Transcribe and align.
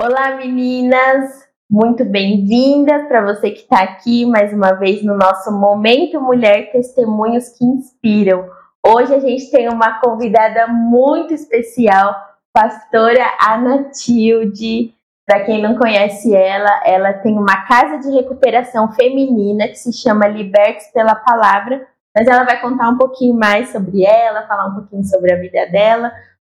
Olá, 0.00 0.36
meninas! 0.36 1.44
Muito 1.68 2.04
bem-vindas 2.04 3.08
para 3.08 3.20
você 3.20 3.50
que 3.50 3.62
está 3.62 3.82
aqui 3.82 4.24
mais 4.24 4.52
uma 4.52 4.70
vez 4.74 5.02
no 5.02 5.16
nosso 5.16 5.50
Momento 5.50 6.20
Mulher 6.20 6.70
Testemunhos 6.70 7.48
que 7.48 7.64
Inspiram. 7.64 8.48
Hoje 8.86 9.12
a 9.12 9.18
gente 9.18 9.50
tem 9.50 9.68
uma 9.68 9.98
convidada 9.98 10.68
muito 10.68 11.34
especial, 11.34 12.14
pastora 12.52 13.24
Ana 13.44 13.90
Tilde. 13.90 14.94
Para 15.26 15.44
quem 15.44 15.60
não 15.60 15.76
conhece 15.76 16.32
ela, 16.32 16.80
ela 16.86 17.12
tem 17.14 17.36
uma 17.36 17.66
casa 17.66 17.98
de 17.98 18.14
recuperação 18.14 18.92
feminina 18.92 19.66
que 19.66 19.74
se 19.74 19.92
chama 19.92 20.28
Libertes 20.28 20.92
pela 20.92 21.16
Palavra, 21.16 21.84
mas 22.16 22.28
ela 22.28 22.44
vai 22.44 22.60
contar 22.60 22.88
um 22.88 22.96
pouquinho 22.96 23.34
mais 23.34 23.70
sobre 23.70 24.04
ela, 24.04 24.46
falar 24.46 24.68
um 24.68 24.74
pouquinho 24.76 25.02
sobre 25.02 25.32
a 25.32 25.40
vida 25.40 25.66
dela, 25.72 26.12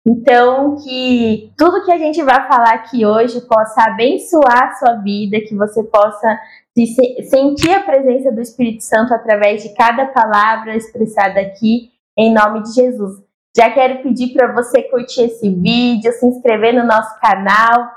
então, 0.07 0.75
que 0.77 1.51
tudo 1.57 1.83
que 1.83 1.91
a 1.91 1.97
gente 1.97 2.23
vai 2.23 2.47
falar 2.47 2.73
aqui 2.73 3.05
hoje 3.05 3.41
possa 3.41 3.83
abençoar 3.83 4.69
a 4.69 4.73
sua 4.75 4.93
vida, 4.95 5.41
que 5.41 5.55
você 5.55 5.83
possa 5.83 6.39
se 6.75 7.23
sentir 7.29 7.71
a 7.71 7.83
presença 7.83 8.31
do 8.31 8.41
Espírito 8.41 8.83
Santo 8.83 9.13
através 9.13 9.61
de 9.61 9.73
cada 9.75 10.07
palavra 10.07 10.75
expressada 10.75 11.39
aqui, 11.41 11.91
em 12.17 12.33
nome 12.33 12.63
de 12.63 12.73
Jesus. 12.73 13.21
Já 13.55 13.69
quero 13.71 14.01
pedir 14.01 14.33
para 14.33 14.53
você 14.53 14.83
curtir 14.83 15.23
esse 15.23 15.49
vídeo, 15.49 16.11
se 16.13 16.25
inscrever 16.25 16.73
no 16.73 16.85
nosso 16.85 17.19
canal, 17.19 17.91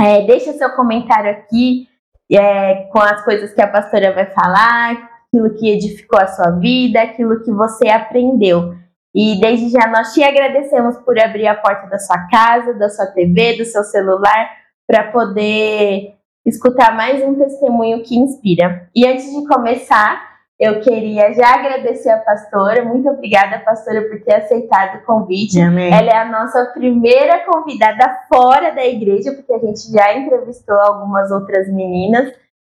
é, 0.00 0.24
deixa 0.24 0.52
seu 0.52 0.70
comentário 0.70 1.30
aqui 1.30 1.88
é, 2.30 2.84
com 2.92 3.00
as 3.00 3.24
coisas 3.24 3.52
que 3.52 3.60
a 3.60 3.66
pastora 3.66 4.12
vai 4.12 4.26
falar, 4.26 5.10
aquilo 5.26 5.54
que 5.54 5.70
edificou 5.70 6.20
a 6.20 6.28
sua 6.28 6.50
vida, 6.52 7.02
aquilo 7.02 7.42
que 7.42 7.50
você 7.50 7.88
aprendeu. 7.88 8.74
E 9.14 9.38
desde 9.40 9.68
já 9.68 9.86
nós 9.88 10.12
te 10.12 10.22
agradecemos 10.22 10.96
por 10.98 11.18
abrir 11.18 11.46
a 11.46 11.54
porta 11.54 11.86
da 11.86 11.98
sua 11.98 12.26
casa, 12.28 12.72
da 12.74 12.88
sua 12.88 13.06
TV, 13.06 13.58
do 13.58 13.64
seu 13.64 13.84
celular, 13.84 14.50
para 14.86 15.10
poder 15.12 16.14
escutar 16.46 16.96
mais 16.96 17.22
um 17.22 17.34
testemunho 17.34 18.02
que 18.02 18.16
inspira. 18.16 18.88
E 18.94 19.06
antes 19.06 19.30
de 19.30 19.46
começar, 19.46 20.32
eu 20.58 20.80
queria 20.80 21.32
já 21.34 21.54
agradecer 21.54 22.10
a 22.10 22.18
pastora. 22.18 22.84
Muito 22.84 23.08
obrigada, 23.08 23.58
pastora, 23.58 24.02
por 24.02 24.20
ter 24.22 24.36
aceitado 24.36 24.98
o 24.98 25.04
convite. 25.04 25.60
Amém. 25.60 25.92
Ela 25.92 26.10
é 26.10 26.16
a 26.16 26.30
nossa 26.30 26.66
primeira 26.66 27.40
convidada 27.44 28.18
fora 28.32 28.70
da 28.70 28.86
igreja, 28.86 29.32
porque 29.32 29.52
a 29.52 29.58
gente 29.58 29.90
já 29.90 30.16
entrevistou 30.16 30.78
algumas 30.78 31.30
outras 31.30 31.68
meninas. 31.68 32.32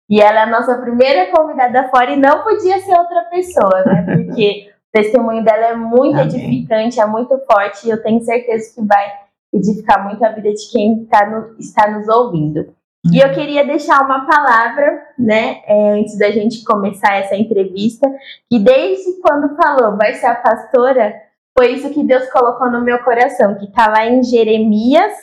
E 0.09 0.21
ela 0.21 0.39
é 0.39 0.43
a 0.43 0.49
nossa 0.49 0.77
primeira 0.77 1.31
convidada 1.31 1.87
fora 1.89 2.11
e 2.11 2.15
não 2.15 2.43
podia 2.43 2.79
ser 2.79 2.97
outra 2.97 3.25
pessoa, 3.25 3.83
né? 3.85 4.05
Porque 4.17 4.71
testemunho 4.91 5.43
dela 5.43 5.67
é 5.67 5.75
muito 5.75 6.19
Amém. 6.19 6.25
edificante, 6.25 6.99
é 6.99 7.05
muito 7.05 7.37
forte 7.51 7.87
e 7.87 7.89
eu 7.89 8.01
tenho 8.01 8.21
certeza 8.21 8.73
que 8.73 8.85
vai 8.85 9.11
edificar 9.53 10.03
muito 10.03 10.23
a 10.23 10.29
vida 10.29 10.51
de 10.51 10.71
quem 10.71 11.05
tá 11.05 11.25
no, 11.27 11.55
está 11.59 11.89
nos 11.89 12.07
ouvindo. 12.07 12.59
Uhum. 13.05 13.13
E 13.13 13.19
eu 13.19 13.31
queria 13.33 13.65
deixar 13.65 14.03
uma 14.03 14.25
palavra, 14.25 15.01
né, 15.17 15.61
é, 15.65 15.91
antes 15.91 16.17
da 16.17 16.31
gente 16.31 16.63
começar 16.63 17.15
essa 17.15 17.35
entrevista, 17.35 18.07
que 18.49 18.59
desde 18.59 19.19
quando 19.21 19.55
falou 19.55 19.97
vai 19.97 20.13
ser 20.13 20.27
a 20.27 20.35
pastora, 20.35 21.13
foi 21.57 21.73
isso 21.73 21.89
que 21.91 22.03
Deus 22.03 22.29
colocou 22.29 22.69
no 22.71 22.83
meu 22.83 22.99
coração, 23.03 23.55
que 23.55 23.65
está 23.65 23.87
lá 23.87 24.05
em 24.05 24.23
Jeremias, 24.23 25.13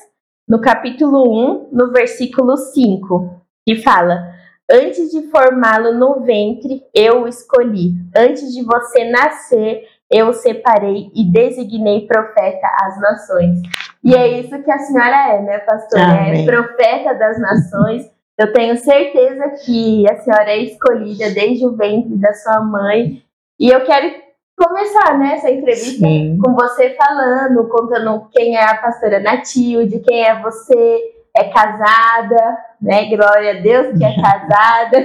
no 0.49 0.61
capítulo 0.61 1.25
1, 1.29 1.71
no 1.73 1.93
versículo 1.93 2.57
5, 2.57 3.41
que 3.67 3.77
fala: 3.83 4.36
Antes 4.71 5.11
de 5.11 5.31
formá-lo 5.31 5.95
no 5.95 6.21
ventre, 6.25 6.83
eu 6.93 7.23
o 7.23 7.29
escolhi. 7.29 7.93
Antes 8.17 8.53
de 8.53 8.65
você 8.65 9.05
nascer, 9.05 9.85
eu 10.11 10.29
o 10.29 10.33
separei 10.33 11.11
e 11.15 11.25
designei 11.25 12.07
profeta 12.07 12.67
às 12.83 13.01
nações. 13.01 13.61
E 14.03 14.15
é 14.15 14.41
isso 14.41 14.63
que 14.63 14.71
a 14.71 14.79
senhora 14.79 15.35
é, 15.35 15.43
né, 15.43 15.59
pastora? 15.59 16.03
É 16.03 16.29
Amém. 16.31 16.43
É 16.43 16.47
profeta 16.47 17.15
das 17.15 17.41
nações. 17.41 18.11
Eu 18.39 18.53
tenho 18.53 18.77
certeza 18.77 19.51
que 19.65 20.05
a 20.11 20.17
senhora 20.17 20.51
é 20.51 20.59
escolhida 20.59 21.31
desde 21.31 21.65
o 21.65 21.77
ventre 21.77 22.17
da 22.17 22.33
sua 22.35 22.61
mãe. 22.61 23.23
E 23.59 23.71
eu 23.71 23.85
quero 23.85 24.15
começar 24.59 25.19
né, 25.19 25.35
essa 25.35 25.51
entrevista 25.51 26.07
Sim. 26.07 26.39
com 26.43 26.55
você 26.55 26.91
falando, 26.97 27.69
contando 27.69 28.29
quem 28.33 28.57
é 28.57 28.65
a 28.65 28.77
pastora 28.77 29.21
Natilde, 29.21 30.01
quem 30.01 30.25
é 30.25 30.41
você, 30.41 31.16
é 31.37 31.45
casada, 31.51 32.59
né? 32.81 33.05
Glória 33.15 33.59
a 33.59 33.61
Deus 33.61 33.97
que 33.97 34.05
é 34.05 34.17
casada. 34.21 34.99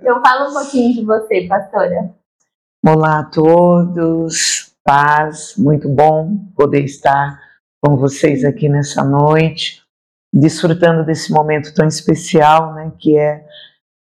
então 0.00 0.20
fala 0.20 0.50
um 0.50 0.52
pouquinho 0.52 0.94
de 0.94 1.04
você, 1.04 1.46
pastora. 1.46 2.12
Olá 2.84 3.20
a 3.20 3.24
todos, 3.24 4.74
paz, 4.84 5.54
muito 5.56 5.88
bom 5.88 6.36
poder 6.56 6.82
estar 6.82 7.40
com 7.80 7.96
vocês 7.96 8.44
aqui 8.44 8.68
nessa 8.68 9.04
noite, 9.04 9.82
desfrutando 10.34 11.04
desse 11.04 11.32
momento 11.32 11.72
tão 11.74 11.86
especial, 11.86 12.74
né, 12.74 12.92
que 12.98 13.16
é 13.16 13.44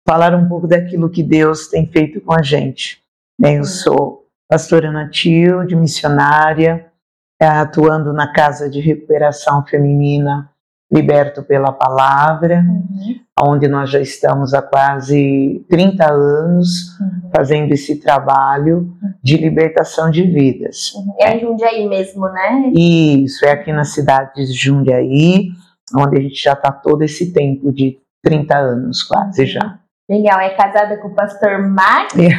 falar 0.07 0.35
um 0.35 0.47
pouco 0.47 0.68
daquilo 0.68 1.09
que 1.09 1.24
Deus 1.24 1.68
tem 1.68 1.88
feito 1.88 2.22
com 2.22 2.34
a 2.34 2.44
gente. 2.44 3.01
Eu 3.44 3.63
sou 3.63 4.28
pastora 4.47 4.91
Natil, 4.91 5.66
de 5.66 5.75
missionária, 5.75 6.91
atuando 7.41 8.13
na 8.13 8.31
Casa 8.31 8.69
de 8.69 8.79
Recuperação 8.79 9.66
Feminina 9.66 10.51
Liberto 10.92 11.44
pela 11.44 11.72
Palavra, 11.72 12.64
uhum. 12.66 13.20
onde 13.46 13.68
nós 13.68 13.90
já 13.90 14.00
estamos 14.00 14.53
há 14.53 14.62
quase 14.62 15.66
30 15.70 16.12
anos 16.12 16.98
uhum. 17.00 17.30
fazendo 17.36 17.74
esse 17.74 18.00
trabalho 18.00 18.94
de 19.22 19.36
libertação 19.36 20.09
de 20.09 20.24
vidas. 20.24 20.94
Uhum. 20.94 21.14
É 21.20 21.36
em 21.36 21.42
Jundiaí 21.42 21.88
mesmo, 21.88 22.28
né? 22.30 22.72
Isso, 22.74 23.46
é 23.46 23.52
aqui 23.52 23.74
na 23.74 23.84
cidade 23.84 24.46
de 24.46 24.53
Jundiaí, 24.53 25.50
onde 25.96 26.18
a 26.18 26.22
gente 26.22 26.42
já 26.42 26.53
está 26.53 26.72
todo 26.72 27.02
esse 27.02 27.34
tempo 27.34 27.72
de 27.72 27.98
30 28.24 28.58
anos 28.58 29.04
quase 29.04 29.46
já. 29.46 29.80
Legal, 30.09 30.40
é 30.40 30.51
casada 30.51 30.95
com 30.97 31.09
o 31.09 31.13
pastor 31.13 31.59
Max, 31.68 32.16
é. 32.18 32.29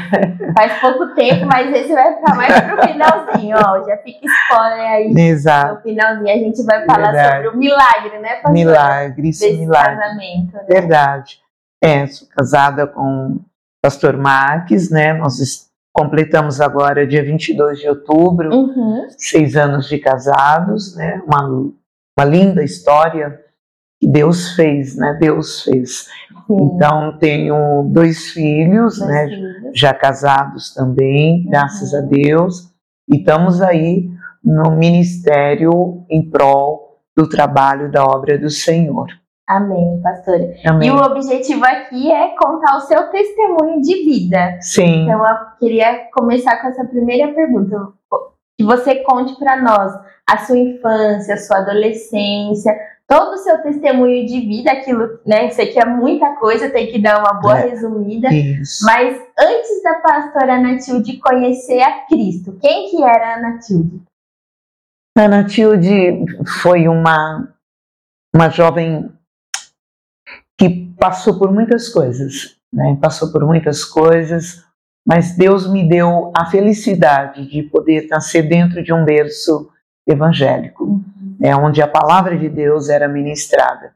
faz 0.57 0.81
pouco 0.81 1.15
tempo, 1.15 1.45
mas 1.45 1.71
esse 1.71 1.93
vai 1.93 2.15
ficar 2.15 2.35
mais 2.35 2.61
pro 2.61 2.89
finalzinho, 2.89 3.57
ó, 3.59 3.85
já 3.85 3.99
fica 3.99 4.21
spoiler 4.25 4.91
aí. 4.91 5.13
Exato. 5.15 5.75
No 5.75 5.81
finalzinho 5.83 6.35
a 6.35 6.39
gente 6.39 6.63
vai 6.65 6.87
falar 6.87 7.13
Verdade. 7.13 7.37
sobre 7.45 7.49
o 7.49 7.59
milagre, 7.59 8.19
né, 8.21 8.35
pastor? 8.37 8.53
Milagre, 8.53 9.23
Desse 9.23 9.53
milagre. 9.53 9.97
casamento. 9.97 10.53
Né? 10.55 10.65
Verdade. 10.67 11.41
É, 11.85 12.07
sou 12.07 12.27
casada 12.29 12.87
com 12.87 13.33
o 13.33 13.41
pastor 13.83 14.17
Max, 14.17 14.91
né, 14.91 15.13
nós 15.13 15.69
completamos 15.93 16.63
agora 16.63 17.07
dia 17.07 17.23
22 17.23 17.81
de 17.81 17.89
outubro, 17.89 18.51
uhum. 18.51 19.09
seis 19.11 19.57
anos 19.57 19.91
de 19.91 19.99
casados, 19.99 20.97
né, 20.97 21.21
uma, 21.27 21.71
uma 22.19 22.25
linda 22.25 22.65
história 22.65 23.45
Deus 24.07 24.55
fez, 24.55 24.97
né, 24.97 25.17
Deus 25.21 25.65
fez. 25.65 26.07
Então, 26.49 27.19
tenho 27.19 27.85
dois 27.91 28.31
filhos, 28.31 28.99
dois 28.99 29.11
né, 29.11 29.27
filhos. 29.27 29.79
já 29.79 29.93
casados 29.93 30.73
também, 30.73 31.45
uhum. 31.45 31.51
graças 31.51 31.93
a 31.93 32.01
Deus, 32.01 32.73
e 33.09 33.19
estamos 33.19 33.61
aí 33.61 34.09
no 34.43 34.71
ministério 34.71 36.05
em 36.09 36.31
prol 36.31 37.01
do 37.17 37.29
trabalho 37.29 37.91
da 37.91 38.05
obra 38.05 38.39
do 38.39 38.49
Senhor. 38.49 39.09
Amém, 39.47 40.01
pastora. 40.03 40.55
Amém. 40.67 40.89
E 40.89 40.93
o 40.93 40.97
objetivo 40.97 41.65
aqui 41.65 42.13
é 42.13 42.35
contar 42.37 42.77
o 42.77 42.81
seu 42.81 43.11
testemunho 43.11 43.81
de 43.81 44.05
vida. 44.05 44.59
Sim. 44.61 45.05
Então, 45.05 45.27
eu 45.27 45.37
queria 45.59 46.07
começar 46.13 46.61
com 46.61 46.69
essa 46.69 46.85
primeira 46.85 47.33
pergunta. 47.33 47.77
Que 48.59 48.65
você 48.65 48.97
conte 48.97 49.39
para 49.39 49.61
nós 49.63 49.93
a 50.29 50.39
sua 50.39 50.59
infância, 50.59 51.35
a 51.35 51.39
sua 51.39 51.59
adolescência, 51.59 52.77
todo 53.09 53.33
o 53.33 53.39
seu 53.39 53.63
testemunho 53.63 54.27
de 54.27 54.41
vida, 54.41 54.71
aquilo, 54.71 55.19
né? 55.27 55.49
Isso 55.49 55.63
aqui 55.63 55.81
é 55.81 55.87
muita 55.87 56.37
coisa, 56.37 56.71
tem 56.71 56.93
que 56.93 57.01
dar 57.01 57.19
uma 57.21 57.41
boa 57.41 57.59
é, 57.59 57.71
resumida. 57.71 58.29
Isso. 58.29 58.85
Mas 58.85 59.19
antes 59.41 59.83
da 59.83 59.95
pastora 59.95 60.61
Natilde 60.61 61.17
conhecer 61.17 61.81
a 61.81 62.07
Cristo, 62.07 62.59
quem 62.61 62.91
que 62.91 63.03
era 63.03 63.37
a 63.37 63.41
Natilde? 63.41 64.03
A 65.17 65.27
Natilde 65.27 66.23
foi 66.61 66.87
uma, 66.87 67.49
uma 68.33 68.51
jovem 68.51 69.11
que 70.59 70.93
passou 71.01 71.39
por 71.39 71.51
muitas 71.51 71.89
coisas, 71.89 72.59
né? 72.71 72.99
Passou 73.01 73.33
por 73.33 73.43
muitas 73.47 73.87
coisas, 73.87 74.63
mas 75.07 75.35
Deus 75.35 75.67
me 75.67 75.89
deu 75.89 76.31
a 76.37 76.45
felicidade 76.45 77.49
de 77.49 77.63
poder 77.63 78.07
nascer 78.09 78.43
dentro 78.43 78.83
de 78.83 78.93
um 78.93 79.03
berço 79.03 79.71
evangélico. 80.07 81.03
Né, 81.39 81.55
onde 81.55 81.81
a 81.81 81.87
palavra 81.87 82.37
de 82.37 82.49
Deus 82.49 82.89
era 82.89 83.07
ministrada. 83.07 83.93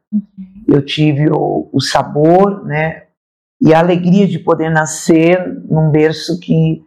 Eu 0.69 0.85
tive 0.85 1.29
o, 1.29 1.69
o, 1.73 1.81
sabor, 1.81 2.65
né, 2.65 3.05
e 3.61 3.75
a 3.75 3.81
alegria 3.81 4.29
de 4.29 4.39
poder 4.39 4.71
nascer 4.71 5.61
num 5.69 5.91
berço 5.91 6.39
que 6.39 6.85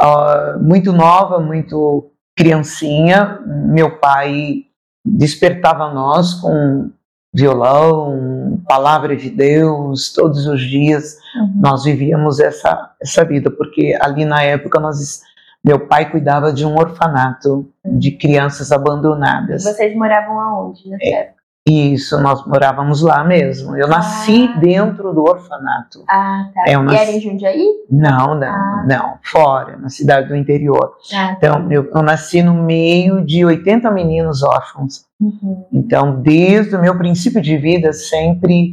uh, 0.00 0.62
muito 0.62 0.92
nova, 0.92 1.40
muito 1.40 2.12
criancinha. 2.36 3.40
Meu 3.44 3.98
pai 3.98 4.66
despertava 5.04 5.92
nós 5.92 6.34
com 6.34 6.90
violão, 7.34 8.62
palavra 8.68 9.16
de 9.16 9.30
Deus, 9.30 10.12
todos 10.12 10.46
os 10.46 10.60
dias 10.60 11.16
uhum. 11.34 11.60
nós 11.60 11.84
vivíamos 11.84 12.38
essa, 12.38 12.90
essa 13.00 13.24
vida, 13.24 13.50
porque 13.50 13.96
ali 14.00 14.24
na 14.24 14.42
época 14.42 14.78
nós 14.78 15.22
meu 15.64 15.86
pai 15.86 16.10
cuidava 16.10 16.52
de 16.52 16.64
um 16.66 16.74
orfanato 16.76 17.70
de 17.84 18.12
crianças 18.12 18.72
abandonadas. 18.72 19.64
Vocês 19.64 19.94
moravam 19.96 20.38
aonde 20.40 20.88
nessa 20.88 21.04
é, 21.04 21.12
época? 21.20 21.42
Isso, 21.68 22.20
nós 22.20 22.44
morávamos 22.44 23.02
lá 23.02 23.22
mesmo. 23.22 23.76
Eu 23.76 23.86
nasci 23.86 24.50
Ah. 24.52 24.58
dentro 24.58 25.12
do 25.12 25.22
orfanato. 25.22 26.02
Ah, 26.10 26.50
tá. 26.52 26.64
É, 26.66 26.74
eu 26.74 26.80
E 26.80 26.84
nasci- 26.84 26.98
era 27.02 27.10
em 27.12 27.20
Jundiaí? 27.20 27.64
Não, 27.88 28.34
não, 28.34 28.48
Ah. 28.48 28.84
não, 28.88 29.14
fora, 29.22 29.76
na 29.76 29.88
cidade 29.88 30.28
do 30.28 30.34
interior. 30.34 30.96
Ah, 31.14 31.34
Então, 31.38 31.70
eu, 31.70 31.88
eu 31.94 32.02
nasci 32.02 32.42
no 32.42 32.54
meio 32.54 33.24
de 33.24 33.44
80 33.44 33.92
meninos 33.92 34.42
órfãos. 34.42 35.04
Uhum. 35.20 35.64
Então, 35.72 36.20
desde 36.20 36.74
o 36.74 36.80
meu 36.80 36.98
princípio 36.98 37.40
de 37.40 37.56
vida, 37.56 37.92
sempre 37.92 38.72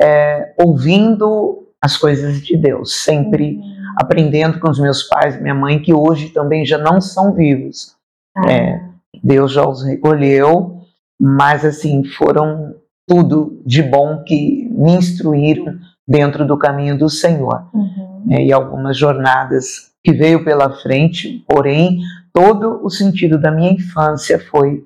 é, 0.00 0.54
ouvindo 0.58 1.68
as 1.80 1.96
coisas 1.96 2.40
de 2.40 2.56
Deus, 2.56 3.02
sempre 3.04 3.56
Uhum. 3.56 3.71
Aprendendo 3.96 4.58
com 4.58 4.70
os 4.70 4.78
meus 4.78 5.02
pais 5.04 5.36
e 5.36 5.40
minha 5.40 5.54
mãe, 5.54 5.80
que 5.80 5.92
hoje 5.92 6.30
também 6.30 6.64
já 6.64 6.78
não 6.78 7.00
são 7.00 7.32
vivos. 7.32 7.94
Ah, 8.36 8.50
É. 8.50 8.92
Deus 9.22 9.52
já 9.52 9.66
os 9.66 9.84
recolheu, 9.84 10.80
mas 11.20 11.64
assim, 11.64 12.04
foram 12.04 12.74
tudo 13.06 13.60
de 13.64 13.82
bom 13.82 14.22
que 14.24 14.68
me 14.70 14.92
instruíram 14.92 15.78
dentro 16.06 16.46
do 16.46 16.58
caminho 16.58 16.96
do 16.98 17.08
Senhor. 17.08 17.68
uhum. 17.72 18.22
né, 18.24 18.44
e 18.44 18.52
algumas 18.52 18.96
jornadas 18.96 19.92
que 20.04 20.12
veio 20.12 20.44
pela 20.44 20.70
frente, 20.70 21.44
porém, 21.48 22.00
todo 22.32 22.84
o 22.84 22.90
sentido 22.90 23.38
da 23.38 23.50
minha 23.50 23.72
infância 23.72 24.38
foi 24.50 24.84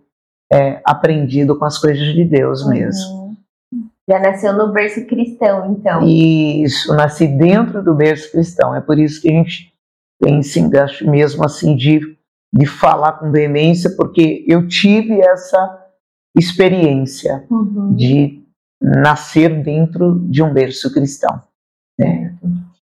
é, 0.52 0.80
aprendido 0.84 1.58
com 1.58 1.64
as 1.64 1.78
coisas 1.78 2.14
de 2.14 2.24
Deus 2.24 2.66
mesmo. 2.68 3.14
Uhum. 3.14 3.25
Já 4.08 4.20
nasceu 4.20 4.52
no 4.52 4.72
berço 4.72 5.04
cristão, 5.06 5.72
então. 5.72 6.06
Isso, 6.06 6.94
nasci 6.94 7.26
dentro 7.26 7.82
do 7.82 7.94
berço 7.94 8.30
cristão. 8.30 8.74
É 8.74 8.80
por 8.80 8.98
isso 8.98 9.20
que 9.20 9.28
a 9.28 9.32
gente 9.32 9.72
tem 10.22 10.38
esse 10.38 10.60
engaste 10.60 11.04
mesmo 11.06 11.44
assim 11.44 11.74
de, 11.74 12.16
de 12.54 12.66
falar 12.66 13.14
com 13.14 13.30
veemência, 13.32 13.90
porque 13.96 14.44
eu 14.46 14.66
tive 14.68 15.20
essa 15.20 15.84
experiência 16.36 17.44
Uhum. 17.50 17.94
de 17.94 18.42
nascer 18.80 19.62
dentro 19.62 20.18
de 20.28 20.42
um 20.42 20.52
berço 20.52 20.92
cristão. 20.92 21.42
né? 21.98 22.34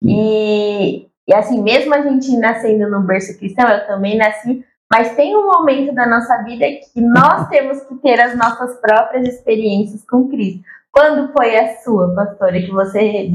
E, 0.02 1.08
e 1.28 1.34
assim, 1.34 1.62
mesmo 1.62 1.94
a 1.94 2.02
gente 2.02 2.36
nascendo 2.38 2.90
no 2.90 3.02
berço 3.02 3.38
cristão, 3.38 3.68
eu 3.70 3.86
também 3.88 4.18
nasci, 4.18 4.66
mas 4.92 5.16
tem 5.16 5.36
um 5.36 5.46
momento 5.46 5.94
da 5.94 6.08
nossa 6.08 6.42
vida 6.44 6.66
que 6.94 7.00
nós 7.02 7.48
temos 7.50 7.82
que 7.84 7.96
ter 7.96 8.20
as 8.20 8.36
nossas 8.38 8.80
próprias 8.80 9.28
experiências 9.28 10.04
com 10.06 10.28
Cristo. 10.30 10.64
Quando 10.94 11.34
foi 11.34 11.58
a 11.58 11.82
sua, 11.82 12.14
pastora, 12.14 12.62
que 12.62 12.72
você 12.72 13.28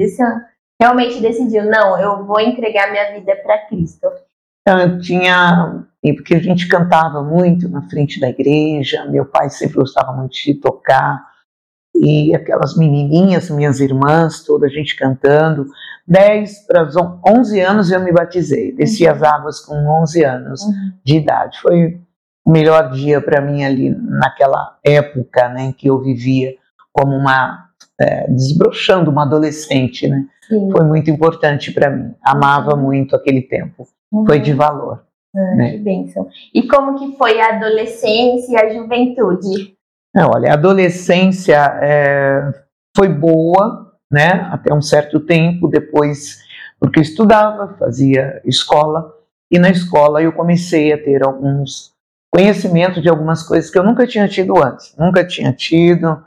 realmente 0.81 1.21
decidiu, 1.21 1.65
não, 1.65 1.99
eu 1.99 2.25
vou 2.25 2.41
entregar 2.41 2.91
minha 2.91 3.13
vida 3.13 3.35
para 3.37 3.67
Cristo? 3.67 4.07
Então, 4.63 4.81
eu 4.81 5.01
tinha. 5.01 5.85
Porque 6.01 6.37
a 6.37 6.41
gente 6.41 6.69
cantava 6.69 7.23
muito 7.23 7.69
na 7.69 7.83
frente 7.89 8.21
da 8.21 8.29
igreja, 8.29 9.05
meu 9.07 9.27
pai 9.27 9.51
sempre 9.51 9.77
gostava 9.77 10.13
muito 10.13 10.35
de 10.35 10.55
tocar, 10.55 11.27
e 11.97 12.33
aquelas 12.35 12.77
menininhas, 12.77 13.51
minhas 13.51 13.81
irmãs, 13.81 14.45
toda 14.45 14.67
a 14.67 14.71
gente 14.71 14.95
cantando. 14.95 15.67
10 16.07 16.67
para 16.67 16.89
11 17.27 17.61
anos 17.61 17.91
eu 17.91 18.01
me 18.01 18.13
batizei, 18.13 18.73
desci 18.73 19.07
as 19.07 19.23
águas 19.23 19.61
com 19.61 19.75
11 20.03 20.25
anos 20.25 20.61
de 21.05 21.17
idade. 21.17 21.61
Foi 21.61 22.01
o 22.47 22.51
melhor 22.51 22.93
dia 22.93 23.21
para 23.21 23.41
mim 23.41 23.65
ali 23.65 23.91
naquela 23.91 24.79
época 24.85 25.49
né, 25.49 25.63
em 25.65 25.73
que 25.73 25.89
eu 25.89 26.01
vivia 26.01 26.55
como 26.99 27.15
uma. 27.15 27.67
É, 28.00 28.31
desbrochando 28.31 29.11
uma 29.11 29.25
adolescente, 29.25 30.06
né? 30.06 30.25
Sim. 30.49 30.71
Foi 30.71 30.85
muito 30.85 31.11
importante 31.11 31.73
para 31.73 31.91
mim. 31.91 32.15
Amava 32.23 32.77
muito 32.77 33.17
aquele 33.17 33.43
tempo. 33.43 33.89
Foi 34.25 34.39
de 34.39 34.53
valor. 34.53 35.03
Ah, 35.35 35.55
né? 35.56 35.73
Que 35.73 35.79
bênção. 35.79 36.29
E 36.55 36.62
como 36.62 36.99
que 36.99 37.17
foi 37.17 37.41
a 37.41 37.56
adolescência 37.56 38.53
e 38.53 38.56
a 38.56 38.73
juventude? 38.73 39.75
Não, 40.15 40.31
olha, 40.33 40.50
a 40.50 40.55
adolescência 40.55 41.56
é, 41.83 42.53
foi 42.97 43.09
boa, 43.09 43.93
né? 44.11 44.49
Até 44.53 44.73
um 44.73 44.81
certo 44.81 45.21
tempo, 45.21 45.69
depois, 45.69 46.39
porque 46.81 47.00
eu 47.00 47.03
estudava, 47.03 47.77
fazia 47.79 48.41
escola, 48.45 49.12
e 49.50 49.59
na 49.59 49.71
escola 49.71 50.23
eu 50.23 50.33
comecei 50.33 50.93
a 50.93 51.03
ter 51.03 51.25
alguns 51.25 51.93
conhecimentos 52.31 53.03
de 53.03 53.09
algumas 53.09 53.43
coisas 53.43 53.71
que 53.71 53.79
eu 53.79 53.83
nunca 53.83 54.07
tinha 54.07 54.29
tido 54.29 54.63
antes, 54.63 54.95
nunca 54.99 55.27
tinha 55.27 55.53
tido, 55.53 56.23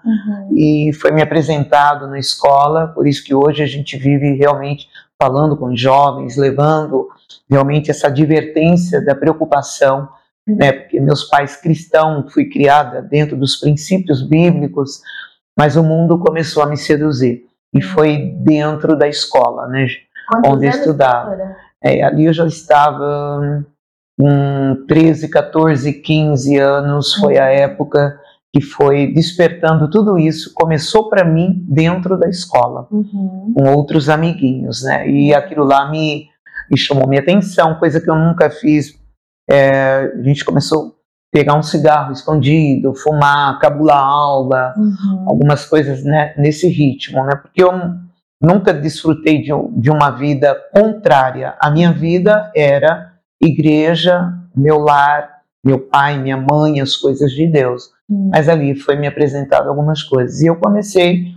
e 0.56 0.92
foi 0.94 1.12
me 1.12 1.22
apresentado 1.22 2.08
na 2.08 2.18
escola, 2.18 2.88
por 2.88 3.08
isso 3.08 3.24
que 3.24 3.36
hoje 3.36 3.62
a 3.62 3.68
gente 3.68 3.98
vive 3.98 4.34
realmente 4.34 4.88
falando 5.22 5.56
com 5.56 5.76
jovens, 5.76 6.36
levando 6.36 7.08
realmente 7.50 7.92
essa 7.92 8.08
advertência 8.08 9.04
da 9.04 9.14
preocupação, 9.14 10.10
né? 10.48 10.72
Porque 10.72 11.00
meus 11.00 11.26
pais 11.26 11.56
cristãos, 11.56 12.34
fui 12.34 12.50
criada 12.50 13.02
dentro 13.02 13.38
dos 13.38 13.56
princípios 13.58 14.28
bíblicos, 14.28 15.02
mas 15.58 15.76
o 15.76 15.84
mundo 15.84 16.18
começou 16.18 16.64
a 16.64 16.66
me 16.66 16.76
seduzir 16.78 17.46
e 17.74 17.82
foi 17.82 18.34
dentro 18.40 18.98
da 18.98 19.08
escola, 19.08 19.68
né? 19.68 19.86
Quantos 20.28 20.52
Onde 20.52 20.66
eu 20.66 20.70
estudava. 20.72 21.56
É, 21.84 22.04
ali 22.04 22.26
eu 22.26 22.34
já 22.34 22.48
estava 22.48 23.64
com 24.20 24.86
13, 24.88 25.30
14, 25.30 25.94
15 25.94 26.58
anos, 26.58 27.14
foi 27.16 27.38
a 27.38 27.46
época 27.46 28.20
que 28.54 28.62
foi 28.62 29.08
despertando 29.14 29.90
tudo 29.90 30.18
isso. 30.18 30.52
Começou 30.54 31.10
para 31.10 31.24
mim 31.24 31.66
dentro 31.70 32.18
da 32.18 32.28
escola, 32.30 32.88
Uhum. 32.92 33.54
com 33.56 33.74
outros 33.74 34.10
amiguinhos, 34.10 34.84
né? 34.84 35.08
E 35.10 35.34
aquilo 35.34 35.64
lá 35.64 35.90
me, 35.90 36.26
me 36.70 36.78
chamou 36.78 37.08
minha 37.08 37.22
atenção, 37.22 37.76
coisa 37.76 38.02
que 38.02 38.10
eu 38.10 38.16
nunca 38.16 38.50
fiz. 38.50 39.00
É, 39.50 40.12
a 40.20 40.22
gente 40.24 40.44
começou 40.46 40.88
a 40.88 40.92
pegar 41.32 41.56
um 41.56 41.64
cigarro 41.64 42.12
escondido, 42.12 42.94
fumar, 42.94 43.58
cabular 43.60 44.04
aula, 44.04 44.74
Uhum. 44.78 45.26
algumas 45.30 45.66
coisas 45.66 46.04
né, 46.04 46.34
nesse 46.38 46.68
ritmo, 46.68 47.24
né? 47.26 47.36
Porque 47.42 47.64
eu 47.64 47.72
nunca 48.44 48.74
desfrutei 48.74 49.42
de, 49.42 49.54
um- 49.54 49.72
de 49.80 49.90
uma 49.90 50.10
vida 50.12 50.56
contrária. 50.74 51.56
A 51.60 51.72
minha 51.72 51.94
vida 51.94 52.52
era 52.54 53.11
igreja, 53.42 54.34
meu 54.56 54.78
lar, 54.80 55.42
meu 55.64 55.80
pai, 55.80 56.18
minha 56.20 56.38
mãe, 56.38 56.82
as 56.82 56.96
coisas 56.96 57.32
de 57.32 57.48
Deus. 57.48 57.92
Uhum. 58.10 58.30
Mas 58.34 58.50
ali 58.50 58.76
foi 58.76 58.96
me 58.96 59.08
apresentado 59.08 59.70
algumas 59.70 60.04
coisas 60.04 60.42
e 60.42 60.48
eu 60.48 60.56
comecei 60.56 61.34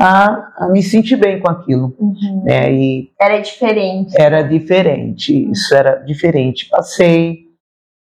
a, 0.00 0.64
a 0.64 0.68
me 0.68 0.82
sentir 0.82 1.16
bem 1.16 1.40
com 1.40 1.50
aquilo, 1.50 1.94
Uhum. 1.98 2.42
né? 2.44 2.72
E 2.72 3.10
Era 3.20 3.38
diferente. 3.38 4.14
era 4.20 4.42
diferente, 4.42 5.50
isso 5.50 5.74
era 5.74 5.96
diferente. 5.96 6.68
Passei 6.68 7.46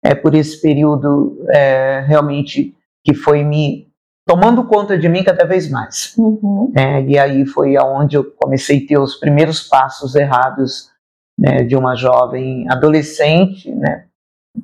é, 0.04 0.14
por 0.14 0.34
esse 0.34 0.60
período 0.60 1.44
é, 1.50 2.04
realmente 2.06 2.74
que 3.04 3.14
foi 3.14 3.42
me 3.44 3.86
tomando 4.26 4.64
conta 4.66 4.96
de 4.98 5.08
mim 5.08 5.22
cada 5.22 5.44
vez 5.44 5.70
mais. 5.70 6.14
Uhum. 6.18 6.72
né? 6.74 7.02
E 7.04 7.18
aí 7.18 7.46
foi 7.46 7.76
aonde 7.76 8.16
eu 8.16 8.24
comecei 8.38 8.82
a 8.84 8.86
ter 8.86 8.98
os 8.98 9.16
primeiros 9.16 9.60
passos 9.60 10.14
errados 10.14 10.90
né, 11.38 11.62
de 11.62 11.76
uma 11.76 11.94
jovem 11.94 12.66
adolescente 12.70 13.70
né, 13.70 14.06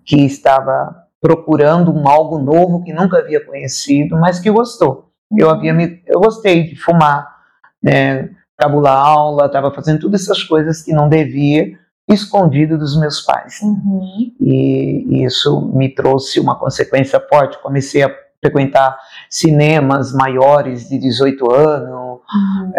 que 0.05 0.25
estava 0.25 1.05
procurando 1.21 1.93
um 1.93 2.09
algo 2.09 2.39
novo 2.39 2.83
que 2.83 2.93
nunca 2.93 3.19
havia 3.19 3.45
conhecido, 3.45 4.17
mas 4.17 4.39
que 4.39 4.51
gostou. 4.51 5.11
Eu 5.37 5.51
havia 5.51 5.73
me, 5.75 6.03
eu 6.07 6.21
gostei 6.21 6.65
de 6.65 6.77
fumar, 6.77 7.37
né, 7.83 8.31
cabular 8.57 8.97
aula, 8.97 9.47
estava 9.47 9.73
fazendo 9.73 10.01
todas 10.01 10.23
essas 10.23 10.43
coisas 10.43 10.83
que 10.83 10.93
não 10.93 11.09
devia, 11.09 11.79
escondido 12.09 12.77
dos 12.79 12.99
meus 12.99 13.21
pais. 13.21 13.61
Uhum. 13.63 14.33
E 14.41 15.25
isso 15.25 15.71
me 15.73 15.89
trouxe 15.89 16.41
uma 16.41 16.59
consequência 16.59 17.21
forte. 17.21 17.61
Comecei 17.63 18.03
a 18.03 18.15
frequentar 18.43 18.99
cinemas 19.29 20.13
maiores 20.13 20.89
de 20.89 20.99
18 20.99 21.53
anos, 21.53 22.01
Uhum. 22.33 22.73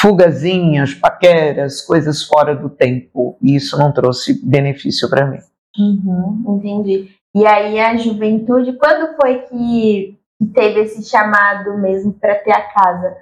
Fugazinhas, 0.00 0.94
paqueras, 0.94 1.82
coisas 1.82 2.22
fora 2.22 2.54
do 2.54 2.70
tempo. 2.70 3.36
E 3.42 3.56
isso 3.56 3.76
não 3.76 3.92
trouxe 3.92 4.44
benefício 4.44 5.10
para 5.10 5.26
mim. 5.26 5.38
Uhum. 5.78 6.56
Entendi. 6.56 7.10
E 7.34 7.46
aí 7.46 7.78
a 7.78 7.96
juventude, 7.96 8.74
quando 8.74 9.16
foi 9.16 9.40
que 9.42 10.18
teve 10.54 10.80
esse 10.80 11.02
chamado 11.08 11.76
mesmo 11.78 12.12
para 12.12 12.36
ter 12.36 12.52
a 12.52 12.62
casa? 12.62 13.16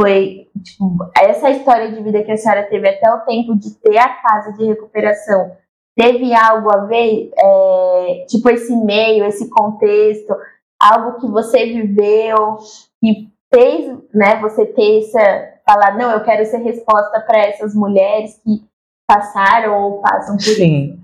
Foi 0.00 0.48
tipo, 0.62 0.96
essa 1.16 1.50
história 1.50 1.90
de 1.90 2.02
vida 2.02 2.22
que 2.22 2.32
a 2.32 2.36
senhora 2.36 2.64
teve 2.64 2.88
até 2.88 3.10
o 3.10 3.20
tempo 3.20 3.56
de 3.56 3.74
ter 3.76 3.96
a 3.96 4.08
casa 4.08 4.52
de 4.52 4.66
recuperação. 4.66 5.56
Teve 5.96 6.34
algo 6.34 6.68
a 6.70 6.84
ver, 6.84 7.30
é, 7.34 8.24
tipo 8.28 8.50
esse 8.50 8.76
meio, 8.76 9.24
esse 9.24 9.48
contexto, 9.48 10.36
algo 10.78 11.18
que 11.18 11.26
você 11.26 11.64
viveu 11.64 12.58
que 13.02 13.30
fez, 13.52 13.98
né, 14.12 14.38
você 14.40 14.66
ter 14.66 14.98
essa 14.98 15.55
falar, 15.68 15.96
não, 15.98 16.10
eu 16.12 16.22
quero 16.22 16.44
ser 16.46 16.58
resposta 16.58 17.20
para 17.20 17.38
essas 17.38 17.74
mulheres 17.74 18.40
que 18.44 18.62
passaram 19.06 19.74
ou 19.82 20.00
passam 20.00 20.36
por 20.36 20.42
isso. 20.42 20.54
Sim, 20.54 21.00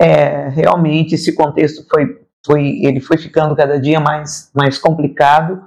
é, 0.00 0.48
realmente 0.50 1.14
esse 1.16 1.34
contexto 1.34 1.84
foi, 1.90 2.20
foi, 2.46 2.80
ele 2.84 3.00
foi 3.00 3.18
ficando 3.18 3.56
cada 3.56 3.80
dia 3.80 3.98
mais, 4.00 4.50
mais 4.54 4.78
complicado, 4.78 5.62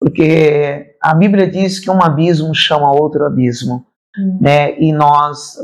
porque 0.00 0.94
a 1.02 1.14
Bíblia 1.14 1.46
diz 1.50 1.78
que 1.78 1.90
um 1.90 2.02
abismo 2.02 2.54
chama 2.54 2.90
outro 2.90 3.24
abismo, 3.26 3.86
Hum. 4.16 4.38
né? 4.40 4.78
E 4.78 4.92
nós, 4.92 5.56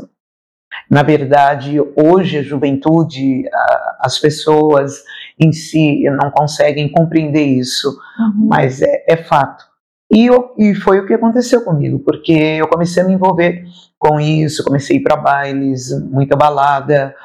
na 0.89 1.03
verdade, 1.03 1.79
hoje 1.95 2.39
a 2.39 2.43
juventude, 2.43 3.47
a- 3.53 3.97
as 4.01 4.19
pessoas, 4.19 5.03
em 5.39 5.53
si 5.53 6.03
não 6.09 6.29
conseguem 6.29 6.91
compreender 6.91 7.43
isso, 7.45 7.89
uhum. 8.19 8.47
mas 8.49 8.81
é, 8.81 9.05
é 9.07 9.15
fato. 9.15 9.63
E, 10.11 10.25
eu, 10.25 10.53
e 10.57 10.75
foi 10.75 10.99
o 10.99 11.05
que 11.05 11.13
aconteceu 11.13 11.63
comigo, 11.63 11.99
porque 11.99 12.33
eu 12.33 12.67
comecei 12.67 13.01
a 13.01 13.05
me 13.05 13.13
envolver 13.13 13.63
com 13.97 14.19
isso, 14.19 14.63
comecei 14.63 14.97
a 14.97 14.99
ir 14.99 15.03
para 15.03 15.15
bailes, 15.15 15.89
muita 16.09 16.35
balada, 16.35 17.15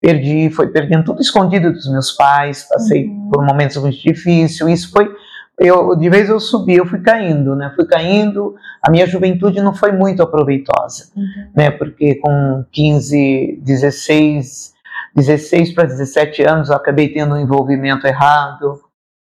perdi, 0.00 0.50
foi 0.50 0.68
perdendo 0.68 1.04
tudo 1.04 1.22
escondido 1.22 1.72
dos 1.72 1.90
meus 1.90 2.12
pais, 2.12 2.64
passei 2.68 3.06
uhum. 3.06 3.30
por 3.32 3.44
momentos 3.44 3.76
muito 3.78 3.98
difíceis, 3.98 4.80
isso 4.80 4.92
foi, 4.92 5.10
eu, 5.58 5.96
de 5.96 6.10
vez 6.10 6.28
eu 6.28 6.38
subi, 6.38 6.74
eu 6.74 6.84
fui 6.84 7.00
caindo, 7.00 7.56
né, 7.56 7.72
fui 7.74 7.86
caindo, 7.86 8.54
a 8.82 8.90
minha 8.90 9.06
juventude 9.06 9.62
não 9.62 9.74
foi 9.74 9.92
muito 9.92 10.22
aproveitosa, 10.22 11.08
uhum. 11.16 11.50
né, 11.56 11.70
porque 11.70 12.16
com 12.16 12.64
15, 12.70 13.60
16, 13.62 14.74
16 15.14 15.72
para 15.72 15.84
17 15.84 16.42
anos 16.42 16.68
eu 16.68 16.76
acabei 16.76 17.08
tendo 17.08 17.34
um 17.34 17.40
envolvimento 17.40 18.06
errado, 18.06 18.80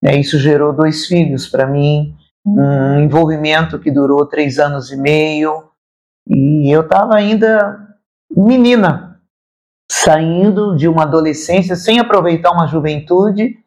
né, 0.03 0.15
isso 0.15 0.38
gerou 0.38 0.72
dois 0.72 1.08
filhos 1.08 1.48
para 1.48 1.65
mim, 1.65 2.15
um 2.45 3.00
envolvimento 3.00 3.79
que 3.79 3.91
durou 3.91 4.25
três 4.25 4.60
anos 4.60 4.91
e 4.91 4.98
meio, 4.98 5.69
e 6.27 6.69
eu 6.74 6.81
estava 6.81 7.15
ainda 7.15 7.88
menina, 8.36 9.19
saindo 9.91 10.75
de 10.75 10.88
uma 10.88 11.03
adolescência 11.03 11.75
sem 11.75 12.00
aproveitar 12.00 12.51
uma 12.51 12.67
juventude, 12.67 13.57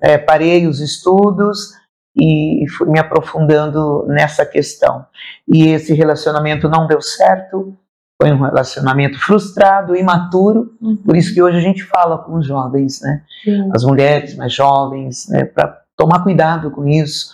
é, 0.00 0.16
parei 0.18 0.66
os 0.66 0.80
estudos 0.80 1.72
e 2.16 2.64
fui 2.76 2.88
me 2.88 2.98
aprofundando 2.98 4.04
nessa 4.08 4.44
questão. 4.44 5.06
E 5.46 5.68
esse 5.68 5.94
relacionamento 5.94 6.68
não 6.68 6.86
deu 6.86 7.00
certo, 7.00 7.76
foi 8.20 8.32
um 8.32 8.40
relacionamento 8.40 9.18
frustrado, 9.20 9.94
imaturo, 9.94 10.74
uhum. 10.82 10.96
por 10.96 11.16
isso 11.16 11.32
que 11.32 11.40
hoje 11.40 11.58
a 11.58 11.60
gente 11.60 11.84
fala 11.84 12.18
com 12.18 12.34
os 12.34 12.46
jovens, 12.46 13.00
né? 13.00 13.22
As 13.72 13.84
mulheres 13.84 14.34
mais 14.34 14.52
jovens, 14.52 15.28
né? 15.28 15.44
Para 15.44 15.80
tomar 15.96 16.24
cuidado 16.24 16.70
com 16.70 16.88
isso, 16.88 17.32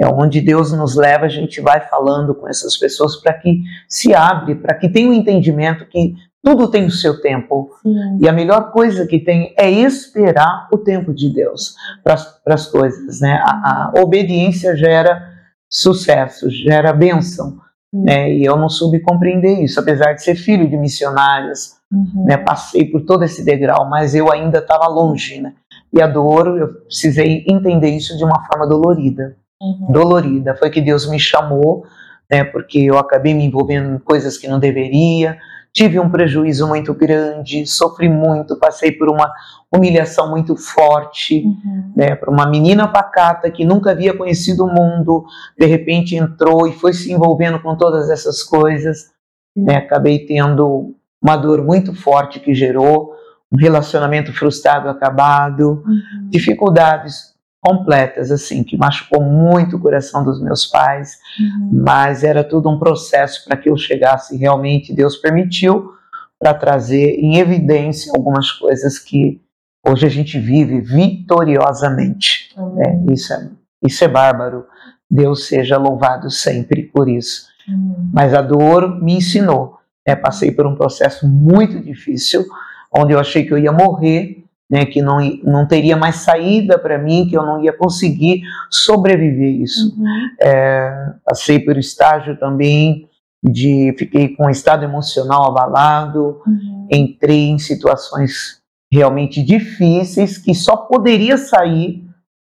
é 0.00 0.06
onde 0.06 0.40
Deus 0.40 0.72
nos 0.72 0.96
leva, 0.96 1.26
a 1.26 1.28
gente 1.28 1.60
vai 1.60 1.78
falando 1.82 2.34
com 2.34 2.48
essas 2.48 2.74
pessoas 2.78 3.16
para 3.16 3.34
que 3.34 3.60
se 3.86 4.14
abre, 4.14 4.54
para 4.54 4.74
que 4.74 4.88
tenha 4.88 5.10
um 5.10 5.12
entendimento 5.12 5.84
que 5.84 6.14
tudo 6.42 6.68
tem 6.70 6.86
o 6.86 6.90
seu 6.90 7.20
tempo. 7.20 7.70
Sim. 7.82 8.18
E 8.18 8.26
a 8.26 8.32
melhor 8.32 8.72
coisa 8.72 9.06
que 9.06 9.20
tem 9.20 9.54
é 9.58 9.70
esperar 9.70 10.68
o 10.72 10.78
tempo 10.78 11.12
de 11.12 11.28
Deus 11.28 11.74
para 12.02 12.14
as 12.46 12.66
coisas. 12.66 13.20
Né? 13.20 13.42
A, 13.44 13.90
a, 13.94 14.00
obediência 14.00 14.74
gera 14.74 15.22
sucesso, 15.68 16.48
gera 16.48 16.94
bênção. 16.94 17.58
Né? 17.92 18.32
E 18.32 18.44
eu 18.44 18.56
não 18.56 18.70
soube 18.70 19.00
compreender 19.00 19.62
isso, 19.62 19.78
apesar 19.78 20.14
de 20.14 20.22
ser 20.22 20.34
filho 20.34 20.66
de 20.66 20.78
missionários. 20.78 21.74
Uhum. 21.92 22.24
Né? 22.24 22.38
Passei 22.38 22.86
por 22.86 23.02
todo 23.02 23.22
esse 23.22 23.44
degrau, 23.44 23.86
mas 23.86 24.14
eu 24.14 24.32
ainda 24.32 24.60
estava 24.60 24.88
longe. 24.88 25.42
Né? 25.42 25.52
E 25.92 26.00
a 26.00 26.06
dor, 26.06 26.56
eu 26.56 26.68
precisei 26.84 27.44
entender 27.46 27.90
isso 27.90 28.16
de 28.16 28.24
uma 28.24 28.46
forma 28.46 28.66
dolorida 28.66 29.36
uhum. 29.60 29.92
dolorida. 29.92 30.56
Foi 30.56 30.70
que 30.70 30.80
Deus 30.80 31.08
me 31.08 31.18
chamou, 31.18 31.84
né, 32.30 32.44
porque 32.44 32.78
eu 32.78 32.98
acabei 32.98 33.34
me 33.34 33.44
envolvendo 33.44 33.94
em 33.94 33.98
coisas 33.98 34.38
que 34.38 34.48
não 34.48 34.58
deveria, 34.58 35.38
tive 35.72 35.98
um 36.00 36.10
prejuízo 36.10 36.66
muito 36.66 36.92
grande, 36.94 37.66
sofri 37.66 38.08
muito, 38.08 38.58
passei 38.58 38.90
por 38.92 39.08
uma 39.08 39.32
humilhação 39.72 40.28
muito 40.30 40.56
forte, 40.56 41.44
uhum. 41.44 41.92
né, 41.94 42.14
para 42.16 42.30
uma 42.30 42.46
menina 42.48 42.88
pacata 42.88 43.50
que 43.50 43.64
nunca 43.64 43.92
havia 43.92 44.16
conhecido 44.16 44.64
o 44.64 44.72
mundo, 44.72 45.24
de 45.58 45.66
repente 45.66 46.16
entrou 46.16 46.66
e 46.66 46.72
foi 46.72 46.92
se 46.92 47.12
envolvendo 47.12 47.60
com 47.60 47.76
todas 47.76 48.10
essas 48.10 48.42
coisas, 48.42 49.10
uhum. 49.56 49.64
né, 49.64 49.76
acabei 49.76 50.26
tendo 50.26 50.94
uma 51.22 51.36
dor 51.36 51.62
muito 51.62 51.94
forte 51.94 52.40
que 52.40 52.54
gerou 52.54 53.12
um 53.52 53.56
relacionamento 53.56 54.32
frustrado 54.32 54.88
acabado, 54.88 55.82
uhum. 55.86 56.28
dificuldades 56.30 57.29
completas, 57.60 58.30
assim, 58.30 58.64
que 58.64 58.76
machucou 58.76 59.22
muito 59.22 59.76
o 59.76 59.80
coração 59.80 60.24
dos 60.24 60.42
meus 60.42 60.66
pais, 60.66 61.18
uhum. 61.38 61.82
mas 61.84 62.24
era 62.24 62.42
tudo 62.42 62.70
um 62.70 62.78
processo 62.78 63.44
para 63.44 63.56
que 63.56 63.68
eu 63.68 63.76
chegasse 63.76 64.36
realmente, 64.36 64.94
Deus 64.94 65.16
permitiu, 65.16 65.92
para 66.38 66.54
trazer 66.54 67.16
em 67.18 67.36
evidência 67.36 68.12
algumas 68.16 68.50
coisas 68.50 68.98
que 68.98 69.40
hoje 69.86 70.06
a 70.06 70.08
gente 70.08 70.38
vive 70.38 70.80
vitoriosamente. 70.80 72.54
Né? 72.56 73.04
Isso, 73.12 73.32
é, 73.34 73.50
isso 73.84 74.04
é 74.04 74.08
bárbaro. 74.08 74.64
Deus 75.10 75.46
seja 75.46 75.76
louvado 75.76 76.30
sempre 76.30 76.84
por 76.84 77.08
isso. 77.08 77.46
Uhum. 77.68 78.10
Mas 78.12 78.32
a 78.32 78.40
dor 78.40 79.02
me 79.02 79.16
ensinou. 79.16 79.78
Né? 80.06 80.16
Passei 80.16 80.50
por 80.50 80.66
um 80.66 80.74
processo 80.74 81.28
muito 81.28 81.78
difícil, 81.78 82.46
onde 82.90 83.12
eu 83.12 83.20
achei 83.20 83.44
que 83.44 83.52
eu 83.52 83.58
ia 83.58 83.72
morrer, 83.72 84.39
né, 84.70 84.86
que 84.86 85.02
não, 85.02 85.18
não 85.42 85.66
teria 85.66 85.96
mais 85.96 86.16
saída 86.16 86.78
para 86.78 86.96
mim, 86.96 87.26
que 87.28 87.36
eu 87.36 87.44
não 87.44 87.62
ia 87.62 87.72
conseguir 87.72 88.42
sobreviver 88.70 89.60
isso. 89.60 89.96
Uhum. 89.98 90.28
É, 90.40 91.14
passei 91.24 91.58
por 91.58 91.76
estágio 91.76 92.38
também 92.38 93.08
de 93.42 93.94
fiquei 93.98 94.28
com 94.36 94.46
um 94.46 94.50
estado 94.50 94.84
emocional 94.84 95.48
abalado, 95.48 96.40
uhum. 96.46 96.86
entrei 96.90 97.48
em 97.48 97.58
situações 97.58 98.60
realmente 98.92 99.42
difíceis 99.42 100.38
que 100.38 100.54
só 100.54 100.76
poderia 100.76 101.36
sair 101.36 102.04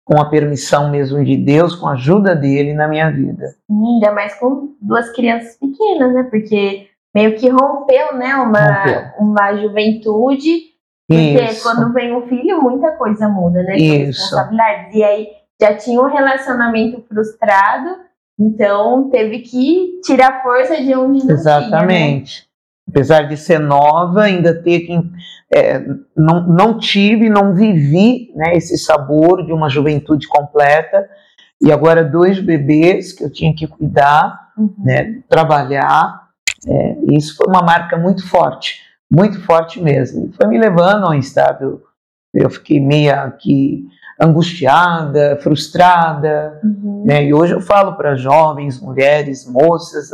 com 0.03 0.19
a 0.19 0.29
permissão 0.29 0.89
mesmo 0.89 1.23
de 1.23 1.37
Deus, 1.37 1.75
com 1.75 1.87
a 1.87 1.93
ajuda 1.93 2.35
dele 2.35 2.73
na 2.73 2.87
minha 2.87 3.09
vida. 3.11 3.55
Ainda 3.69 4.11
mais 4.11 4.33
com 4.35 4.75
duas 4.81 5.09
crianças 5.13 5.57
pequenas, 5.57 6.13
né? 6.13 6.23
Porque 6.23 6.87
meio 7.13 7.35
que 7.35 7.47
rompeu, 7.47 8.15
né, 8.17 8.35
uma, 8.35 8.83
rompeu. 8.83 9.01
uma 9.19 9.55
juventude 9.55 10.70
porque 11.07 11.43
Isso. 11.43 11.63
quando 11.63 11.91
vem 11.93 12.15
um 12.15 12.27
filho, 12.27 12.61
muita 12.61 12.91
coisa 12.93 13.27
muda, 13.27 13.61
né? 13.63 13.75
Isso. 13.75 14.21
Responsabilidades. 14.21 14.95
E 14.95 15.03
aí 15.03 15.27
já 15.59 15.75
tinha 15.75 16.01
um 16.01 16.07
relacionamento 16.07 17.03
frustrado, 17.07 17.89
então 18.39 19.09
teve 19.09 19.39
que 19.39 19.99
tirar 20.03 20.41
força 20.41 20.81
de 20.81 20.95
onde 20.95 21.25
não 21.25 21.35
Exatamente. 21.35 22.33
Tinha, 22.33 22.45
né? 22.45 22.51
Apesar 22.89 23.21
de 23.23 23.37
ser 23.37 23.59
nova, 23.59 24.23
ainda 24.23 24.53
ter 24.61 24.81
que. 24.81 24.99
É, 25.53 25.79
não, 26.15 26.47
não 26.47 26.77
tive, 26.79 27.29
não 27.29 27.53
vivi 27.53 28.31
né, 28.35 28.55
esse 28.55 28.77
sabor 28.77 29.45
de 29.45 29.51
uma 29.51 29.69
juventude 29.69 30.27
completa. 30.27 31.07
E 31.61 31.71
agora 31.71 32.03
dois 32.03 32.39
bebês 32.39 33.13
que 33.13 33.23
eu 33.23 33.31
tinha 33.31 33.53
que 33.53 33.67
cuidar, 33.67 34.51
uhum. 34.57 34.73
né, 34.79 35.21
trabalhar. 35.29 36.21
É, 36.67 36.95
isso 37.11 37.35
foi 37.35 37.47
uma 37.47 37.61
marca 37.61 37.97
muito 37.97 38.27
forte 38.27 38.90
muito 39.11 39.41
forte 39.41 39.81
mesmo. 39.81 40.27
E 40.27 40.35
foi 40.35 40.47
me 40.47 40.57
levando 40.57 41.05
a 41.05 41.09
um 41.09 41.13
estado, 41.13 41.83
eu 42.33 42.49
fiquei 42.49 42.79
meio 42.79 43.13
que 43.33 43.85
angustiada, 44.19 45.37
frustrada, 45.41 46.59
uhum. 46.63 47.03
né? 47.05 47.25
E 47.25 47.33
hoje 47.33 47.53
eu 47.53 47.59
falo 47.59 47.97
para 47.97 48.15
jovens, 48.15 48.79
mulheres, 48.79 49.45
moças, 49.45 50.09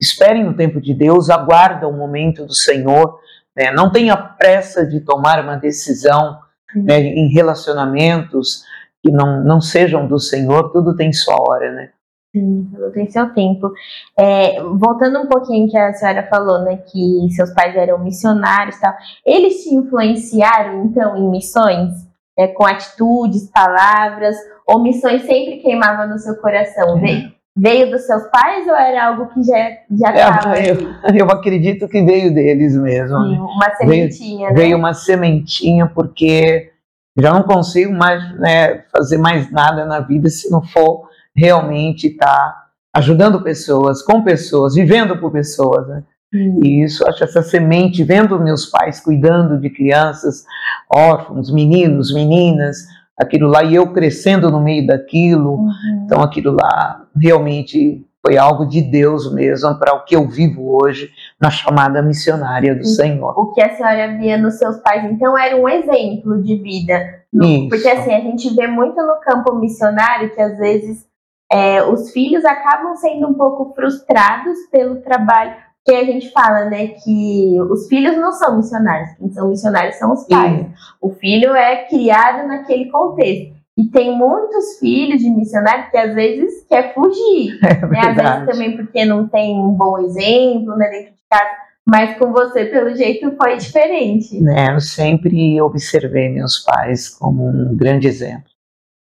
esperem 0.00 0.48
o 0.48 0.54
tempo 0.54 0.80
de 0.80 0.94
Deus, 0.94 1.28
aguarda 1.28 1.86
o 1.86 1.92
momento 1.92 2.46
do 2.46 2.54
Senhor, 2.54 3.18
né? 3.54 3.70
Não 3.72 3.90
tenha 3.90 4.16
pressa 4.16 4.86
de 4.86 5.00
tomar 5.00 5.42
uma 5.42 5.56
decisão 5.56 6.38
uhum. 6.74 6.84
né, 6.84 7.00
em 7.00 7.28
relacionamentos 7.28 8.62
que 9.02 9.10
não, 9.10 9.42
não 9.44 9.60
sejam 9.60 10.06
do 10.06 10.18
Senhor, 10.18 10.70
tudo 10.70 10.96
tem 10.96 11.12
sua 11.12 11.36
hora, 11.36 11.72
né? 11.72 11.90
Sim, 12.38 12.68
tudo 12.72 12.92
tem 12.92 13.10
seu 13.10 13.32
tempo. 13.34 13.72
É, 14.16 14.62
voltando 14.62 15.18
um 15.18 15.26
pouquinho 15.26 15.68
que 15.68 15.76
a 15.76 15.92
senhora 15.92 16.26
falou, 16.30 16.60
né, 16.60 16.76
que 16.76 17.28
seus 17.34 17.50
pais 17.52 17.74
eram 17.76 17.98
missionários 17.98 18.76
e 18.76 18.80
tal, 18.80 18.94
eles 19.26 19.64
te 19.64 19.74
influenciaram, 19.74 20.84
então, 20.84 21.16
em 21.16 21.28
missões? 21.28 22.06
É, 22.38 22.46
com 22.46 22.64
atitudes, 22.64 23.50
palavras, 23.50 24.36
ou 24.64 24.80
missões 24.80 25.22
sempre 25.22 25.56
queimavam 25.56 26.08
no 26.08 26.18
seu 26.20 26.36
coração? 26.36 26.96
É. 26.98 27.00
Veio, 27.00 27.32
veio 27.56 27.90
dos 27.90 28.02
seus 28.02 28.22
pais 28.30 28.64
ou 28.68 28.76
era 28.76 29.08
algo 29.08 29.26
que 29.34 29.42
já 29.42 29.70
estava? 29.90 30.56
É, 30.56 30.70
eu, 30.70 30.76
eu, 31.26 31.30
acredito 31.32 31.88
que 31.88 32.00
veio 32.00 32.32
deles 32.32 32.76
mesmo. 32.76 33.18
Sim, 33.18 33.38
uma 33.38 33.74
sementinha, 33.74 34.38
veio, 34.38 34.54
né? 34.54 34.60
Veio 34.62 34.76
uma 34.76 34.94
sementinha, 34.94 35.90
porque 35.92 36.70
já 37.16 37.32
não 37.32 37.42
consigo 37.42 37.92
mais 37.92 38.38
né, 38.38 38.84
fazer 38.92 39.18
mais 39.18 39.50
nada 39.50 39.84
na 39.84 39.98
vida 39.98 40.28
se 40.28 40.48
não 40.48 40.62
for 40.62 41.08
realmente 41.36 42.08
está 42.08 42.66
ajudando 42.94 43.42
pessoas, 43.42 44.02
com 44.02 44.22
pessoas, 44.22 44.74
vivendo 44.74 45.16
por 45.18 45.30
pessoas. 45.30 45.86
Né? 45.86 46.02
Hum. 46.34 46.60
E 46.62 46.84
isso, 46.84 47.06
acho 47.08 47.24
essa 47.24 47.42
semente, 47.42 48.04
vendo 48.04 48.40
meus 48.40 48.66
pais 48.66 49.00
cuidando 49.00 49.60
de 49.60 49.70
crianças, 49.70 50.44
órfãos, 50.92 51.52
meninos, 51.52 52.12
meninas, 52.12 52.86
aquilo 53.18 53.48
lá, 53.48 53.62
e 53.62 53.74
eu 53.74 53.92
crescendo 53.92 54.50
no 54.50 54.60
meio 54.60 54.86
daquilo, 54.86 55.54
uhum. 55.54 56.04
então 56.04 56.22
aquilo 56.22 56.52
lá 56.52 57.04
realmente 57.20 58.04
foi 58.24 58.36
algo 58.36 58.66
de 58.66 58.82
Deus 58.82 59.32
mesmo 59.32 59.78
para 59.78 59.94
o 59.94 60.04
que 60.04 60.14
eu 60.14 60.28
vivo 60.28 60.78
hoje 60.82 61.10
na 61.40 61.50
chamada 61.50 62.02
missionária 62.02 62.74
do 62.74 62.84
Senhor. 62.84 63.32
O 63.38 63.52
que 63.52 63.62
a 63.62 63.74
senhora 63.74 64.16
via 64.18 64.36
nos 64.36 64.58
seus 64.58 64.76
pais, 64.78 65.04
então, 65.10 65.38
era 65.38 65.56
um 65.56 65.68
exemplo 65.68 66.42
de 66.42 66.56
vida. 66.56 67.00
Isso. 67.32 67.68
Porque 67.68 67.88
assim, 67.88 68.12
a 68.12 68.20
gente 68.20 68.54
vê 68.54 68.66
muito 68.66 68.96
no 68.96 69.20
campo 69.20 69.54
missionário 69.54 70.34
que 70.34 70.40
às 70.40 70.58
vezes 70.58 71.06
é, 71.50 71.82
os 71.82 72.10
filhos 72.10 72.44
acabam 72.44 72.94
sendo 72.96 73.28
um 73.28 73.34
pouco 73.34 73.74
frustrados 73.74 74.58
pelo 74.70 75.00
trabalho, 75.02 75.54
que 75.84 75.94
a 75.94 76.04
gente 76.04 76.30
fala, 76.32 76.66
né, 76.66 76.88
que 76.88 77.56
os 77.70 77.88
filhos 77.88 78.16
não 78.16 78.30
são 78.32 78.58
missionários, 78.58 79.10
quem 79.18 79.30
são 79.30 79.48
missionários 79.48 79.96
são 79.96 80.12
os 80.12 80.26
pais. 80.26 80.58
Sim. 80.58 80.72
O 81.00 81.10
filho 81.10 81.54
é 81.54 81.86
criado 81.86 82.46
naquele 82.46 82.90
contexto. 82.90 83.56
E 83.78 83.84
tem 83.86 84.14
muitos 84.14 84.78
filhos 84.80 85.20
de 85.20 85.30
missionários 85.30 85.88
que 85.88 85.96
às 85.96 86.12
vezes 86.12 86.66
quer 86.68 86.92
fugir. 86.92 87.58
É 87.64 87.86
né? 87.86 88.00
Às 88.00 88.16
vezes 88.16 88.46
também 88.46 88.76
porque 88.76 89.04
não 89.04 89.28
tem 89.28 89.56
um 89.56 89.70
bom 89.70 89.98
exemplo 89.98 90.76
né, 90.76 90.90
dentro 90.90 91.12
de 91.12 91.22
casa. 91.30 91.50
Mas 91.86 92.18
com 92.18 92.32
você, 92.32 92.66
pelo 92.66 92.94
jeito, 92.94 93.34
foi 93.36 93.56
diferente. 93.56 94.38
Né, 94.42 94.74
eu 94.74 94.80
sempre 94.80 95.58
observei 95.62 96.28
meus 96.28 96.58
pais 96.58 97.08
como 97.08 97.48
um 97.48 97.74
grande 97.74 98.06
exemplo. 98.08 98.50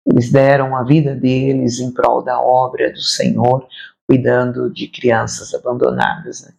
Eles 0.09 0.31
deram 0.31 0.75
a 0.75 0.83
vida 0.83 1.13
deles 1.13 1.79
em 1.79 1.91
prol 1.91 2.23
da 2.23 2.39
obra 2.39 2.91
do 2.91 3.01
Senhor, 3.01 3.67
cuidando 4.07 4.71
de 4.71 4.87
crianças 4.87 5.53
abandonadas. 5.53 6.45
Né? 6.45 6.53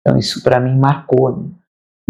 Então, 0.00 0.18
isso 0.18 0.42
para 0.42 0.60
mim 0.60 0.78
marcou. 0.78 1.36
Né? 1.36 1.50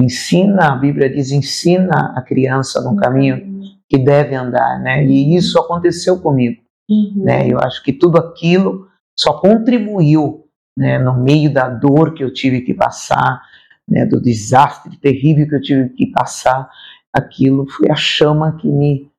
Ensina, 0.00 0.73
a 0.73 0.76
Bíblia 0.76 1.09
diz: 1.09 1.30
ensina 1.30 2.12
a 2.16 2.23
criança 2.23 2.80
no 2.80 2.97
caminho 2.97 3.61
que 3.88 3.99
deve 3.99 4.35
andar, 4.35 4.80
né? 4.80 5.04
E 5.04 5.35
isso 5.37 5.59
aconteceu 5.59 6.20
comigo, 6.20 6.62
uhum. 6.88 7.25
né? 7.25 7.47
Eu 7.49 7.59
acho 7.59 7.82
que 7.82 7.92
tudo 7.92 8.18
aquilo 8.18 8.88
só 9.18 9.35
contribuiu, 9.40 10.47
né? 10.76 10.99
No 10.99 11.20
meio 11.20 11.52
da 11.52 11.68
dor 11.68 12.14
que 12.14 12.23
eu 12.23 12.32
tive 12.32 12.62
que 12.62 12.73
passar, 12.73 13.42
né? 13.88 14.06
Do 14.06 14.20
desastre 14.20 14.97
terrível 14.97 15.49
que 15.49 15.54
eu 15.56 15.61
tive 15.61 15.88
que 15.90 16.06
passar, 16.06 16.70
aquilo 17.12 17.66
foi 17.68 17.90
a 17.90 17.97
chama 17.97 18.56
que 18.56 18.68
me 18.68 19.11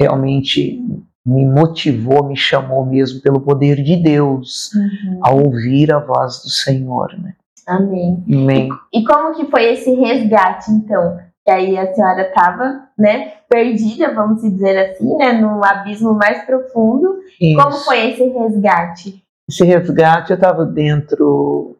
realmente 0.00 0.80
me 1.24 1.46
motivou, 1.46 2.24
me 2.24 2.36
chamou 2.36 2.84
mesmo 2.84 3.20
pelo 3.20 3.40
poder 3.40 3.82
de 3.82 3.96
Deus 3.96 4.72
uhum. 4.74 5.20
a 5.22 5.32
ouvir 5.32 5.92
a 5.92 5.98
voz 5.98 6.42
do 6.42 6.48
Senhor, 6.48 7.16
né? 7.18 7.34
Amém. 7.66 8.24
Amém. 8.28 8.68
E 8.92 9.04
como 9.04 9.34
que 9.34 9.48
foi 9.50 9.72
esse 9.72 9.92
resgate, 9.94 10.70
então? 10.72 11.18
que 11.44 11.50
aí 11.50 11.76
a 11.76 11.92
senhora 11.92 12.28
estava, 12.28 12.88
né, 12.96 13.32
perdida, 13.48 14.14
vamos 14.14 14.42
dizer 14.42 14.90
assim, 14.90 15.16
né, 15.16 15.32
no 15.32 15.64
abismo 15.64 16.14
mais 16.14 16.44
profundo. 16.44 17.18
Isso. 17.40 17.60
Como 17.60 17.76
foi 17.78 18.10
esse 18.10 18.24
resgate? 18.28 19.24
Esse 19.48 19.64
resgate 19.64 20.30
eu 20.30 20.36
estava 20.36 20.64
dentro, 20.64 21.76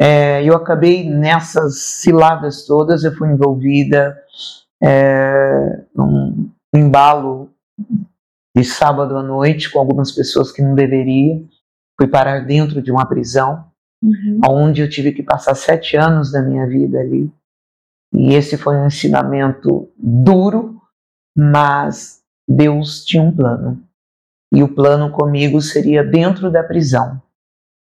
é, 0.00 0.42
eu 0.42 0.56
acabei 0.56 1.08
nessas 1.08 1.78
ciladas 1.82 2.64
todas, 2.66 3.04
eu 3.04 3.14
fui 3.14 3.28
envolvida 3.28 4.16
é, 4.82 5.82
num 5.94 6.50
embalo 6.74 7.50
de 8.54 8.64
sábado 8.64 9.16
à 9.16 9.22
noite 9.22 9.70
com 9.70 9.78
algumas 9.78 10.12
pessoas 10.12 10.52
que 10.52 10.62
não 10.62 10.74
deveria, 10.74 11.42
fui 11.98 12.08
parar 12.08 12.40
dentro 12.40 12.80
de 12.80 12.90
uma 12.90 13.06
prisão, 13.06 13.64
uhum. 14.02 14.40
onde 14.48 14.80
eu 14.80 14.88
tive 14.88 15.12
que 15.12 15.22
passar 15.22 15.54
sete 15.54 15.96
anos 15.96 16.30
da 16.30 16.42
minha 16.42 16.66
vida 16.66 16.98
ali 16.98 17.32
e 18.14 18.34
esse 18.34 18.56
foi 18.56 18.76
um 18.76 18.86
ensinamento 18.86 19.90
duro, 19.98 20.80
mas 21.36 22.22
Deus 22.48 23.04
tinha 23.04 23.20
um 23.20 23.34
plano. 23.34 23.82
E 24.54 24.62
o 24.62 24.72
plano 24.72 25.10
comigo 25.10 25.60
seria 25.60 26.04
dentro 26.04 26.48
da 26.48 26.62
prisão, 26.62 27.20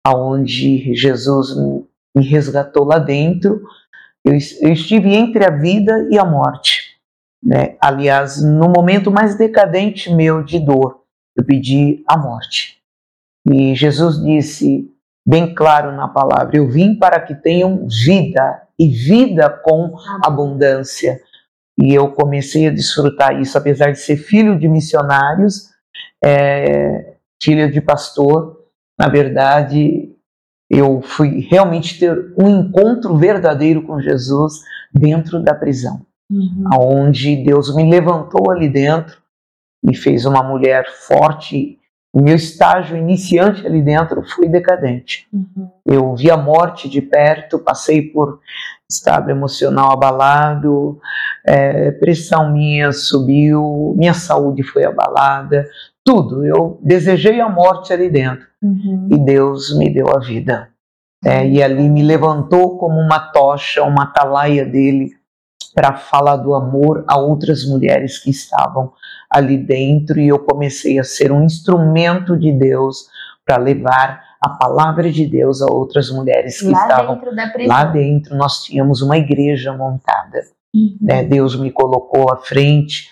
aonde 0.08 0.96
Jesus 0.96 1.54
me 2.16 2.26
resgatou 2.26 2.86
lá 2.86 2.98
dentro. 2.98 3.62
Eu, 4.24 4.32
eu 4.62 4.72
estive 4.72 5.14
entre 5.14 5.44
a 5.44 5.50
vida 5.50 6.08
e 6.10 6.18
a 6.18 6.24
morte. 6.24 6.85
Né? 7.44 7.77
Aliás, 7.80 8.42
no 8.42 8.70
momento 8.70 9.12
mais 9.12 9.38
decadente 9.38 10.13
meu 10.13 10.44
de 10.44 10.60
dor, 10.60 11.04
eu 11.36 11.46
pedi 11.46 12.04
a 12.08 12.18
morte. 12.18 12.80
E 13.48 13.75
Jesus 13.75 14.22
disse 14.22 14.92
bem 15.27 15.54
claro 15.54 15.92
na 15.92 16.08
palavra: 16.08 16.58
Eu 16.58 16.68
vim 16.70 16.96
para 16.96 17.20
que 17.20 17.36
tenham 17.36 17.88
vida 17.88 18.63
e 18.80 18.89
vida 18.89 19.50
com 19.50 19.96
abundância. 20.24 21.20
E 21.77 21.94
eu 21.94 22.12
comecei 22.12 22.68
a 22.68 22.72
desfrutar 22.72 23.39
isso, 23.39 23.58
apesar 23.58 23.92
de 23.92 24.00
ser 24.00 24.15
filho 24.15 24.58
de 24.58 24.68
missionários, 24.68 25.70
é, 26.24 27.18
filho 27.42 27.72
de 27.72 27.82
pastor. 27.82 28.57
Na 28.98 29.10
verdade, 29.10 30.16
eu 30.70 31.01
fui 31.01 31.48
realmente 31.50 32.00
ter 32.00 32.33
um 32.40 32.62
encontro 32.62 33.18
verdadeiro 33.18 33.83
com 33.83 34.00
Jesus 34.00 34.62
dentro 34.92 35.44
da 35.44 35.53
prisão, 35.53 36.05
uhum. 36.29 36.64
onde 36.79 37.44
Deus 37.44 37.75
me 37.75 37.90
levantou 37.90 38.51
ali 38.51 38.70
dentro 38.70 39.18
e 39.83 39.96
fez 39.96 40.25
uma 40.25 40.44
mulher 40.44 40.85
forte 41.07 41.79
o 42.16 42.22
meu 42.22 42.35
estágio 42.35 42.96
iniciante 42.96 43.68
ali 43.68 43.81
dentro 43.81 44.24
foi 44.24 44.48
decadente. 44.48 45.27
Uhum. 45.33 45.70
Eu 45.85 46.16
vi 46.16 46.31
a 46.31 46.38
morte 46.38 46.88
de 46.88 47.01
perto, 47.01 47.59
passei 47.59 48.03
por 48.03 48.40
estado 48.90 49.29
emocional 49.29 49.92
abalado, 49.92 50.98
é, 51.46 51.92
pressão 51.92 52.53
minha 52.53 52.94
subiu, 52.94 53.94
minha 53.98 54.14
saúde 54.14 54.64
foi 54.64 54.85
abalada, 54.85 55.68
tudo. 56.05 56.46
Eu 56.46 56.79
desejei 56.81 57.42
a 57.42 57.50
morte 57.50 57.92
ali 57.92 58.09
dentro 58.09 58.48
uhum. 58.64 59.09
e 59.11 59.18
Deus 59.18 59.77
me 59.77 59.94
deu 59.94 60.07
a 60.16 60.20
vida. 60.20 60.70
É, 61.22 61.46
e 61.46 61.61
ali 61.61 61.90
me 61.90 62.01
levantou 62.01 62.77
como 62.77 62.98
uma 62.98 63.20
tocha, 63.20 63.83
uma 63.83 64.03
atalaia 64.03 64.66
dele 64.66 65.11
para 65.75 65.94
falar 65.94 66.38
do 66.38 66.55
amor 66.55 67.03
a 67.05 67.20
outras 67.20 67.66
mulheres 67.66 68.18
que 68.18 68.29
estavam 68.29 68.94
ali 69.29 69.57
dentro 69.57 70.20
e 70.20 70.29
eu 70.29 70.40
comecei 70.40 70.98
a 70.98 71.03
ser 71.03 71.33
um 71.33 71.44
instrumento 71.44 72.38
de 72.38 72.51
Deus 72.53 73.07
para 73.46 73.57
levar 73.57 74.24
a 74.42 74.50
palavra 74.50 75.11
de 75.11 75.25
Deus 75.27 75.61
a 75.61 75.66
outras 75.72 76.09
mulheres 76.09 76.59
que 76.59 76.70
lá 76.70 76.81
estavam 76.81 77.20
dentro 77.20 77.68
lá 77.68 77.83
dentro. 77.83 78.35
Nós 78.35 78.64
tínhamos 78.64 79.01
uma 79.01 79.18
igreja 79.18 79.74
montada. 79.74 80.44
Uhum. 80.74 80.98
Né? 81.01 81.24
Deus 81.24 81.59
me 81.59 81.72
colocou 81.72 82.31
à 82.31 82.38
frente 82.38 83.09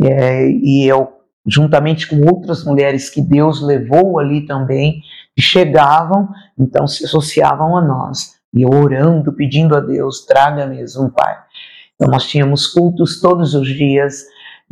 é, 0.00 0.48
e 0.48 0.86
eu, 0.86 1.08
juntamente 1.46 2.06
com 2.06 2.20
outras 2.26 2.64
mulheres 2.64 3.10
que 3.10 3.20
Deus 3.20 3.60
levou 3.60 4.18
ali 4.18 4.46
também, 4.46 5.02
chegavam, 5.38 6.28
então 6.58 6.86
se 6.86 7.04
associavam 7.04 7.76
a 7.76 7.82
nós. 7.82 8.34
E 8.54 8.62
eu 8.62 8.70
orando, 8.70 9.32
pedindo 9.32 9.76
a 9.76 9.80
Deus, 9.80 10.24
traga 10.24 10.66
mesmo, 10.66 11.10
Pai. 11.10 11.36
Então 11.94 12.10
nós 12.10 12.24
tínhamos 12.24 12.66
cultos 12.66 13.20
todos 13.20 13.54
os 13.54 13.68
dias 13.68 14.24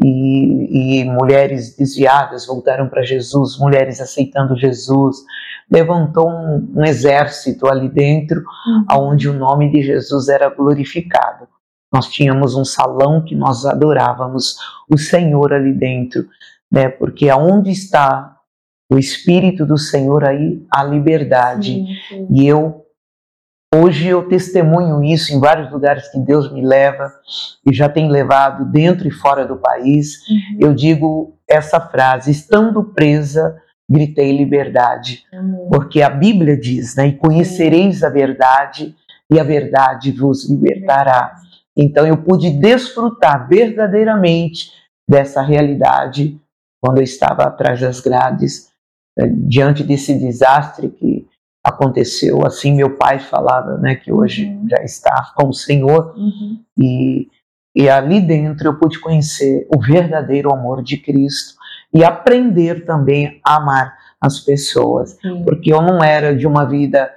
e, 0.02 1.00
e 1.00 1.04
mulheres 1.04 1.76
desviadas 1.76 2.46
voltaram 2.46 2.88
para 2.88 3.02
Jesus, 3.02 3.58
mulheres 3.58 4.00
aceitando 4.00 4.56
Jesus, 4.56 5.18
levantou 5.70 6.28
um, 6.28 6.72
um 6.76 6.85
exército 6.85 7.68
ali 7.68 7.88
dentro, 7.88 8.42
uhum. 8.66 9.08
onde 9.08 9.28
o 9.28 9.32
nome 9.32 9.70
de 9.70 9.82
Jesus 9.82 10.28
era 10.28 10.48
glorificado. 10.48 11.46
Nós 11.92 12.08
tínhamos 12.08 12.54
um 12.54 12.64
salão 12.64 13.22
que 13.22 13.35
nós 13.35 13.66
adorávamos 13.66 14.56
o 14.90 14.96
Senhor 14.96 15.52
ali 15.52 15.72
dentro, 15.72 16.26
né? 16.70 16.88
Porque 16.88 17.28
aonde 17.28 17.70
está 17.70 18.38
o 18.90 18.98
Espírito 18.98 19.66
do 19.66 19.76
Senhor 19.76 20.24
aí 20.24 20.64
a 20.74 20.85
liberdade. 20.85 21.72
Sim, 21.74 21.87
sim. 22.08 22.26
E 22.30 22.46
eu 22.46 22.82
Hoje 23.74 24.08
eu 24.08 24.28
testemunho 24.28 25.02
isso 25.02 25.32
em 25.32 25.40
vários 25.40 25.72
lugares 25.72 26.06
que 26.08 26.18
Deus 26.18 26.52
me 26.52 26.61
leva 26.61 27.11
e 27.66 27.74
já 27.74 27.88
tem 27.88 28.11
levado 28.11 28.70
dentro 28.70 29.08
e 29.08 29.11
fora 29.11 29.46
do 29.46 29.56
país. 29.56 30.18
Uhum. 30.28 30.58
Eu 30.61 30.74
digo 30.74 31.38
essa 31.48 31.80
frase: 31.80 32.30
estando 32.30 32.85
presa, 32.85 33.56
gritei 33.88 34.37
liberdade. 34.37 35.24
Uhum. 35.32 35.68
Porque 35.72 36.02
a 36.02 36.11
Bíblia 36.11 36.54
diz, 36.54 36.96
né? 36.96 37.06
E 37.08 37.16
conhecereis 37.16 38.02
a 38.02 38.11
verdade, 38.11 38.94
e 39.30 39.40
a 39.40 39.44
verdade 39.44 40.12
vos 40.12 40.50
libertará. 40.50 41.35
Então 41.74 42.06
eu 42.06 42.18
pude 42.18 42.50
desfrutar 42.50 43.48
verdadeiramente 43.48 44.70
dessa 45.08 45.40
realidade 45.40 46.38
quando 46.78 46.98
eu 46.98 47.04
estava 47.04 47.44
atrás 47.44 47.80
das 47.80 48.00
grades, 48.00 48.70
eh, 49.18 49.26
diante 49.28 49.82
desse 49.82 50.18
desastre 50.18 50.90
que 50.90 51.21
aconteceu 51.64 52.44
assim. 52.46 52.75
Meu 52.75 52.96
pai 52.96 53.18
falava, 53.18 53.77
né, 53.79 53.94
que 53.94 54.12
hoje 54.12 54.46
uhum. 54.46 54.66
já 54.68 54.83
está 54.83 55.33
com 55.37 55.48
o 55.48 55.55
Senhor 55.55 56.14
uhum. 56.16 56.61
e 56.77 57.29
e 57.75 57.88
ali 57.88 58.20
dentro 58.20 58.68
eu 58.68 58.79
pude 58.79 59.01
conhecer 59.01 59.66
o 59.75 59.81
verdadeiro 59.81 60.53
amor 60.53 60.83
de 60.83 60.98
Cristo 60.98 61.55
e 61.92 62.05
aprender 62.05 62.85
também 62.85 63.40
a 63.44 63.57
amar 63.57 63.96
as 64.20 64.38
pessoas, 64.38 65.16
Sim. 65.20 65.42
porque 65.44 65.72
eu 65.72 65.83
não 65.83 66.03
era 66.03 66.37
de 66.37 66.46
uma 66.46 66.64
vida 66.64 67.11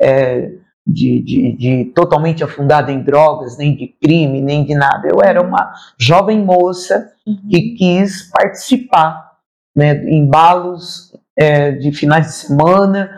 é, 0.00 0.50
de, 0.86 1.22
de, 1.22 1.52
de, 1.52 1.84
totalmente 1.94 2.42
afundada 2.42 2.90
em 2.90 3.02
drogas, 3.02 3.56
nem 3.56 3.76
de 3.76 3.86
crime, 3.86 4.40
nem 4.40 4.64
de 4.64 4.74
nada. 4.74 5.08
Eu 5.08 5.22
era 5.22 5.40
uma 5.40 5.72
jovem 5.98 6.44
moça 6.44 7.12
uhum. 7.26 7.48
que 7.48 7.74
quis 7.74 8.28
participar 8.30 9.30
né, 9.74 9.94
em 10.04 10.26
balos 10.26 11.14
é, 11.36 11.72
de 11.72 11.92
finais 11.92 12.26
de 12.26 12.32
semana, 12.32 13.10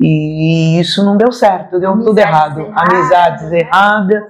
e 0.00 0.78
isso 0.80 1.04
não 1.04 1.16
deu 1.16 1.30
certo, 1.30 1.78
deu 1.78 1.92
Amizades 1.92 2.06
tudo 2.06 2.18
errado. 2.18 2.60
Erradas, 2.60 2.92
Amizades 2.92 3.50
né? 3.50 3.58
erradas. 3.60 4.22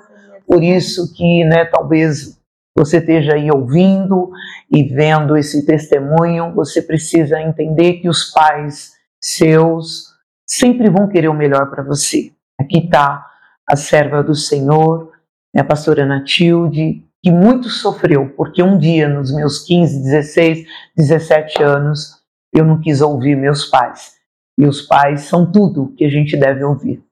Por 0.46 0.62
isso 0.62 1.12
que, 1.14 1.44
né, 1.44 1.64
talvez 1.64 2.38
você 2.76 2.98
esteja 2.98 3.34
aí 3.34 3.50
ouvindo 3.50 4.30
e 4.70 4.82
vendo 4.82 5.36
esse 5.36 5.64
testemunho, 5.64 6.52
você 6.54 6.82
precisa 6.82 7.40
entender 7.40 7.94
que 7.94 8.08
os 8.08 8.30
pais 8.32 8.92
seus 9.22 10.12
sempre 10.46 10.90
vão 10.90 11.08
querer 11.08 11.28
o 11.28 11.34
melhor 11.34 11.70
para 11.70 11.82
você. 11.82 12.32
Aqui 12.60 12.78
está 12.78 13.26
a 13.66 13.76
serva 13.76 14.22
do 14.22 14.34
Senhor, 14.34 15.12
né, 15.54 15.62
a 15.62 15.64
pastora 15.64 16.04
Natilde, 16.04 17.02
que 17.22 17.30
muito 17.30 17.70
sofreu, 17.70 18.34
porque 18.36 18.62
um 18.62 18.76
dia, 18.76 19.08
nos 19.08 19.34
meus 19.34 19.60
15, 19.60 20.02
16, 20.02 20.66
17 20.94 21.62
anos, 21.62 22.22
eu 22.52 22.66
não 22.66 22.80
quis 22.80 23.00
ouvir 23.00 23.34
meus 23.34 23.64
pais. 23.64 24.13
E 24.58 24.66
os 24.66 24.82
pais 24.82 25.22
são 25.22 25.50
tudo 25.50 25.92
que 25.96 26.04
a 26.04 26.08
gente 26.08 26.36
deve 26.36 26.62
ouvir. 26.64 27.02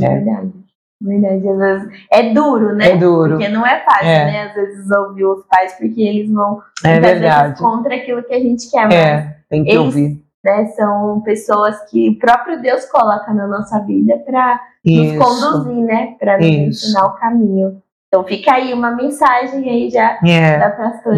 É, 0.00 0.04
é. 0.04 0.08
verdade. 0.16 0.52
Verdade, 1.00 1.48
às 1.48 1.58
vezes 1.58 2.06
é 2.12 2.32
duro, 2.32 2.76
né? 2.76 2.90
É 2.90 2.96
duro. 2.96 3.30
Porque 3.30 3.48
não 3.48 3.66
é 3.66 3.80
fácil, 3.80 4.06
é. 4.06 4.24
né? 4.24 4.42
Às 4.44 4.54
vezes 4.54 4.90
ouvir 4.90 5.24
os 5.24 5.44
pais, 5.46 5.72
porque 5.72 6.00
eles 6.00 6.30
vão 6.30 6.62
é 6.84 7.00
verdade. 7.00 7.60
contra 7.60 7.96
aquilo 7.96 8.22
que 8.22 8.32
a 8.32 8.38
gente 8.38 8.70
quer. 8.70 8.84
Mas 8.84 8.94
é, 8.94 9.36
tem 9.50 9.64
que 9.64 9.70
eles, 9.70 9.80
ouvir. 9.80 10.22
Né, 10.44 10.66
são 10.76 11.20
pessoas 11.22 11.88
que 11.88 12.10
o 12.10 12.18
próprio 12.18 12.60
Deus 12.60 12.84
coloca 12.86 13.32
na 13.32 13.46
nossa 13.46 13.80
vida 13.80 14.18
para 14.18 14.60
nos 14.84 15.18
conduzir, 15.18 15.84
né? 15.84 16.16
Para 16.18 16.36
nos 16.38 16.46
Isso. 16.46 16.86
ensinar 16.86 17.06
o 17.06 17.16
caminho. 17.16 17.82
Então 18.08 18.24
fica 18.24 18.52
aí 18.52 18.74
uma 18.74 18.90
mensagem 18.90 19.68
aí 19.68 19.90
já 19.90 20.18
yeah. 20.22 20.68
da 20.68 20.76
pastora 20.76 21.16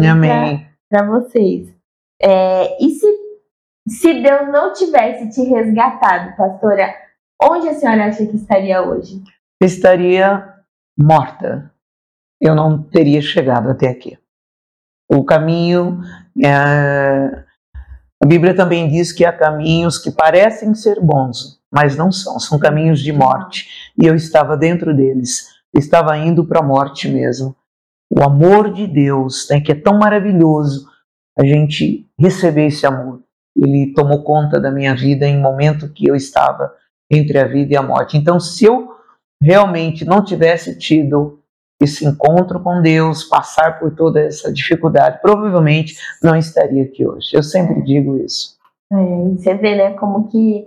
para 0.89 1.05
vocês. 1.05 1.75
É, 2.21 2.83
e 2.83 2.89
se, 2.91 3.05
se 3.87 4.21
Deus 4.21 4.47
não 4.51 4.73
tivesse 4.73 5.29
te 5.29 5.47
resgatado, 5.47 6.35
pastora, 6.35 6.93
onde 7.41 7.69
a 7.69 7.73
senhora 7.73 8.05
acha 8.07 8.25
que 8.25 8.35
estaria 8.35 8.81
hoje? 8.81 9.21
estaria 9.61 10.53
morta. 10.97 11.71
Eu 12.41 12.55
não 12.55 12.81
teria 12.81 13.21
chegado 13.21 13.69
até 13.69 13.87
aqui. 13.87 14.17
O 15.09 15.23
caminho. 15.23 16.01
É, 16.43 17.43
a 18.21 18.27
Bíblia 18.27 18.55
também 18.55 18.89
diz 18.89 19.11
que 19.11 19.25
há 19.25 19.31
caminhos 19.31 19.97
que 19.97 20.11
parecem 20.11 20.73
ser 20.73 20.99
bons, 20.99 21.61
mas 21.71 21.95
não 21.95 22.11
são, 22.11 22.39
são 22.39 22.57
caminhos 22.57 22.99
de 22.99 23.11
morte. 23.11 23.91
E 24.01 24.05
eu 24.05 24.15
estava 24.15 24.57
dentro 24.57 24.95
deles, 24.95 25.49
estava 25.73 26.17
indo 26.17 26.45
para 26.45 26.59
a 26.59 26.65
morte 26.65 27.07
mesmo. 27.07 27.55
O 28.09 28.23
amor 28.23 28.73
de 28.73 28.87
Deus, 28.87 29.47
né, 29.49 29.59
que 29.59 29.71
é 29.71 29.75
tão 29.75 29.97
maravilhoso, 29.97 30.87
a 31.37 31.45
gente 31.45 32.07
receber 32.17 32.67
esse 32.67 32.85
amor. 32.85 33.24
Ele 33.55 33.93
tomou 33.93 34.23
conta 34.23 34.59
da 34.59 34.71
minha 34.71 34.95
vida 34.95 35.25
em 35.25 35.37
um 35.37 35.41
momento 35.41 35.89
que 35.89 36.07
eu 36.09 36.15
estava 36.15 36.73
entre 37.09 37.37
a 37.37 37.47
vida 37.47 37.73
e 37.73 37.77
a 37.77 37.81
morte. 37.81 38.17
Então, 38.17 38.39
se 38.39 38.65
eu 38.65 38.95
realmente 39.41 40.03
não 40.05 40.23
tivesse 40.23 40.77
tido 40.77 41.39
esse 41.81 42.05
encontro 42.05 42.59
com 42.59 42.81
Deus, 42.81 43.23
passar 43.23 43.79
por 43.79 43.93
toda 43.95 44.21
essa 44.21 44.51
dificuldade, 44.51 45.19
provavelmente 45.21 45.97
não 46.21 46.35
estaria 46.35 46.83
aqui 46.83 47.05
hoje. 47.05 47.29
Eu 47.33 47.43
sempre 47.43 47.81
digo 47.83 48.17
isso. 48.17 48.55
É, 48.91 48.95
você 48.95 49.53
vê, 49.55 49.75
né, 49.75 49.93
como 49.93 50.27
que, 50.27 50.65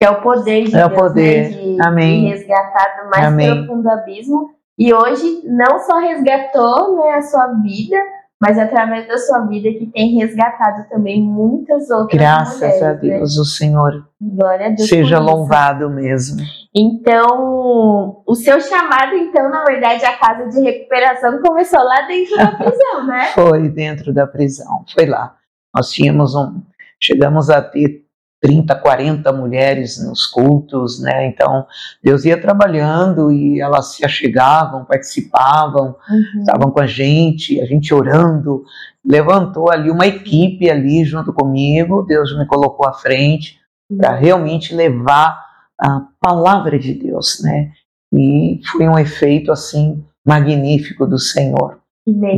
que 0.00 0.06
é 0.06 0.10
o 0.10 0.20
poder 0.20 0.64
de 0.64 0.74
é 0.74 0.78
Deus, 0.78 0.92
o 0.92 0.94
poder. 0.94 1.50
Né, 1.50 1.56
de, 1.56 1.80
Amém. 1.80 2.24
de 2.24 2.28
resgatar 2.30 3.02
do 3.02 3.10
mais 3.10 3.26
Amém. 3.26 3.66
profundo 3.66 3.88
abismo. 3.88 4.50
E 4.76 4.92
hoje 4.92 5.42
não 5.44 5.78
só 5.80 5.98
resgatou 5.98 6.96
né, 6.96 7.10
a 7.14 7.22
sua 7.22 7.46
vida, 7.62 7.96
mas 8.40 8.56
através 8.56 9.08
da 9.08 9.18
sua 9.18 9.40
vida 9.46 9.68
que 9.70 9.86
tem 9.86 10.16
resgatado 10.18 10.88
também 10.88 11.22
muitas 11.22 11.90
outras 11.90 12.18
Graças 12.20 12.60
mulheres. 12.60 12.82
a 12.82 12.92
Deus, 12.92 13.36
né? 13.36 13.42
o 13.42 13.44
Senhor 13.44 14.08
Glória 14.20 14.66
a 14.66 14.70
Deus 14.70 14.88
seja 14.88 15.18
louvado 15.18 15.90
mesmo. 15.90 16.40
Então, 16.74 18.22
o 18.24 18.34
seu 18.34 18.60
chamado, 18.60 19.14
então, 19.16 19.50
na 19.50 19.64
verdade, 19.64 20.04
a 20.04 20.16
casa 20.16 20.48
de 20.48 20.60
recuperação 20.60 21.40
começou 21.42 21.82
lá 21.82 22.02
dentro 22.06 22.36
da 22.36 22.52
prisão, 22.52 23.06
né? 23.06 23.24
Foi 23.34 23.68
dentro 23.68 24.12
da 24.12 24.26
prisão, 24.26 24.84
foi 24.94 25.06
lá. 25.06 25.36
Nós 25.74 25.90
tínhamos 25.90 26.34
um, 26.34 26.62
chegamos 27.00 27.50
a 27.50 27.60
ter 27.60 28.04
30, 28.40 28.74
40 28.76 29.32
mulheres 29.32 30.02
nos 30.04 30.26
cultos, 30.26 31.00
né? 31.00 31.26
Então, 31.26 31.66
Deus 32.02 32.24
ia 32.24 32.40
trabalhando 32.40 33.32
e 33.32 33.60
elas 33.60 33.94
se 33.94 34.04
achegavam, 34.04 34.84
participavam, 34.84 35.96
uhum. 36.08 36.40
estavam 36.40 36.70
com 36.70 36.80
a 36.80 36.86
gente, 36.86 37.60
a 37.60 37.66
gente 37.66 37.92
orando, 37.92 38.62
levantou 39.04 39.70
ali 39.70 39.90
uma 39.90 40.06
equipe 40.06 40.70
ali 40.70 41.04
junto 41.04 41.32
comigo, 41.32 42.02
Deus 42.02 42.36
me 42.38 42.46
colocou 42.46 42.88
à 42.88 42.92
frente 42.92 43.58
para 43.96 44.14
uhum. 44.14 44.20
realmente 44.20 44.74
levar 44.74 45.44
a 45.80 46.06
palavra 46.20 46.78
de 46.78 46.94
Deus, 46.94 47.40
né? 47.42 47.72
E 48.12 48.60
foi 48.72 48.88
um 48.88 48.98
efeito 48.98 49.52
assim 49.52 50.04
magnífico 50.26 51.06
do 51.06 51.18
Senhor. 51.18 51.78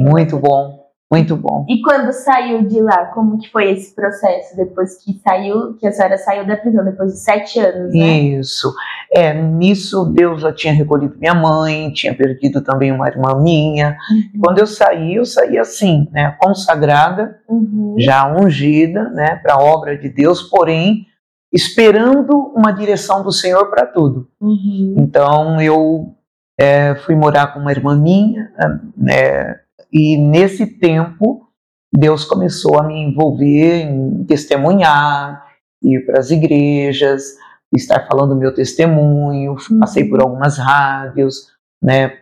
Muito 0.00 0.38
bom. 0.38 0.79
Muito 1.10 1.36
bom. 1.36 1.66
E 1.68 1.82
quando 1.82 2.12
saiu 2.12 2.62
de 2.62 2.80
lá, 2.80 3.06
como 3.06 3.36
que 3.36 3.50
foi 3.50 3.72
esse 3.72 3.92
processo? 3.92 4.56
Depois 4.56 4.96
que 5.02 5.20
saiu, 5.26 5.74
que 5.74 5.84
a 5.84 5.90
senhora 5.90 6.16
saiu 6.16 6.46
da 6.46 6.56
prisão, 6.56 6.84
depois 6.84 7.12
de 7.12 7.18
sete 7.18 7.58
anos, 7.58 7.92
né? 7.92 8.18
Isso. 8.20 8.72
É, 9.12 9.34
nisso 9.34 10.04
Deus 10.04 10.42
já 10.42 10.52
tinha 10.52 10.72
recolhido 10.72 11.18
minha 11.18 11.34
mãe, 11.34 11.92
tinha 11.92 12.14
perdido 12.14 12.62
também 12.62 12.92
uma 12.92 13.08
irmã 13.08 13.34
minha. 13.42 13.96
Uhum. 14.08 14.40
Quando 14.40 14.58
eu 14.60 14.66
saí, 14.68 15.16
eu 15.16 15.24
saí 15.24 15.58
assim, 15.58 16.08
né, 16.12 16.36
consagrada, 16.40 17.40
uhum. 17.48 17.96
já 17.98 18.32
ungida, 18.32 19.10
né, 19.10 19.34
para 19.42 19.54
a 19.54 19.60
obra 19.60 19.98
de 19.98 20.08
Deus, 20.08 20.42
porém 20.42 21.06
esperando 21.52 22.52
uma 22.54 22.70
direção 22.70 23.24
do 23.24 23.32
Senhor 23.32 23.68
para 23.68 23.84
tudo. 23.84 24.28
Uhum. 24.40 24.94
Então 24.98 25.60
eu 25.60 26.14
é, 26.56 26.94
fui 26.94 27.16
morar 27.16 27.48
com 27.48 27.58
uma 27.58 27.72
irmã 27.72 27.96
minha, 27.96 28.52
né, 28.96 29.56
e 29.92 30.16
nesse 30.16 30.66
tempo, 30.66 31.48
Deus 31.92 32.24
começou 32.24 32.78
a 32.78 32.86
me 32.86 32.94
envolver 32.94 33.82
em 33.82 34.24
testemunhar, 34.24 35.44
ir 35.82 36.06
para 36.06 36.20
as 36.20 36.30
igrejas, 36.30 37.34
estar 37.74 38.06
falando 38.06 38.36
meu 38.36 38.54
testemunho. 38.54 39.56
Passei 39.78 40.04
por 40.04 40.20
algumas 40.20 40.58
rádios, 40.58 41.48
né? 41.82 42.18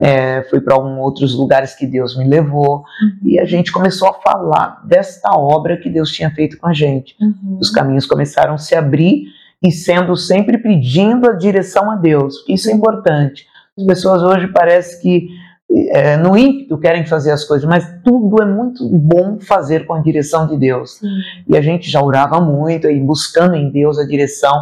É, 0.00 0.44
fui 0.44 0.60
para 0.60 0.76
alguns 0.76 0.96
outros 1.00 1.34
lugares 1.34 1.74
que 1.74 1.84
Deus 1.84 2.16
me 2.16 2.24
levou 2.24 2.84
uhum. 3.02 3.18
e 3.24 3.40
a 3.40 3.44
gente 3.44 3.72
começou 3.72 4.08
a 4.08 4.14
falar 4.14 4.86
desta 4.86 5.36
obra 5.36 5.76
que 5.76 5.90
Deus 5.90 6.12
tinha 6.12 6.30
feito 6.30 6.56
com 6.56 6.68
a 6.68 6.72
gente. 6.72 7.16
Uhum. 7.20 7.58
Os 7.60 7.68
caminhos 7.68 8.06
começaram 8.06 8.54
a 8.54 8.58
se 8.58 8.76
abrir 8.76 9.24
e 9.60 9.72
sendo 9.72 10.14
sempre 10.14 10.58
pedindo 10.58 11.28
a 11.28 11.32
direção 11.32 11.90
a 11.90 11.96
Deus. 11.96 12.44
Isso 12.48 12.70
é 12.70 12.72
importante. 12.72 13.44
As 13.76 13.84
pessoas 13.84 14.22
hoje 14.22 14.46
parece 14.48 15.02
que 15.02 15.30
é, 15.70 16.16
no 16.16 16.36
ímpeto 16.36 16.78
querem 16.78 17.04
fazer 17.04 17.30
as 17.30 17.44
coisas, 17.44 17.68
mas 17.68 17.86
tudo 18.02 18.42
é 18.42 18.46
muito 18.46 18.88
bom 18.88 19.38
fazer 19.38 19.86
com 19.86 19.94
a 19.94 20.00
direção 20.00 20.46
de 20.46 20.56
Deus. 20.56 20.94
Sim. 20.94 21.08
E 21.46 21.56
a 21.56 21.60
gente 21.60 21.90
já 21.90 22.02
orava 22.02 22.40
muito 22.40 22.88
e 22.88 22.98
buscando 23.00 23.54
em 23.54 23.70
Deus 23.70 23.98
a 23.98 24.06
direção 24.06 24.54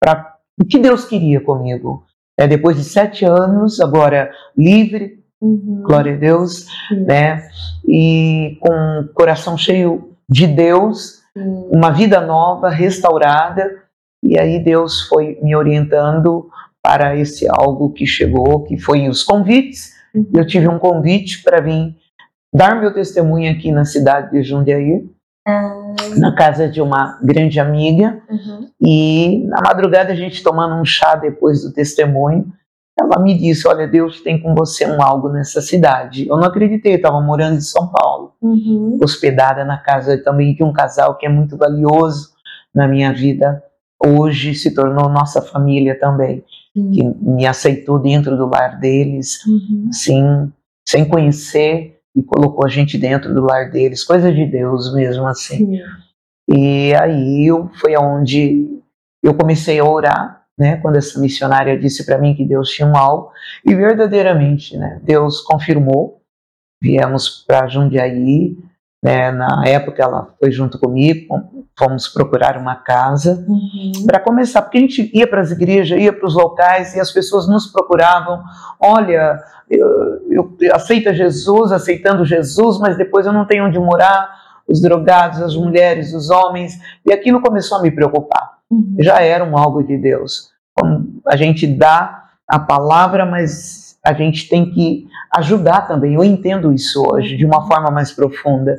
para 0.00 0.34
o 0.58 0.64
que 0.64 0.78
Deus 0.78 1.04
queria 1.04 1.40
comigo. 1.40 2.04
É, 2.38 2.46
depois 2.46 2.76
de 2.76 2.84
sete 2.84 3.24
anos, 3.24 3.80
agora 3.80 4.30
livre, 4.56 5.22
uhum. 5.40 5.82
glória 5.82 6.14
a 6.14 6.16
Deus, 6.16 6.66
Sim. 6.88 7.04
né? 7.04 7.48
E 7.86 8.56
com 8.60 9.00
o 9.00 9.08
coração 9.12 9.58
cheio 9.58 10.12
de 10.28 10.46
Deus, 10.46 11.22
Sim. 11.36 11.68
uma 11.70 11.90
vida 11.90 12.20
nova, 12.20 12.70
restaurada. 12.70 13.82
E 14.22 14.38
aí 14.38 14.58
Deus 14.58 15.02
foi 15.02 15.38
me 15.42 15.54
orientando 15.54 16.48
para 16.82 17.16
esse 17.16 17.46
algo 17.48 17.90
que 17.90 18.06
chegou, 18.06 18.64
que 18.64 18.78
foi 18.78 19.08
os 19.08 19.22
convites 19.22 19.95
eu 20.32 20.46
tive 20.46 20.68
um 20.68 20.78
convite 20.78 21.42
para 21.42 21.60
vir 21.60 21.94
dar 22.54 22.80
meu 22.80 22.92
testemunho 22.92 23.50
aqui 23.52 23.70
na 23.70 23.84
cidade 23.84 24.30
de 24.30 24.42
Jundiaí, 24.42 25.04
ah. 25.46 25.94
na 26.16 26.34
casa 26.34 26.68
de 26.68 26.80
uma 26.80 27.18
grande 27.22 27.60
amiga. 27.60 28.22
Uhum. 28.28 28.70
E 28.80 29.44
na 29.46 29.60
madrugada, 29.60 30.12
a 30.12 30.16
gente 30.16 30.42
tomando 30.42 30.74
um 30.74 30.84
chá 30.84 31.16
depois 31.16 31.62
do 31.62 31.72
testemunho, 31.72 32.52
ela 32.98 33.20
me 33.20 33.36
disse: 33.36 33.68
Olha, 33.68 33.86
Deus 33.86 34.20
tem 34.22 34.40
com 34.40 34.54
você 34.54 34.86
um 34.86 35.02
algo 35.02 35.28
nessa 35.28 35.60
cidade. 35.60 36.26
Eu 36.26 36.36
não 36.36 36.44
acreditei, 36.44 36.92
eu 36.92 36.96
estava 36.96 37.20
morando 37.20 37.56
em 37.56 37.60
São 37.60 37.88
Paulo, 37.88 38.32
uhum. 38.40 38.98
hospedada 39.02 39.64
na 39.64 39.76
casa 39.76 40.16
também 40.22 40.54
de 40.54 40.64
um 40.64 40.72
casal 40.72 41.16
que 41.16 41.26
é 41.26 41.28
muito 41.28 41.56
valioso 41.56 42.30
na 42.74 42.88
minha 42.88 43.12
vida. 43.12 43.62
Hoje 44.02 44.54
se 44.54 44.74
tornou 44.74 45.08
nossa 45.08 45.40
família 45.40 45.98
também 45.98 46.44
que 46.92 47.04
me 47.20 47.46
aceitou 47.46 47.98
dentro 47.98 48.36
do 48.36 48.46
lar 48.46 48.78
deles, 48.78 49.44
uhum. 49.46 49.86
assim, 49.88 50.52
sem 50.86 51.04
conhecer, 51.04 51.98
e 52.14 52.22
colocou 52.22 52.64
a 52.64 52.68
gente 52.68 52.96
dentro 52.96 53.34
do 53.34 53.42
lar 53.42 53.70
deles, 53.70 54.02
coisa 54.02 54.32
de 54.32 54.46
Deus 54.46 54.94
mesmo, 54.94 55.26
assim. 55.26 55.58
Sim. 55.58 55.80
E 56.48 56.94
aí 56.94 57.46
eu, 57.46 57.68
foi 57.74 57.96
onde 57.96 58.80
eu 59.22 59.34
comecei 59.34 59.78
a 59.78 59.84
orar, 59.84 60.44
né, 60.58 60.78
quando 60.78 60.96
essa 60.96 61.20
missionária 61.20 61.78
disse 61.78 62.06
para 62.06 62.18
mim 62.18 62.34
que 62.34 62.44
Deus 62.44 62.70
tinha 62.70 62.88
um 62.88 62.96
algo, 62.96 63.30
e 63.64 63.74
verdadeiramente, 63.74 64.76
né, 64.78 65.00
Deus 65.02 65.40
confirmou, 65.42 66.22
viemos 66.82 67.44
para 67.46 67.68
Jundiaí, 67.68 68.56
né, 69.04 69.30
na 69.30 69.64
época 69.66 70.02
ela 70.02 70.34
foi 70.38 70.50
junto 70.50 70.78
comigo, 70.78 71.55
fomos 71.78 72.08
procurar 72.08 72.56
uma 72.56 72.76
casa 72.76 73.44
uhum. 73.46 74.06
para 74.06 74.18
começar, 74.18 74.62
porque 74.62 74.78
a 74.78 74.80
gente 74.80 75.10
ia 75.14 75.26
para 75.26 75.42
as 75.42 75.50
igrejas, 75.50 75.98
ia 76.00 76.12
para 76.12 76.26
os 76.26 76.34
locais 76.34 76.94
e 76.94 77.00
as 77.00 77.12
pessoas 77.12 77.46
nos 77.46 77.66
procuravam. 77.66 78.42
Olha, 78.80 79.38
eu, 79.68 80.56
eu 80.60 80.74
aceito 80.74 81.12
Jesus, 81.12 81.72
aceitando 81.72 82.24
Jesus, 82.24 82.78
mas 82.78 82.96
depois 82.96 83.26
eu 83.26 83.32
não 83.32 83.44
tenho 83.44 83.66
onde 83.66 83.78
morar. 83.78 84.46
Os 84.68 84.82
drogados, 84.82 85.40
as 85.40 85.54
mulheres, 85.54 86.12
os 86.12 86.28
homens, 86.28 86.76
e 87.04 87.12
aquilo 87.12 87.40
começou 87.40 87.78
a 87.78 87.82
me 87.82 87.90
preocupar. 87.90 88.58
Uhum. 88.68 88.96
Já 88.98 89.20
era 89.20 89.44
um 89.44 89.56
algo 89.56 89.80
de 89.80 89.96
Deus. 89.96 90.50
A 91.24 91.36
gente 91.36 91.68
dá 91.68 92.24
a 92.48 92.58
palavra, 92.58 93.24
mas 93.24 93.96
a 94.04 94.12
gente 94.12 94.48
tem 94.48 94.68
que 94.70 95.06
ajudar 95.34 95.82
também. 95.82 96.14
Eu 96.14 96.24
entendo 96.24 96.72
isso 96.72 97.02
hoje 97.06 97.36
de 97.36 97.44
uma 97.44 97.66
forma 97.66 97.90
mais 97.90 98.12
profunda. 98.12 98.76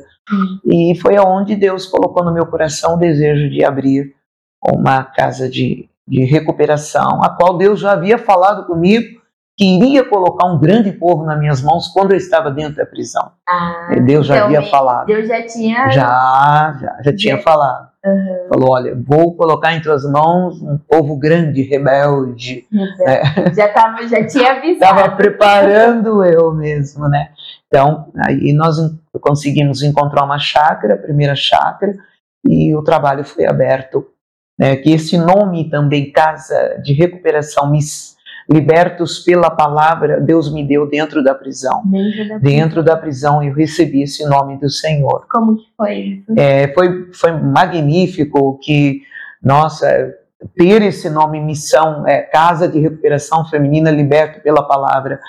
E 0.64 0.94
foi 1.00 1.16
aonde 1.16 1.56
Deus 1.56 1.86
colocou 1.86 2.24
no 2.24 2.32
meu 2.32 2.46
coração 2.46 2.94
o 2.94 2.98
desejo 2.98 3.48
de 3.48 3.64
abrir 3.64 4.14
uma 4.62 5.04
casa 5.04 5.48
de, 5.48 5.88
de 6.06 6.24
recuperação, 6.24 7.22
a 7.22 7.30
qual 7.30 7.56
Deus 7.56 7.80
já 7.80 7.92
havia 7.92 8.18
falado 8.18 8.66
comigo 8.66 9.18
que 9.58 9.64
iria 9.64 10.04
colocar 10.04 10.46
um 10.46 10.58
grande 10.58 10.92
povo 10.92 11.24
nas 11.24 11.38
minhas 11.38 11.60
mãos 11.60 11.88
quando 11.88 12.12
eu 12.12 12.16
estava 12.16 12.48
dentro 12.48 12.76
da 12.76 12.86
prisão. 12.86 13.32
Ah, 13.48 13.88
Deus 14.04 14.24
já 14.24 14.36
então 14.36 14.46
havia 14.46 14.62
falado. 14.62 15.06
Deus 15.06 15.26
já 15.26 15.44
tinha. 15.44 15.90
Já, 15.90 16.78
já, 16.80 17.02
já 17.02 17.16
tinha 17.16 17.38
falado. 17.38 17.87
Uhum. 18.12 18.48
Falou: 18.48 18.72
olha, 18.72 18.94
vou 19.06 19.34
colocar 19.34 19.74
em 19.74 19.80
tuas 19.80 20.04
mãos 20.04 20.60
um 20.62 20.78
povo 20.78 21.16
grande, 21.16 21.62
rebelde. 21.62 22.66
É. 23.00 23.22
Já, 23.54 23.68
tava, 23.68 24.06
já 24.06 24.26
tinha 24.26 24.52
avisado. 24.58 25.00
Estava 25.00 25.16
preparando 25.16 26.24
eu 26.24 26.52
mesmo, 26.52 27.08
né? 27.08 27.30
Então, 27.66 28.10
aí 28.26 28.52
nós 28.52 28.76
conseguimos 29.20 29.82
encontrar 29.82 30.24
uma 30.24 30.38
chácara, 30.38 30.94
a 30.94 30.98
primeira 30.98 31.34
chácara, 31.34 31.94
e 32.46 32.74
o 32.74 32.82
trabalho 32.82 33.24
foi 33.24 33.46
aberto. 33.46 34.06
Né? 34.58 34.76
Que 34.76 34.92
esse 34.92 35.16
nome 35.16 35.70
também, 35.70 36.10
Casa 36.10 36.80
de 36.82 36.92
Recuperação 36.92 37.70
Miss 37.70 38.17
libertos 38.50 39.18
pela 39.18 39.50
palavra, 39.50 40.20
Deus 40.20 40.52
me 40.52 40.66
deu 40.66 40.88
dentro 40.88 41.22
da 41.22 41.34
prisão. 41.34 41.82
Dentro 41.84 42.28
da, 42.28 42.38
dentro 42.38 42.82
da 42.82 42.96
prisão 42.96 43.42
eu 43.42 43.52
recebi 43.52 44.02
esse 44.02 44.26
nome 44.26 44.56
do 44.56 44.70
Senhor. 44.70 45.26
Como 45.30 45.56
que 45.56 45.64
foi 45.76 45.94
isso? 45.94 46.24
É, 46.36 46.72
foi, 46.72 47.12
foi 47.12 47.32
magnífico 47.32 48.58
que, 48.62 49.02
nossa, 49.42 50.14
ter 50.56 50.80
esse 50.82 51.10
nome 51.10 51.40
missão, 51.40 52.06
é, 52.06 52.22
Casa 52.22 52.66
de 52.66 52.78
Recuperação 52.78 53.44
Feminina 53.44 53.90
Liberto 53.90 54.40
pela 54.40 54.66
Palavra, 54.66 55.20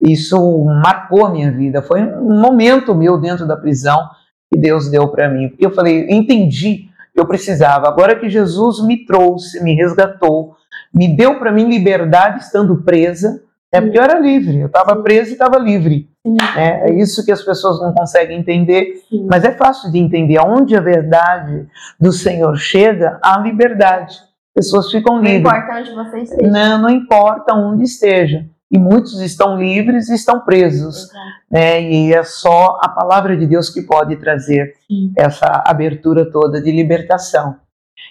isso 0.00 0.64
marcou 0.64 1.26
a 1.26 1.30
minha 1.30 1.50
vida. 1.50 1.82
Foi 1.82 2.00
um 2.00 2.40
momento 2.40 2.94
meu 2.94 3.18
dentro 3.18 3.46
da 3.46 3.56
prisão 3.56 4.08
que 4.52 4.58
Deus 4.58 4.88
deu 4.88 5.08
para 5.08 5.28
mim. 5.28 5.54
Eu 5.58 5.72
falei, 5.72 6.06
entendi 6.08 6.88
que 7.12 7.20
eu 7.20 7.26
precisava. 7.26 7.88
Agora 7.88 8.14
que 8.14 8.30
Jesus 8.30 8.84
me 8.84 9.04
trouxe, 9.04 9.62
me 9.62 9.74
resgatou, 9.74 10.54
me 10.92 11.16
deu 11.16 11.38
para 11.38 11.52
mim 11.52 11.68
liberdade 11.68 12.42
estando 12.42 12.82
presa, 12.82 13.42
é 13.72 13.80
porque 13.80 13.98
eu 13.98 14.02
era 14.02 14.18
livre, 14.18 14.58
eu 14.58 14.66
estava 14.66 15.00
presa 15.02 15.30
e 15.30 15.32
estava 15.34 15.58
livre. 15.58 16.10
É, 16.56 16.90
é, 16.90 16.94
isso 16.94 17.24
que 17.24 17.32
as 17.32 17.42
pessoas 17.42 17.80
não 17.80 17.94
conseguem 17.94 18.38
entender, 18.38 19.00
Sim. 19.08 19.26
mas 19.30 19.44
é 19.44 19.52
fácil 19.52 19.90
de 19.90 19.98
entender. 19.98 20.38
Onde 20.40 20.76
a 20.76 20.80
verdade 20.80 21.66
do 21.98 22.12
Senhor 22.12 22.56
chega, 22.56 23.18
há 23.22 23.38
liberdade. 23.38 24.18
Pessoas 24.54 24.90
ficam 24.90 25.20
livres. 25.20 25.42
Não 25.42 25.50
importa 25.50 25.78
onde 25.78 25.94
você 25.94 26.18
esteja. 26.20 26.50
Não, 26.50 26.82
não 26.82 26.90
importa 26.90 27.54
onde 27.54 27.84
esteja. 27.84 28.46
E 28.70 28.78
muitos 28.78 29.20
estão 29.20 29.56
livres 29.56 30.08
e 30.08 30.14
estão 30.14 30.40
presos. 30.40 31.08
Né? 31.50 31.82
E 31.82 32.12
é 32.12 32.22
só 32.22 32.78
a 32.82 32.88
palavra 32.88 33.36
de 33.36 33.46
Deus 33.46 33.70
que 33.70 33.82
pode 33.82 34.16
trazer 34.16 34.74
Sim. 34.86 35.12
essa 35.16 35.62
abertura 35.64 36.30
toda 36.30 36.60
de 36.60 36.70
libertação 36.70 37.56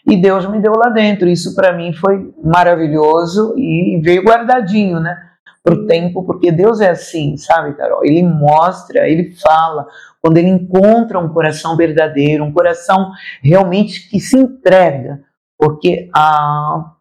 e 0.10 0.18
Deus 0.18 0.50
me 0.50 0.60
deu 0.60 0.74
lá 0.74 0.90
dentro. 0.90 1.30
Isso 1.30 1.54
para 1.56 1.72
mim 1.72 1.94
foi 1.94 2.34
maravilhoso 2.44 3.54
e 3.58 4.02
veio 4.04 4.24
guardadinho, 4.24 5.00
né? 5.00 5.16
Pro 5.64 5.86
tempo, 5.86 6.24
porque 6.24 6.52
Deus 6.52 6.82
é 6.82 6.90
assim, 6.90 7.38
sabe, 7.38 7.76
Carol? 7.76 8.04
Ele 8.04 8.24
mostra, 8.24 9.08
ele 9.08 9.36
fala, 9.36 9.86
quando 10.22 10.38
ele 10.38 10.48
encontra 10.48 11.20
um 11.20 11.30
coração 11.30 11.78
verdadeiro, 11.78 12.44
um 12.44 12.52
coração 12.52 13.12
realmente 13.44 14.10
que 14.10 14.20
se 14.20 14.38
entrega, 14.38 15.22
porque 15.58 16.10
a, 16.16 16.92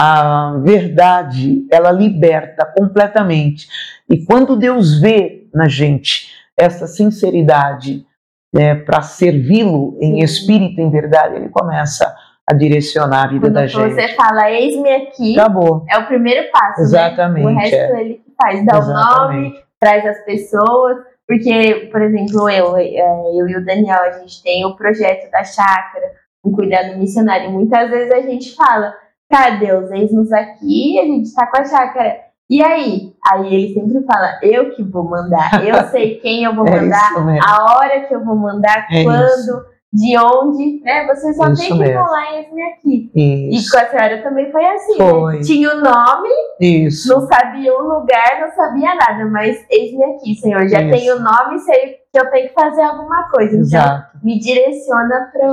a 0.00 0.56
verdade, 0.64 1.66
ela 1.70 1.90
liberta 1.90 2.64
completamente. 2.64 3.68
E 4.08 4.24
quando 4.24 4.56
Deus 4.56 5.00
vê 5.00 5.48
na 5.52 5.68
gente 5.68 6.32
essa 6.56 6.86
sinceridade 6.86 8.06
né, 8.54 8.74
para 8.76 9.02
servi-lo 9.02 9.98
em 10.00 10.20
espírito, 10.22 10.80
em 10.80 10.90
verdade, 10.90 11.34
ele 11.34 11.48
começa 11.48 12.14
a 12.50 12.54
direcionar 12.54 13.24
a 13.24 13.28
vida 13.28 13.46
Quando 13.48 13.54
da 13.54 13.66
gente. 13.66 13.94
você 13.94 14.08
fala, 14.14 14.50
eis-me 14.50 14.90
aqui, 14.90 15.38
Acabou. 15.38 15.84
é 15.88 15.98
o 15.98 16.06
primeiro 16.06 16.50
passo. 16.50 16.80
Exatamente. 16.80 17.44
Né? 17.44 17.52
O 17.52 17.56
resto 17.56 17.74
é. 17.74 18.00
ele 18.00 18.14
que 18.14 18.32
faz, 18.40 18.64
dá 18.64 18.78
Exatamente. 18.78 19.18
o 19.18 19.22
nome, 19.22 19.62
traz 19.78 20.06
as 20.06 20.24
pessoas. 20.24 20.96
Porque, 21.26 21.90
por 21.92 22.00
exemplo, 22.00 22.48
eu, 22.48 22.74
é, 22.78 23.38
eu 23.38 23.46
e 23.46 23.56
o 23.56 23.64
Daniel, 23.64 24.02
a 24.02 24.12
gente 24.12 24.42
tem 24.42 24.64
o 24.64 24.74
projeto 24.76 25.30
da 25.30 25.44
chácara, 25.44 26.12
o 26.42 26.50
cuidado 26.50 26.96
missionário. 26.96 27.50
Muitas 27.50 27.90
vezes 27.90 28.10
a 28.10 28.22
gente 28.22 28.56
fala, 28.56 28.94
tá, 29.28 29.50
Deus, 29.50 29.90
eis-nos 29.90 30.32
aqui, 30.32 30.98
a 30.98 31.04
gente 31.04 31.24
está 31.24 31.46
com 31.46 31.60
a 31.60 31.64
chácara. 31.66 32.16
E 32.48 32.62
aí? 32.62 33.12
Aí 33.30 33.54
ele 33.54 33.74
sempre 33.74 34.02
fala, 34.06 34.38
eu 34.42 34.70
que 34.74 34.82
vou 34.82 35.04
mandar, 35.04 35.62
eu 35.62 35.84
sei 35.92 36.14
quem 36.14 36.44
eu 36.44 36.54
vou 36.54 36.66
é 36.66 36.80
mandar, 36.80 37.12
a 37.46 37.74
hora 37.74 38.00
que 38.06 38.14
eu 38.14 38.24
vou 38.24 38.34
mandar, 38.34 38.86
é 38.90 39.04
quando. 39.04 39.26
Isso 39.26 39.77
de 39.92 40.18
onde, 40.18 40.82
né? 40.82 41.06
Você 41.06 41.32
só 41.32 41.50
Isso 41.50 41.62
tem 41.62 41.72
que 41.72 41.78
mesmo. 41.78 41.94
falar 41.94 42.40
esse 42.40 42.62
aqui. 42.62 43.10
Isso. 43.14 43.68
E 43.68 43.70
com 43.70 43.78
a 43.78 43.90
senhora 43.90 44.22
também 44.22 44.52
foi 44.52 44.66
assim, 44.66 44.98
né? 44.98 45.10
foi. 45.10 45.36
Né? 45.36 45.42
Tinha 45.42 45.74
o 45.74 45.80
nome, 45.80 46.28
Isso. 46.60 47.08
não 47.08 47.26
sabia 47.26 47.72
o 47.72 47.82
lugar, 47.82 48.40
não 48.40 48.50
sabia 48.54 48.94
nada, 48.94 49.24
mas 49.30 49.64
eis-me 49.70 50.04
aqui, 50.04 50.34
Senhor. 50.34 50.68
Já 50.68 50.82
Isso. 50.82 50.90
tenho 50.90 51.16
o 51.16 51.20
nome, 51.20 51.58
sei 51.60 51.96
que 52.12 52.18
eu 52.18 52.30
tenho 52.30 52.48
que 52.48 52.54
fazer 52.54 52.82
alguma 52.82 53.30
coisa. 53.30 53.54
Então, 53.54 53.62
Exato. 53.62 54.08
Então, 54.10 54.20
me 54.22 54.38
direciona 54.38 55.30
para 55.32 55.52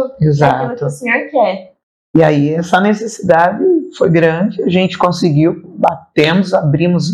aquilo 0.49 0.75
que 0.75 0.85
o 0.85 0.89
Senhor 0.89 1.29
quer. 1.29 1.75
E 2.17 2.23
aí, 2.23 2.53
essa 2.53 2.79
necessidade 2.79 3.63
foi 3.97 4.09
grande, 4.09 4.63
a 4.63 4.69
gente 4.69 4.97
conseguiu, 4.97 5.61
batemos, 5.77 6.53
abrimos 6.53 7.09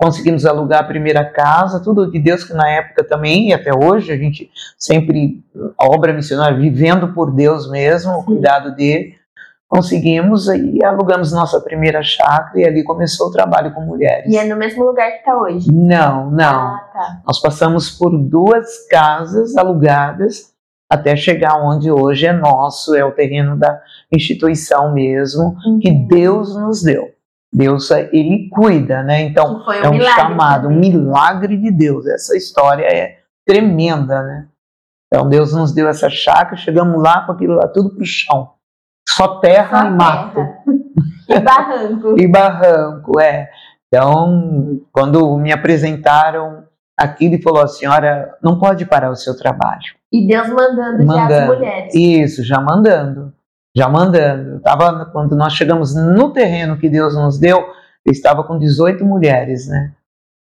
conseguimos 0.00 0.46
alugar 0.46 0.80
a 0.80 0.86
primeira 0.86 1.22
casa, 1.22 1.78
tudo 1.78 2.10
de 2.10 2.18
Deus 2.18 2.42
que 2.42 2.54
na 2.54 2.66
época 2.70 3.04
também 3.04 3.50
e 3.50 3.52
até 3.52 3.70
hoje 3.70 4.10
a 4.10 4.16
gente 4.16 4.50
sempre 4.78 5.44
a 5.76 5.84
obra 5.86 6.14
missionária 6.14 6.56
vivendo 6.56 7.12
por 7.12 7.30
Deus 7.30 7.70
mesmo, 7.70 8.12
o 8.12 8.24
cuidado 8.24 8.74
dele. 8.74 9.20
Conseguimos 9.68 10.48
e 10.48 10.82
alugamos 10.82 11.32
nossa 11.32 11.60
primeira 11.60 12.02
chácara 12.02 12.58
e 12.58 12.64
ali 12.64 12.82
começou 12.82 13.28
o 13.28 13.30
trabalho 13.30 13.72
com 13.72 13.82
mulheres. 13.82 14.32
E 14.32 14.36
é 14.36 14.44
no 14.44 14.56
mesmo 14.56 14.84
lugar 14.84 15.08
que 15.12 15.18
está 15.18 15.38
hoje? 15.38 15.70
Não, 15.70 16.30
não. 16.30 16.74
Ah, 16.74 16.90
tá. 16.92 17.20
Nós 17.24 17.38
passamos 17.38 17.90
por 17.90 18.18
duas 18.18 18.88
casas 18.88 19.56
alugadas 19.56 20.50
até 20.88 21.14
chegar 21.14 21.62
onde 21.62 21.88
hoje 21.88 22.26
é 22.26 22.32
nosso, 22.32 22.96
é 22.96 23.04
o 23.04 23.12
terreno 23.12 23.56
da 23.56 23.80
instituição 24.10 24.92
mesmo, 24.92 25.56
uhum. 25.64 25.78
que 25.78 25.92
Deus 25.92 26.56
nos 26.56 26.82
deu. 26.82 27.09
Deus, 27.52 27.90
ele 27.90 28.48
cuida, 28.48 29.02
né? 29.02 29.22
Então, 29.22 29.64
um 29.66 29.72
é 29.72 29.88
um 29.88 30.00
chamado, 30.00 30.68
também. 30.68 30.76
um 30.76 30.80
milagre 30.80 31.56
de 31.56 31.70
Deus. 31.70 32.06
Essa 32.06 32.36
história 32.36 32.84
é 32.84 33.18
tremenda, 33.46 34.22
né? 34.22 34.48
Então, 35.06 35.28
Deus 35.28 35.52
nos 35.52 35.72
deu 35.72 35.88
essa 35.88 36.08
chácara, 36.08 36.56
chegamos 36.56 37.02
lá 37.02 37.22
com 37.26 37.32
aquilo 37.32 37.54
lá 37.54 37.66
tudo 37.66 37.90
pro 37.90 38.04
chão. 38.04 38.52
Só 39.08 39.40
terra 39.40 39.80
Só 39.80 39.86
e 39.86 39.90
mato. 39.90 40.40
E 41.30 41.38
barranco. 41.38 42.20
e 42.20 42.26
barranco, 42.26 43.20
é. 43.20 43.48
Então, 43.86 44.80
quando 44.90 45.36
me 45.38 45.52
apresentaram 45.52 46.64
aquilo 46.98 47.36
e 47.36 47.42
falou, 47.42 47.62
a 47.62 47.68
senhora 47.68 48.36
não 48.42 48.58
pode 48.58 48.84
parar 48.84 49.10
o 49.10 49.16
seu 49.16 49.36
trabalho. 49.36 49.94
E 50.12 50.26
Deus 50.26 50.48
mandando, 50.48 51.06
mandando. 51.06 51.30
já 51.30 51.42
as 51.42 51.46
mulheres. 51.46 51.94
Isso, 51.94 52.44
já 52.44 52.60
mandando 52.60 53.32
já 53.76 53.88
mandando. 53.88 54.60
tava, 54.60 55.06
quando 55.06 55.36
nós 55.36 55.52
chegamos 55.52 55.94
no 55.94 56.32
terreno 56.32 56.78
que 56.78 56.88
Deus 56.88 57.14
nos 57.14 57.38
deu, 57.38 57.58
eu 58.04 58.12
estava 58.12 58.44
com 58.44 58.58
18 58.58 59.04
mulheres, 59.04 59.68
né? 59.68 59.92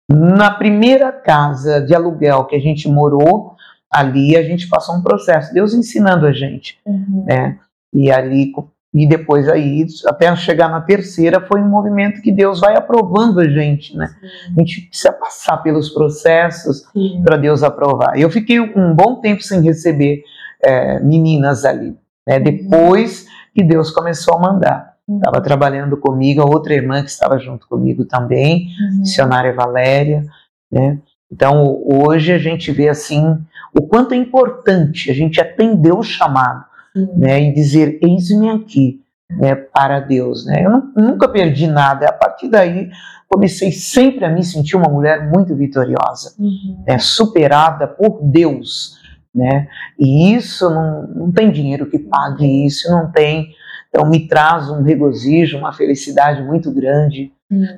Na 0.09 0.51
primeira 0.51 1.11
casa 1.11 1.81
de 1.81 1.95
aluguel 1.95 2.45
que 2.45 2.55
a 2.55 2.59
gente 2.59 2.89
morou, 2.89 3.55
ali 3.89 4.35
a 4.35 4.43
gente 4.43 4.67
passou 4.67 4.95
um 4.95 5.01
processo, 5.01 5.53
Deus 5.53 5.73
ensinando 5.73 6.25
a 6.25 6.33
gente, 6.33 6.79
uhum. 6.85 7.25
né? 7.27 7.59
E 7.93 8.11
ali 8.11 8.51
e 8.93 9.07
depois 9.07 9.47
aí 9.47 9.85
até 10.05 10.35
chegar 10.35 10.67
na 10.67 10.81
terceira 10.81 11.39
foi 11.47 11.61
um 11.61 11.69
movimento 11.69 12.21
que 12.21 12.31
Deus 12.31 12.59
vai 12.59 12.75
aprovando 12.75 13.39
a 13.39 13.47
gente, 13.47 13.95
né? 13.95 14.13
A 14.55 14.59
gente 14.59 14.81
precisa 14.81 15.13
passar 15.13 15.57
pelos 15.57 15.89
processos 15.89 16.83
para 17.23 17.37
Deus 17.37 17.63
aprovar. 17.63 18.19
Eu 18.19 18.29
fiquei 18.29 18.59
um 18.59 18.93
bom 18.93 19.21
tempo 19.21 19.41
sem 19.41 19.61
receber 19.61 20.23
é, 20.61 20.99
meninas 20.99 21.63
ali, 21.63 21.95
né? 22.27 22.39
Depois 22.39 23.25
que 23.53 23.63
Deus 23.63 23.91
começou 23.91 24.35
a 24.35 24.39
mandar. 24.39 24.91
Estava 25.09 25.37
uhum. 25.37 25.43
trabalhando 25.43 25.97
comigo, 25.97 26.41
a 26.41 26.45
outra 26.45 26.73
irmã 26.73 27.03
que 27.03 27.09
estava 27.09 27.37
junto 27.37 27.67
comigo 27.67 28.05
também, 28.05 28.67
uhum. 28.79 28.99
missionária 28.99 29.53
Valéria. 29.53 30.23
Né? 30.71 30.99
Então, 31.31 31.81
hoje 31.85 32.31
a 32.31 32.37
gente 32.37 32.71
vê 32.71 32.87
assim 32.87 33.37
o 33.73 33.81
quanto 33.81 34.13
é 34.13 34.17
importante 34.17 35.09
a 35.09 35.13
gente 35.13 35.39
atender 35.39 35.93
o 35.93 36.03
chamado 36.03 36.65
uhum. 36.95 37.13
né? 37.17 37.41
e 37.41 37.53
dizer: 37.53 37.99
Eis-me 38.01 38.49
aqui. 38.49 39.01
Né, 39.39 39.55
para 39.55 40.01
Deus, 40.01 40.45
né? 40.45 40.65
Eu 40.65 40.69
não, 40.69 40.91
nunca 40.93 41.25
perdi 41.25 41.65
nada. 41.65 42.05
A 42.05 42.11
partir 42.11 42.49
daí 42.49 42.89
comecei 43.29 43.71
sempre 43.71 44.25
a 44.25 44.29
me 44.29 44.43
sentir 44.43 44.75
uma 44.75 44.89
mulher 44.89 45.31
muito 45.31 45.55
vitoriosa, 45.55 46.35
uhum. 46.37 46.83
né, 46.85 46.97
superada 46.99 47.87
por 47.87 48.19
Deus, 48.21 48.97
né? 49.33 49.67
E 49.97 50.33
isso 50.35 50.69
não, 50.69 51.07
não 51.07 51.31
tem 51.31 51.51
dinheiro 51.51 51.89
que 51.89 51.99
pague 51.99 52.65
isso, 52.65 52.89
não 52.91 53.11
tem. 53.11 53.49
Então 53.89 54.09
me 54.09 54.27
traz 54.27 54.69
um 54.69 54.81
regozijo, 54.81 55.57
uma 55.57 55.73
felicidade 55.73 56.41
muito 56.43 56.71
grande 56.71 57.31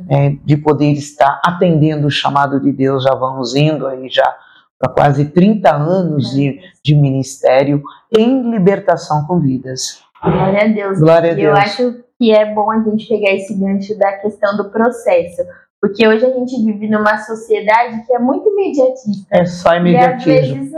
é, 0.09 0.35
de 0.43 0.55
poder 0.57 0.91
estar 0.91 1.41
atendendo 1.43 2.07
o 2.07 2.11
chamado 2.11 2.59
de 2.59 2.71
Deus. 2.71 3.03
Já 3.03 3.15
vamos 3.15 3.55
indo 3.55 3.87
aí 3.87 4.07
já 4.09 4.35
para 4.79 4.91
quase 4.91 5.25
30 5.25 5.73
anos 5.73 6.31
de, 6.31 6.59
de 6.83 6.95
ministério 6.95 7.81
em 8.15 8.51
libertação 8.51 9.25
com 9.25 9.39
vidas. 9.39 10.03
Glória 10.21 10.61
a 10.61 10.67
Deus. 10.67 10.99
Glória 10.99 11.31
a 11.31 11.33
Deus. 11.33 11.47
Eu 11.47 11.55
acho 11.55 12.03
que 12.19 12.31
é 12.31 12.53
bom 12.53 12.69
a 12.69 12.79
gente 12.83 13.07
pegar 13.07 13.33
esse 13.33 13.53
gancho 13.55 13.97
da 13.97 14.13
questão 14.17 14.55
do 14.55 14.69
processo. 14.69 15.41
Porque 15.83 16.07
hoje 16.07 16.25
a 16.25 16.29
gente 16.29 16.63
vive 16.63 16.87
numa 16.87 17.17
sociedade 17.17 18.05
que 18.05 18.13
é 18.13 18.17
muito 18.17 18.47
imediatista. 18.47 19.27
É 19.29 19.45
só 19.45 19.75
imediatismo. 19.75 20.31
E 20.31 20.39
às 20.39 20.47
vezes 20.47 20.71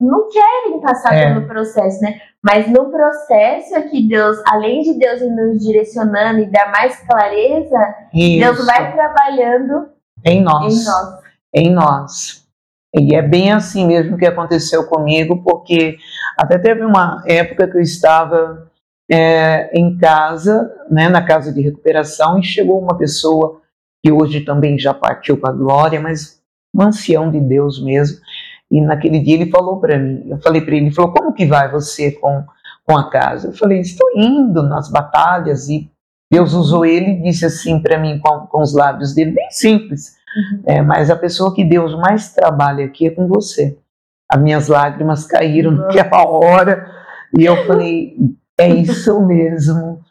não, 0.00 0.28
querem 0.28 0.80
passar 0.80 1.12
É. 1.16 1.34
pelo 1.34 1.48
processo, 1.48 2.00
né? 2.00 2.20
Mas 2.40 2.70
no 2.70 2.88
processo 2.88 3.74
é 3.74 3.82
que 3.82 4.06
Deus, 4.06 4.40
além 4.46 4.82
de 4.82 4.96
Deus 4.96 5.20
ir 5.20 5.30
nos 5.30 5.58
direcionando 5.60 6.38
e 6.38 6.46
dar 6.46 6.70
mais 6.70 6.96
clareza, 7.00 7.76
Deus 8.14 8.58
Isso. 8.58 8.64
vai 8.66 8.92
trabalhando 8.92 9.88
em 10.24 10.38
em 10.38 10.42
nós. 10.44 10.84
nós. 10.86 11.18
Em 11.52 11.72
nós. 11.72 12.46
E 12.94 13.16
é 13.16 13.22
bem 13.22 13.50
assim 13.50 13.84
mesmo 13.84 14.16
que 14.16 14.26
aconteceu 14.26 14.86
comigo, 14.86 15.42
porque 15.42 15.96
até 16.38 16.56
teve 16.56 16.84
uma 16.84 17.20
época 17.26 17.66
que 17.66 17.78
eu 17.78 17.82
estava 17.82 18.70
é, 19.10 19.76
em 19.76 19.98
casa, 19.98 20.72
né, 20.88 21.08
na 21.08 21.26
casa 21.26 21.52
de 21.52 21.60
recuperação, 21.60 22.38
e 22.38 22.44
chegou 22.44 22.78
uma 22.78 22.96
pessoa 22.96 23.60
que 24.02 24.10
hoje 24.10 24.40
também 24.40 24.78
já 24.78 24.92
partiu 24.92 25.36
para 25.36 25.50
a 25.50 25.56
glória, 25.56 26.00
mas 26.00 26.40
um 26.74 26.82
ancião 26.82 27.30
de 27.30 27.40
Deus 27.40 27.82
mesmo. 27.82 28.18
E 28.70 28.80
naquele 28.80 29.20
dia 29.20 29.34
ele 29.34 29.50
falou 29.50 29.78
para 29.78 29.98
mim, 29.98 30.24
eu 30.28 30.38
falei 30.40 30.62
para 30.62 30.74
ele, 30.74 30.86
ele 30.86 30.94
falou, 30.94 31.12
como 31.12 31.34
que 31.34 31.46
vai 31.46 31.70
você 31.70 32.10
com, 32.12 32.44
com 32.84 32.96
a 32.96 33.10
casa? 33.10 33.48
Eu 33.48 33.52
falei, 33.52 33.80
estou 33.80 34.08
indo 34.16 34.62
nas 34.62 34.90
batalhas 34.90 35.68
e 35.68 35.90
Deus 36.30 36.54
usou 36.54 36.86
ele 36.86 37.10
e 37.10 37.22
disse 37.22 37.44
assim 37.44 37.78
para 37.78 37.98
mim 37.98 38.18
com, 38.18 38.46
com 38.46 38.62
os 38.62 38.72
lábios 38.72 39.14
dele, 39.14 39.32
bem 39.32 39.50
simples, 39.50 40.16
é, 40.64 40.80
mas 40.80 41.10
a 41.10 41.16
pessoa 41.16 41.54
que 41.54 41.62
Deus 41.62 41.94
mais 41.94 42.32
trabalha 42.32 42.86
aqui 42.86 43.06
é 43.06 43.10
com 43.10 43.28
você. 43.28 43.76
As 44.26 44.40
minhas 44.40 44.68
lágrimas 44.68 45.26
caíram 45.26 45.72
naquela 45.72 46.26
hora 46.26 46.90
e 47.38 47.44
eu 47.44 47.66
falei, 47.66 48.16
é 48.58 48.68
isso 48.68 49.20
mesmo. 49.26 50.01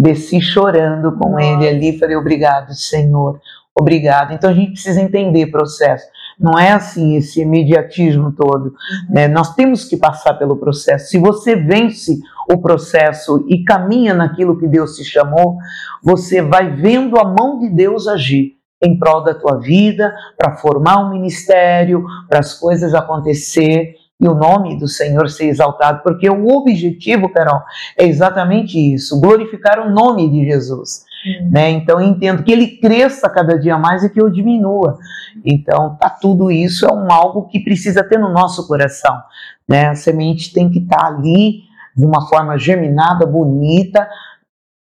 Desci 0.00 0.40
chorando 0.40 1.10
com 1.18 1.30
Nossa. 1.30 1.44
ele 1.44 1.68
ali, 1.68 1.98
falei, 1.98 2.14
obrigado, 2.14 2.72
Senhor, 2.72 3.40
obrigado. 3.74 4.32
Então 4.32 4.48
a 4.48 4.54
gente 4.54 4.72
precisa 4.72 5.00
entender 5.00 5.46
o 5.46 5.50
processo. 5.50 6.06
Não 6.38 6.56
é 6.56 6.70
assim 6.70 7.16
esse 7.16 7.40
imediatismo 7.40 8.30
todo. 8.30 8.72
né? 9.10 9.26
Nós 9.26 9.56
temos 9.56 9.84
que 9.84 9.96
passar 9.96 10.34
pelo 10.34 10.56
processo. 10.56 11.08
Se 11.08 11.18
você 11.18 11.56
vence 11.56 12.16
o 12.48 12.58
processo 12.58 13.44
e 13.48 13.64
caminha 13.64 14.14
naquilo 14.14 14.56
que 14.56 14.68
Deus 14.68 14.94
te 14.94 15.04
chamou, 15.04 15.56
você 16.00 16.40
vai 16.40 16.70
vendo 16.70 17.18
a 17.18 17.24
mão 17.24 17.58
de 17.58 17.68
Deus 17.68 18.06
agir 18.06 18.56
em 18.80 18.96
prol 18.96 19.24
da 19.24 19.34
tua 19.34 19.58
vida, 19.58 20.14
para 20.36 20.54
formar 20.58 21.04
um 21.04 21.10
ministério, 21.10 22.04
para 22.28 22.38
as 22.38 22.54
coisas 22.54 22.94
acontecer 22.94 23.96
e 24.20 24.26
o 24.26 24.34
nome 24.34 24.76
do 24.76 24.88
Senhor 24.88 25.30
ser 25.30 25.46
exaltado, 25.46 26.02
porque 26.02 26.28
o 26.28 26.48
objetivo, 26.48 27.28
Carol, 27.28 27.62
é 27.96 28.04
exatamente 28.04 28.76
isso, 28.76 29.20
glorificar 29.20 29.78
o 29.78 29.90
nome 29.90 30.28
de 30.28 30.44
Jesus. 30.44 31.06
Né? 31.50 31.70
Então 31.70 32.00
entendo 32.00 32.42
que 32.42 32.52
ele 32.52 32.78
cresça 32.78 33.28
cada 33.28 33.58
dia 33.58 33.76
mais 33.78 34.02
e 34.02 34.10
que 34.10 34.20
eu 34.20 34.30
diminua. 34.30 34.98
Então 35.44 35.96
tá 35.96 36.10
tudo 36.10 36.50
isso 36.50 36.86
é 36.86 36.92
um 36.92 37.12
algo 37.12 37.48
que 37.48 37.60
precisa 37.60 38.02
ter 38.02 38.18
no 38.18 38.32
nosso 38.32 38.66
coração, 38.66 39.20
né? 39.68 39.88
A 39.88 39.94
semente 39.94 40.52
tem 40.52 40.70
que 40.70 40.78
estar 40.78 41.06
ali 41.06 41.62
de 41.96 42.04
uma 42.04 42.28
forma 42.28 42.56
germinada, 42.56 43.26
bonita, 43.26 44.08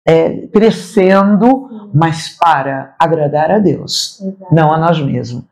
é, 0.07 0.47
crescendo, 0.47 1.89
mas 1.93 2.29
para 2.29 2.95
agradar 2.97 3.51
a 3.51 3.59
Deus, 3.59 4.21
Exato, 4.21 4.55
não 4.55 4.71
a 4.71 4.77
nós 4.77 5.01
mesmos. 5.01 5.43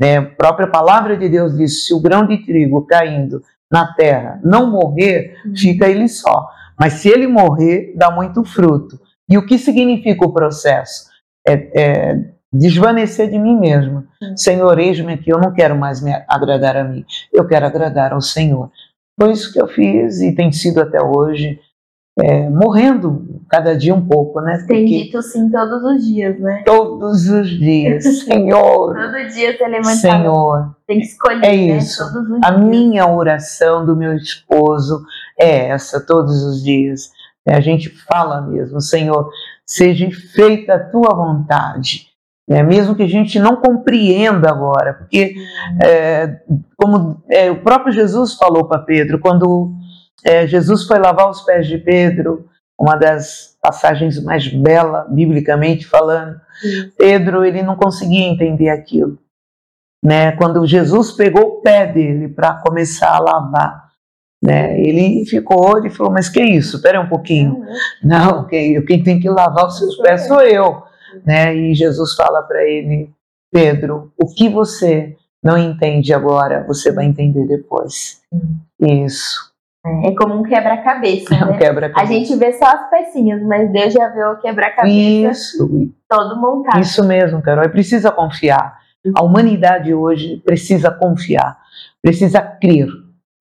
Né? 0.00 0.16
A 0.18 0.22
própria 0.22 0.66
palavra 0.66 1.16
de 1.16 1.28
Deus 1.28 1.56
diz: 1.56 1.86
se 1.86 1.94
o 1.94 2.00
grão 2.00 2.26
de 2.26 2.44
trigo 2.44 2.84
caindo 2.84 3.40
na 3.70 3.94
terra 3.94 4.40
não 4.42 4.68
morrer, 4.68 5.36
fica 5.56 5.88
ele 5.88 6.08
só. 6.08 6.48
Mas 6.78 6.94
se 6.94 7.08
ele 7.08 7.28
morrer, 7.28 7.94
dá 7.96 8.10
muito 8.10 8.42
fruto. 8.42 8.98
E 9.28 9.38
o 9.38 9.46
que 9.46 9.56
significa 9.58 10.26
o 10.26 10.32
processo? 10.32 11.08
É, 11.46 11.80
é 11.80 12.24
desvanecer 12.52 13.30
de 13.30 13.38
mim 13.38 13.56
mesmo. 13.58 14.04
Sim. 14.18 14.36
Senhor, 14.36 14.76
eis-me 14.78 15.12
aqui, 15.12 15.30
eu 15.30 15.38
não 15.38 15.52
quero 15.52 15.76
mais 15.76 16.02
me 16.02 16.12
agradar 16.26 16.76
a 16.76 16.82
mim, 16.82 17.04
eu 17.32 17.46
quero 17.46 17.64
agradar 17.64 18.12
ao 18.12 18.20
Senhor. 18.20 18.72
Foi 19.20 19.30
isso 19.30 19.52
que 19.52 19.60
eu 19.60 19.68
fiz 19.68 20.20
e 20.20 20.34
tem 20.34 20.50
sido 20.50 20.80
até 20.80 21.00
hoje, 21.00 21.60
é, 22.22 22.48
morrendo 22.48 23.40
cada 23.48 23.76
dia 23.76 23.94
um 23.94 24.06
pouco, 24.06 24.40
né? 24.40 24.64
Tem 24.66 24.84
Porque 24.84 25.04
dito 25.04 25.22
sim 25.22 25.50
todos 25.50 25.82
os 25.82 26.04
dias, 26.06 26.38
né? 26.38 26.62
todos 26.64 27.28
os 27.28 27.48
dias, 27.48 28.04
Senhor, 28.24 28.94
Todo 28.94 29.28
dia 29.34 29.56
você 29.56 29.66
levanta, 29.66 29.96
Senhor, 29.96 30.76
tem 30.86 30.98
que 31.00 31.06
escolher, 31.06 31.44
É 31.44 31.48
né? 31.56 31.76
isso. 31.78 32.12
Todos 32.12 32.30
os 32.30 32.38
A 32.44 32.50
dias. 32.50 32.64
minha 32.64 33.06
oração 33.06 33.84
do 33.84 33.96
meu 33.96 34.14
esposo 34.14 35.02
é 35.38 35.68
essa 35.68 36.00
todos 36.04 36.42
os 36.44 36.62
dias. 36.62 37.10
É, 37.46 37.54
A 37.56 37.60
gente 37.60 37.88
fala 37.88 38.40
mesmo, 38.42 38.80
Senhor, 38.80 39.28
seja 39.66 40.08
feita 40.34 40.74
a 40.74 40.78
tua 40.78 41.14
vontade. 41.14 42.08
É, 42.48 42.62
mesmo 42.64 42.96
que 42.96 43.04
a 43.04 43.08
gente 43.08 43.38
não 43.38 43.56
compreenda 43.56 44.50
agora, 44.50 44.94
porque 44.94 45.36
é, 45.84 46.40
como 46.76 47.22
é, 47.30 47.48
o 47.48 47.62
próprio 47.62 47.92
Jesus 47.92 48.34
falou 48.34 48.66
para 48.66 48.80
Pedro, 48.82 49.20
quando 49.20 49.72
é, 50.24 50.46
Jesus 50.46 50.84
foi 50.84 50.98
lavar 50.98 51.30
os 51.30 51.42
pés 51.42 51.66
de 51.66 51.78
Pedro, 51.78 52.48
uma 52.78 52.96
das 52.96 53.56
passagens 53.60 54.22
mais 54.22 54.48
belas, 54.48 55.06
biblicamente 55.10 55.86
falando, 55.86 56.40
Sim. 56.60 56.90
Pedro 56.96 57.44
ele 57.44 57.62
não 57.62 57.76
conseguia 57.76 58.26
entender 58.26 58.70
aquilo. 58.70 59.18
Né? 60.02 60.32
Quando 60.32 60.66
Jesus 60.66 61.12
pegou 61.12 61.42
o 61.42 61.60
pé 61.60 61.86
dele 61.86 62.28
para 62.28 62.54
começar 62.54 63.14
a 63.14 63.20
lavar, 63.20 63.90
né? 64.42 64.80
ele 64.80 65.26
ficou, 65.26 65.76
ele 65.76 65.90
falou, 65.90 66.10
mas 66.10 66.30
que 66.30 66.42
isso? 66.42 66.76
Espera 66.76 67.00
um 67.00 67.08
pouquinho. 67.08 67.62
Não, 68.02 68.46
quem, 68.46 68.82
quem 68.86 69.02
tem 69.02 69.20
que 69.20 69.28
lavar 69.28 69.66
os 69.66 69.76
seus 69.76 69.96
pés 69.96 70.26
sou 70.26 70.40
eu. 70.40 70.82
Né? 71.26 71.54
E 71.54 71.74
Jesus 71.74 72.14
fala 72.14 72.42
para 72.42 72.62
ele, 72.62 73.10
Pedro, 73.52 74.10
o 74.16 74.26
que 74.32 74.48
você 74.48 75.16
não 75.42 75.58
entende 75.58 76.14
agora, 76.14 76.64
você 76.66 76.90
vai 76.92 77.04
entender 77.04 77.46
depois. 77.46 78.22
Isso. 78.80 79.49
É 79.82 80.14
como 80.14 80.34
um 80.34 80.42
quebra-cabeça, 80.42 81.34
É 81.34 81.44
um 81.44 81.52
né? 81.52 81.58
quebra 81.58 81.90
A 81.96 82.04
gente 82.04 82.36
vê 82.36 82.52
só 82.52 82.66
as 82.66 82.90
pecinhas, 82.90 83.42
mas 83.42 83.72
Deus 83.72 83.94
já 83.94 84.08
vê 84.08 84.22
o 84.24 84.36
quebra-cabeça 84.36 85.30
Isso, 85.30 85.92
todo 86.06 86.38
montado. 86.38 86.80
Isso 86.80 87.02
mesmo, 87.06 87.40
Carol. 87.40 87.66
Precisa 87.70 88.12
confiar. 88.12 88.78
A 89.16 89.22
humanidade 89.22 89.94
hoje 89.94 90.36
precisa 90.44 90.90
confiar, 90.90 91.56
precisa 92.02 92.42
crer 92.42 92.88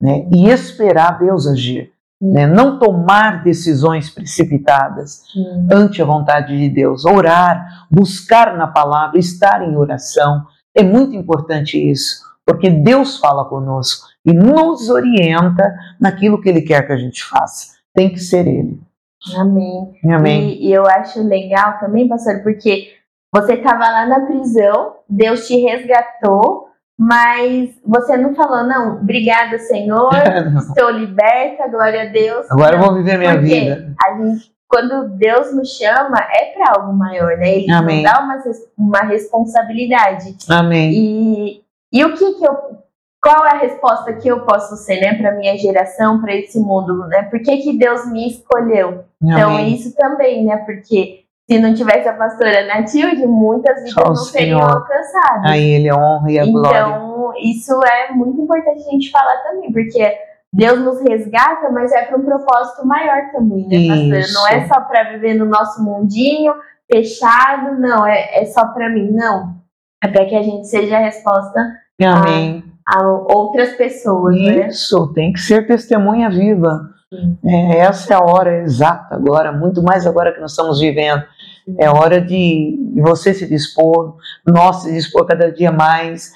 né? 0.01 0.25
e 0.33 0.47
esperar 0.49 1.19
Deus 1.19 1.45
agir. 1.45 1.91
Né? 2.21 2.47
Não 2.47 2.79
tomar 2.79 3.43
decisões 3.43 4.09
precipitadas 4.09 5.23
Sim. 5.33 5.67
ante 5.69 6.01
a 6.01 6.05
vontade 6.05 6.57
de 6.57 6.69
Deus. 6.69 7.05
Orar, 7.05 7.85
buscar 7.91 8.55
na 8.55 8.67
palavra, 8.67 9.19
estar 9.19 9.61
em 9.61 9.75
oração. 9.75 10.45
É 10.75 10.83
muito 10.83 11.15
importante 11.15 11.77
isso, 11.77 12.21
porque 12.49 12.67
Deus 12.67 13.17
fala 13.17 13.45
conosco 13.45 14.07
e 14.25 14.33
nos 14.33 14.89
orienta 14.89 15.71
naquilo 16.01 16.41
que 16.41 16.49
Ele 16.49 16.61
quer 16.63 16.81
que 16.87 16.91
a 16.91 16.97
gente 16.97 17.23
faça. 17.23 17.75
Tem 17.93 18.09
que 18.09 18.19
ser 18.19 18.47
Ele. 18.47 18.81
Amém. 19.37 19.93
Amém. 20.11 20.49
E, 20.49 20.67
e 20.67 20.73
eu 20.73 20.87
acho 20.87 21.21
legal 21.21 21.77
também, 21.77 22.07
pastor, 22.07 22.41
porque 22.41 22.91
você 23.31 23.53
estava 23.53 23.87
lá 23.87 24.07
na 24.07 24.21
prisão, 24.21 24.95
Deus 25.07 25.45
te 25.45 25.57
resgatou, 25.57 26.69
mas 26.97 27.69
você 27.85 28.17
não 28.17 28.33
falou, 28.33 28.63
não, 28.63 28.95
obrigada, 28.95 29.59
Senhor, 29.59 30.09
estou 30.57 30.89
liberta, 30.89 31.67
glória 31.67 32.01
a 32.01 32.11
Deus. 32.11 32.49
Agora 32.49 32.77
eu 32.77 32.79
Não, 32.79 32.87
vou 32.87 32.95
viver 32.95 33.19
minha 33.19 33.39
vida. 33.39 33.93
a 34.03 34.17
gente, 34.17 34.51
quando 34.67 35.09
Deus 35.09 35.55
nos 35.55 35.69
chama, 35.77 36.17
é 36.31 36.45
para 36.53 36.73
algo 36.79 36.93
maior, 36.93 37.37
né? 37.37 37.57
Ele 37.57 37.71
Amém. 37.71 38.01
nos 38.01 38.11
dá 38.11 38.19
uma, 38.23 38.41
uma 38.75 39.01
responsabilidade. 39.01 40.35
Amém. 40.49 40.91
E, 40.91 41.61
e 41.91 42.03
o 42.03 42.13
que 42.13 42.33
que 42.33 42.45
eu. 42.45 42.79
Qual 43.21 43.45
é 43.45 43.49
a 43.49 43.59
resposta 43.59 44.13
que 44.13 44.29
eu 44.29 44.45
posso 44.45 44.77
ser, 44.77 45.01
né, 45.01 45.13
para 45.15 45.35
minha 45.35 45.57
geração, 45.57 46.21
para 46.21 46.33
esse 46.33 46.57
mundo, 46.57 47.05
né? 47.07 47.23
Por 47.23 47.41
que, 47.41 47.57
que 47.57 47.77
Deus 47.77 48.09
me 48.09 48.29
escolheu? 48.29 49.03
Então, 49.21 49.55
Amém. 49.55 49.73
isso 49.73 49.93
também, 49.93 50.45
né? 50.45 50.55
Porque 50.65 51.25
se 51.49 51.59
não 51.59 51.73
tivesse 51.73 52.07
a 52.07 52.13
pastora 52.13 52.65
Natilde, 52.67 53.27
muitas 53.27 53.83
vidas 53.83 54.05
não 54.05 54.15
seriam 54.15 54.61
alcançadas. 54.61 55.51
A 55.51 55.57
Ele 55.57 55.89
a 55.89 55.97
honra 55.97 56.31
e 56.31 56.39
a 56.39 56.45
glória. 56.45 56.79
Então, 56.79 57.33
isso 57.41 57.83
é 57.83 58.13
muito 58.13 58.39
importante 58.39 58.87
a 58.87 58.91
gente 58.91 59.11
falar 59.11 59.35
também, 59.43 59.69
porque 59.73 60.17
Deus 60.53 60.79
nos 60.79 61.01
resgata, 61.01 61.69
mas 61.71 61.91
é 61.91 62.03
para 62.03 62.17
um 62.17 62.23
propósito 62.23 62.87
maior 62.87 63.31
também, 63.33 63.67
né, 63.67 63.87
pastora? 63.87 64.19
Isso. 64.19 64.33
Não 64.33 64.47
é 64.47 64.67
só 64.67 64.79
para 64.81 65.11
viver 65.11 65.33
no 65.33 65.45
nosso 65.45 65.83
mundinho 65.83 66.53
fechado, 66.91 67.79
não, 67.79 68.05
é, 68.05 68.41
é 68.41 68.45
só 68.45 68.65
para 68.67 68.89
mim, 68.89 69.11
não. 69.11 69.58
É 70.03 70.07
para 70.07 70.25
que 70.25 70.35
a 70.35 70.41
gente 70.41 70.67
seja 70.67 70.97
a 70.97 71.01
resposta 71.01 71.59
Amém. 72.01 72.63
a 72.85 73.07
outras 73.07 73.73
pessoas, 73.73 74.35
né? 74.35 74.67
Isso, 74.67 75.11
tem 75.13 75.33
que 75.33 75.39
ser 75.39 75.67
testemunha 75.67 76.29
viva 76.29 76.89
É, 77.43 77.77
essa 77.79 78.13
é 78.13 78.17
a 78.17 78.21
hora 78.21 78.61
exata 78.61 79.15
agora, 79.15 79.51
muito 79.51 79.81
mais 79.81 80.05
agora 80.05 80.31
que 80.31 80.39
nós 80.39 80.51
estamos 80.51 80.79
vivendo. 80.79 81.23
É 81.77 81.89
hora 81.89 82.21
de 82.21 82.77
você 82.95 83.33
se 83.33 83.47
dispor, 83.47 84.15
nós 84.45 84.83
se 84.83 84.93
dispor 84.93 85.25
cada 85.25 85.51
dia 85.51 85.71
mais. 85.71 86.31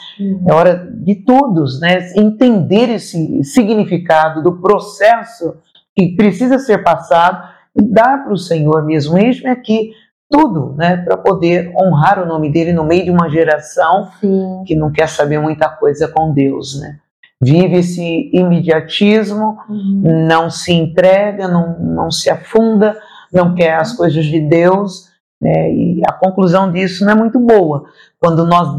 É 0.47 0.53
hora 0.53 0.75
de 0.75 1.15
todos, 1.15 1.79
né, 1.79 2.11
entender 2.15 2.89
esse 2.89 3.43
significado 3.43 4.41
do 4.41 4.59
processo 4.59 5.55
que 5.95 6.15
precisa 6.15 6.57
ser 6.57 6.83
passado 6.83 7.47
e 7.75 7.81
dar 7.83 8.23
para 8.23 8.33
o 8.33 8.37
Senhor 8.37 8.83
mesmo. 8.83 9.17
Eis-me 9.17 9.49
aqui 9.49 9.91
tudo, 10.33 10.73
né, 10.75 10.97
para 10.97 11.17
poder 11.17 11.71
honrar 11.75 12.21
o 12.21 12.25
nome 12.25 12.51
dele 12.51 12.73
no 12.73 12.83
meio 12.83 13.05
de 13.05 13.11
uma 13.11 13.29
geração 13.29 14.09
Sim. 14.19 14.63
que 14.65 14.75
não 14.75 14.91
quer 14.91 15.07
saber 15.07 15.39
muita 15.39 15.69
coisa 15.69 16.07
com 16.07 16.33
Deus, 16.33 16.79
né? 16.79 16.97
Vive 17.41 17.79
esse 17.79 18.31
imediatismo, 18.33 19.57
uhum. 19.69 20.27
não 20.27 20.49
se 20.49 20.71
entrega, 20.71 21.47
não, 21.47 21.77
não 21.79 22.09
se 22.09 22.29
afunda, 22.29 22.97
não 23.31 23.53
quer 23.53 23.75
as 23.75 23.93
coisas 23.93 24.25
de 24.25 24.39
Deus 24.39 25.13
né? 25.43 25.73
E 25.73 26.01
a 26.07 26.13
conclusão 26.13 26.71
disso 26.71 27.03
não 27.03 27.11
é 27.11 27.15
muito 27.15 27.37
boa. 27.37 27.83
Quando 28.17 28.47
nós 28.47 28.69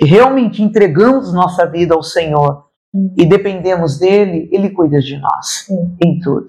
realmente 0.00 0.62
entregamos 0.62 1.32
nossa 1.34 1.66
vida 1.66 1.94
ao 1.94 2.02
Senhor 2.02 2.64
uhum. 2.92 3.14
e 3.18 3.26
dependemos 3.26 3.98
dele, 3.98 4.48
ele 4.50 4.70
cuida 4.70 4.98
de 4.98 5.18
nós 5.18 5.68
uhum. 5.68 5.94
em 6.02 6.18
tudo. 6.18 6.46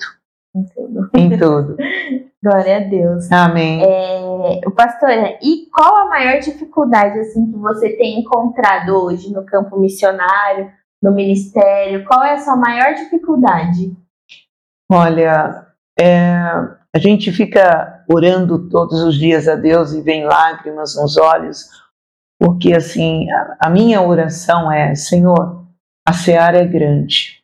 Em 0.56 0.66
tudo. 0.66 1.10
Em 1.16 1.38
tudo. 1.38 1.78
Glória 2.44 2.78
a 2.78 2.80
Deus. 2.80 3.32
Amém. 3.32 3.84
É, 3.84 4.62
pastora, 4.76 5.38
e 5.42 5.68
qual 5.72 5.96
a 5.96 6.10
maior 6.10 6.40
dificuldade 6.40 7.20
assim 7.20 7.52
que 7.52 7.58
você 7.58 7.96
tem 7.96 8.20
encontrado 8.20 8.96
hoje 8.96 9.32
no 9.32 9.46
campo 9.46 9.80
missionário, 9.80 10.72
no 11.02 11.12
ministério? 11.14 12.04
Qual 12.06 12.24
é 12.24 12.34
a 12.34 12.40
sua 12.40 12.56
maior 12.56 12.96
dificuldade? 12.96 13.96
Olha, 14.92 15.68
é, 15.98 16.34
a 16.94 17.00
gente 17.00 17.32
fica 17.32 18.04
orando 18.10 18.68
todos 18.68 19.02
os 19.02 19.16
dias 19.16 19.48
a 19.48 19.56
Deus 19.56 19.94
e 19.94 20.02
vem 20.02 20.26
lágrimas 20.26 20.96
nos 20.96 21.16
olhos, 21.16 21.70
porque 22.40 22.74
assim, 22.74 23.30
a, 23.32 23.58
a 23.68 23.70
minha 23.70 24.02
oração 24.02 24.70
é: 24.72 24.96
Senhor, 24.96 25.66
a 26.06 26.12
seara 26.12 26.58
é 26.58 26.66
grande, 26.66 27.41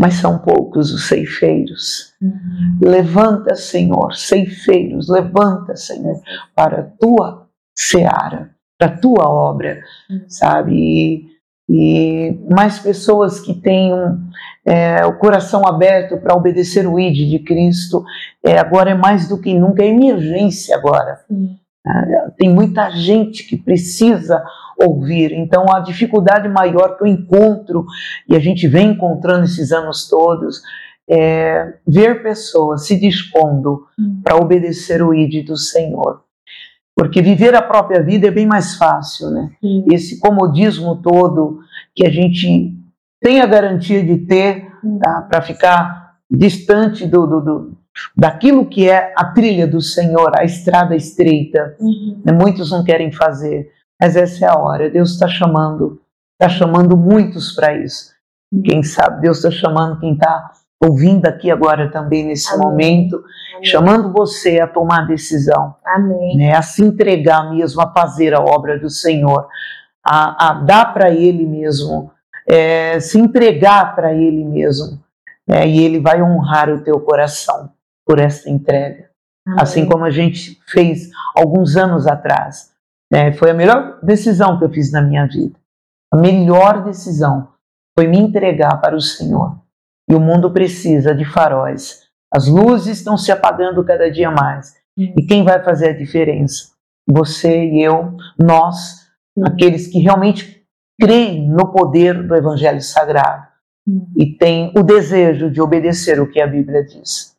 mas 0.00 0.14
são 0.14 0.38
poucos 0.38 0.92
os 0.92 1.08
ceifeiros. 1.08 2.12
Uhum. 2.20 2.78
Levanta, 2.82 3.54
Senhor, 3.54 4.14
ceifeiros, 4.14 5.08
levanta, 5.08 5.76
Senhor, 5.76 6.20
para 6.54 6.80
a 6.80 6.84
tua 6.84 7.48
seara, 7.76 8.50
para 8.78 8.88
a 8.88 8.96
tua 8.96 9.28
obra, 9.28 9.80
uhum. 10.10 10.24
sabe? 10.28 10.74
E, 10.74 11.32
e 11.68 12.38
mais 12.50 12.78
pessoas 12.78 13.40
que 13.40 13.54
tenham 13.54 14.20
é, 14.66 15.04
o 15.06 15.18
coração 15.18 15.66
aberto 15.66 16.16
para 16.18 16.34
obedecer 16.34 16.86
o 16.86 16.98
ID 16.98 17.30
de 17.30 17.38
Cristo, 17.40 18.04
é, 18.44 18.58
agora 18.58 18.90
é 18.90 18.94
mais 18.94 19.28
do 19.28 19.40
que 19.40 19.54
nunca, 19.54 19.82
é 19.82 19.86
emergência 19.86 20.76
agora. 20.76 21.20
É, 21.84 22.30
tem 22.38 22.52
muita 22.52 22.90
gente 22.90 23.44
que 23.44 23.56
precisa 23.56 24.42
ouvir, 24.78 25.32
então 25.32 25.66
a 25.72 25.80
dificuldade 25.80 26.48
maior 26.48 26.96
que 26.96 27.04
eu 27.04 27.06
encontro, 27.06 27.84
e 28.28 28.36
a 28.36 28.38
gente 28.38 28.66
vem 28.66 28.90
encontrando 28.90 29.44
esses 29.44 29.72
anos 29.72 30.08
todos, 30.08 30.62
é 31.08 31.74
ver 31.86 32.22
pessoas 32.22 32.86
se 32.86 32.98
dispondo 32.98 33.86
hum. 33.98 34.20
para 34.22 34.36
obedecer 34.36 35.02
o 35.02 35.14
ID 35.14 35.46
do 35.46 35.56
Senhor. 35.56 36.22
Porque 36.94 37.22
viver 37.22 37.54
a 37.54 37.62
própria 37.62 38.02
vida 38.02 38.28
é 38.28 38.30
bem 38.30 38.46
mais 38.46 38.76
fácil, 38.76 39.30
né? 39.30 39.50
Sim. 39.60 39.84
Esse 39.90 40.20
comodismo 40.20 41.00
todo 41.00 41.60
que 41.94 42.06
a 42.06 42.10
gente 42.10 42.76
tem 43.20 43.40
a 43.40 43.46
garantia 43.46 44.04
de 44.04 44.18
ter 44.18 44.66
tá? 45.02 45.22
para 45.22 45.40
ficar 45.40 46.16
distante 46.30 47.06
do, 47.06 47.26
do, 47.26 47.40
do, 47.40 47.78
daquilo 48.16 48.66
que 48.66 48.88
é 48.88 49.12
a 49.16 49.24
trilha 49.24 49.66
do 49.66 49.80
Senhor, 49.80 50.32
a 50.36 50.44
estrada 50.44 50.94
estreita. 50.94 51.76
Uhum. 51.80 52.20
Né? 52.24 52.32
Muitos 52.32 52.70
não 52.70 52.84
querem 52.84 53.12
fazer, 53.12 53.70
mas 54.02 54.16
essa 54.16 54.46
é 54.46 54.48
a 54.48 54.58
hora. 54.58 54.90
Deus 54.90 55.12
está 55.12 55.28
chamando, 55.28 56.02
está 56.32 56.52
chamando 56.52 56.96
muitos 56.96 57.52
para 57.54 57.72
isso. 57.72 58.10
Quem 58.64 58.82
sabe 58.82 59.20
Deus 59.22 59.36
está 59.36 59.50
chamando 59.52 60.00
quem 60.00 60.14
está 60.14 60.50
ouvindo 60.82 61.26
aqui 61.26 61.52
agora 61.52 61.88
também 61.88 62.26
nesse 62.26 62.52
Amém. 62.52 62.66
momento, 62.66 63.22
Amém. 63.54 63.64
chamando 63.64 64.12
você 64.12 64.58
a 64.58 64.66
tomar 64.66 65.02
a 65.02 65.06
decisão, 65.06 65.76
Amém. 65.86 66.36
Né, 66.36 66.52
a 66.52 66.62
se 66.62 66.82
entregar 66.82 67.48
mesmo, 67.48 67.80
a 67.80 67.92
fazer 67.92 68.34
a 68.34 68.40
obra 68.40 68.76
do 68.76 68.90
Senhor, 68.90 69.46
a, 70.04 70.48
a 70.48 70.54
dar 70.54 70.92
para 70.92 71.10
Ele 71.10 71.46
mesmo 71.46 72.10
é, 72.44 72.98
se 72.98 73.20
entregar 73.20 73.94
para 73.94 74.12
Ele 74.12 74.44
mesmo. 74.44 75.00
Né? 75.46 75.68
E 75.68 75.78
Ele 75.78 76.00
vai 76.00 76.20
honrar 76.20 76.68
o 76.68 76.82
teu 76.82 76.98
coração 76.98 77.70
por 78.04 78.18
essa 78.18 78.50
entrega. 78.50 79.10
Amém. 79.46 79.60
Assim 79.60 79.86
como 79.86 80.04
a 80.04 80.10
gente 80.10 80.60
fez 80.66 81.08
alguns 81.36 81.76
anos 81.76 82.08
atrás. 82.08 82.71
Né? 83.12 83.32
Foi 83.32 83.50
a 83.50 83.54
melhor 83.54 84.00
decisão 84.02 84.58
que 84.58 84.64
eu 84.64 84.70
fiz 84.70 84.90
na 84.90 85.02
minha 85.02 85.26
vida. 85.26 85.54
A 86.12 86.16
melhor 86.16 86.82
decisão 86.82 87.48
foi 87.96 88.08
me 88.08 88.18
entregar 88.18 88.80
para 88.80 88.96
o 88.96 89.00
Senhor. 89.00 89.60
E 90.08 90.14
o 90.14 90.20
mundo 90.20 90.50
precisa 90.50 91.14
de 91.14 91.24
faróis. 91.24 92.02
As 92.32 92.48
luzes 92.48 92.98
estão 92.98 93.18
se 93.18 93.30
apagando 93.30 93.84
cada 93.84 94.10
dia 94.10 94.30
mais. 94.30 94.74
E 94.96 95.22
quem 95.26 95.44
vai 95.44 95.62
fazer 95.62 95.90
a 95.90 95.96
diferença? 95.96 96.72
Você 97.08 97.66
e 97.66 97.82
eu, 97.82 98.16
nós, 98.38 99.08
aqueles 99.44 99.86
que 99.86 99.98
realmente 99.98 100.64
creem 101.00 101.48
no 101.48 101.70
poder 101.70 102.26
do 102.26 102.34
Evangelho 102.34 102.80
Sagrado 102.80 103.46
e 104.16 104.36
têm 104.36 104.72
o 104.76 104.82
desejo 104.82 105.50
de 105.50 105.60
obedecer 105.60 106.20
o 106.20 106.30
que 106.30 106.40
a 106.40 106.46
Bíblia 106.46 106.84
diz. 106.84 107.36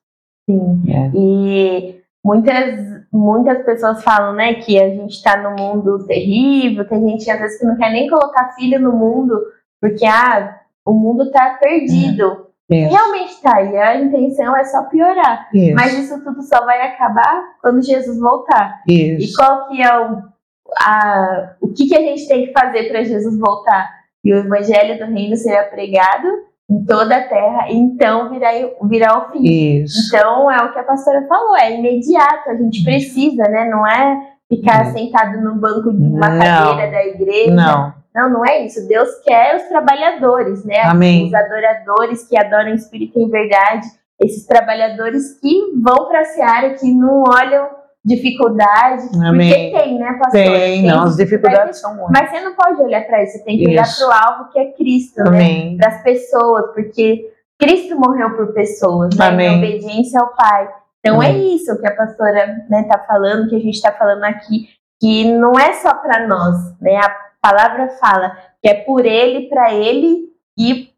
Sim. 0.50 0.84
É. 0.88 1.12
E 1.16 2.03
muitas, 2.24 2.80
muitas 3.12 3.66
pessoas 3.66 4.04
falam 4.04 4.34
né, 4.34 4.56
que 4.56 4.82
a 4.82 4.90
gente 4.90 5.12
está 5.12 5.38
num 5.38 5.56
mundo 5.56 6.06
terrível, 6.06 6.86
que 6.88 6.94
a 6.94 7.00
gente 7.00 7.30
às 7.30 7.40
vezes 7.40 7.62
não 7.64 7.78
quer 7.78 7.92
nem 7.92 8.10
colocar 8.10 8.54
filho 8.54 8.80
no 8.80 8.94
mundo, 8.94 9.40
porque 9.82 10.06
ah, 10.06 10.60
o 10.86 10.94
mundo 10.94 11.24
está 11.24 11.58
perdido. 11.62 12.48
É. 12.72 12.88
Realmente 12.88 13.34
está, 13.34 13.62
e 13.62 13.78
a 13.78 14.02
intenção 14.02 14.56
é 14.56 14.64
só 14.64 14.84
piorar. 14.84 15.50
Isso. 15.54 15.76
Mas 15.76 15.94
isso 15.94 16.24
tudo 16.24 16.42
só 16.42 16.66
vai 16.66 16.82
acabar 16.88 17.56
quando 17.62 17.84
Jesus 17.84 18.18
voltar. 18.18 18.82
Isso. 18.88 19.32
E 19.32 19.36
qual 19.36 19.68
que 19.68 19.82
é 19.82 20.00
o 20.00 20.34
a, 20.80 21.56
o 21.62 21.70
que, 21.70 21.88
que 21.88 21.96
a 21.96 22.02
gente 22.02 22.28
tem 22.28 22.48
que 22.48 22.54
fazer 22.54 22.90
para 22.90 23.04
Jesus 23.04 23.38
voltar. 23.38 24.04
E 24.24 24.34
o 24.34 24.38
evangelho 24.38 24.98
do 24.98 25.12
reino 25.12 25.36
será 25.36 25.64
pregado 25.66 26.28
em 26.74 26.86
toda 26.86 27.16
a 27.16 27.28
terra, 27.28 27.68
então 27.70 28.30
virá, 28.30 28.50
virá 28.84 29.20
o 29.20 29.32
fim. 29.32 29.44
Isso. 29.44 30.08
Então 30.08 30.50
é 30.50 30.64
o 30.64 30.74
que 30.74 30.80
a 30.80 30.84
pastora 30.84 31.26
falou, 31.28 31.56
é 31.56 31.78
imediato, 31.78 32.50
a 32.50 32.56
gente 32.56 32.84
precisa, 32.84 33.44
né? 33.44 33.70
Não 33.70 33.86
é 33.86 34.34
ficar 34.50 34.86
não. 34.86 34.94
sentado 34.94 35.40
no 35.42 35.56
banco 35.56 35.94
de 35.94 36.04
uma 36.04 36.30
não. 36.30 36.40
cadeira 36.40 36.92
da 36.92 37.06
igreja. 37.06 37.54
Não. 37.54 37.94
Não, 38.16 38.30
não 38.30 38.46
é 38.46 38.64
isso. 38.64 38.88
Deus 38.88 39.10
quer 39.24 39.56
os 39.56 39.64
trabalhadores, 39.64 40.64
né? 40.66 40.82
Amém. 40.84 41.28
Os 41.28 41.34
adoradores 41.34 42.28
que 42.28 42.38
adoram 42.38 42.72
o 42.72 42.76
Espírito 42.76 43.20
em 43.20 43.28
verdade. 43.28 43.88
Esses 44.22 44.46
trabalhadores 44.46 45.40
que 45.40 45.72
vão 45.84 46.08
para 46.08 46.22
a 46.22 46.26
seara, 46.26 46.76
que 46.76 46.92
não 46.94 47.24
olham 47.24 47.68
dificuldade, 48.06 49.04
Amém. 49.24 49.72
porque 49.72 49.84
tem, 49.84 49.97
né, 49.97 50.14
pastor? 50.14 50.32
Tem, 50.32 50.84
não, 50.84 51.04
as 51.04 51.16
dificuldades 51.16 51.80
são 51.80 51.95
muitas. 51.95 52.12
Mas 52.12 52.30
você 52.30 52.41
não 52.41 52.54
pode 52.54 52.82
olhar 52.82 53.06
para 53.08 53.24
isso, 53.24 53.38
você 53.38 53.43
tem 53.43 53.58
que 53.58 53.68
olhar 53.68 53.86
para 53.86 54.08
o 54.08 54.12
alvo 54.12 54.51
que 54.51 54.60
é 54.60 54.72
Cristo, 54.74 55.24
né? 55.24 55.30
Amém. 55.30 55.72
né? 55.72 55.78
Para 55.78 55.95
as 55.95 56.04
pessoas, 56.04 56.74
porque 56.74 57.32
Cristo 57.58 57.95
morreu 57.97 58.36
por 58.36 58.54
pessoas, 58.54 59.16
né? 59.16 59.28
Amém. 59.28 59.47
Em 59.47 59.58
obediência 59.58 60.20
ao 60.20 60.36
Pai. 60.36 60.70
Então 60.99 61.22
é 61.22 61.30
Amém. 61.30 61.41
é 61.41 61.56
isso 61.56 61.80
que 61.80 61.88
a 61.88 61.95
pastora 61.95 62.39
está 62.39 62.66
né, 62.70 62.84
tá 62.84 62.99
falando, 62.99 63.49
que 63.49 63.56
a 63.56 63.60
gente 63.60 63.76
está 63.76 63.91
falando 63.91 64.24
aqui, 64.26 64.68
que 64.99 65.32
não 65.32 65.54
é 65.54 65.74
só 65.74 65.93
para 65.93 66.28
nós, 66.28 66.58
né? 66.82 66.97
A 66.97 67.16
palavra 67.41 67.88
fala 67.99 68.38
que 68.62 68.70
é 68.70 68.74
por 68.74 69.06
Ele, 69.06 69.47
para 69.47 69.74
Ele 69.74 70.30
e 70.58 70.89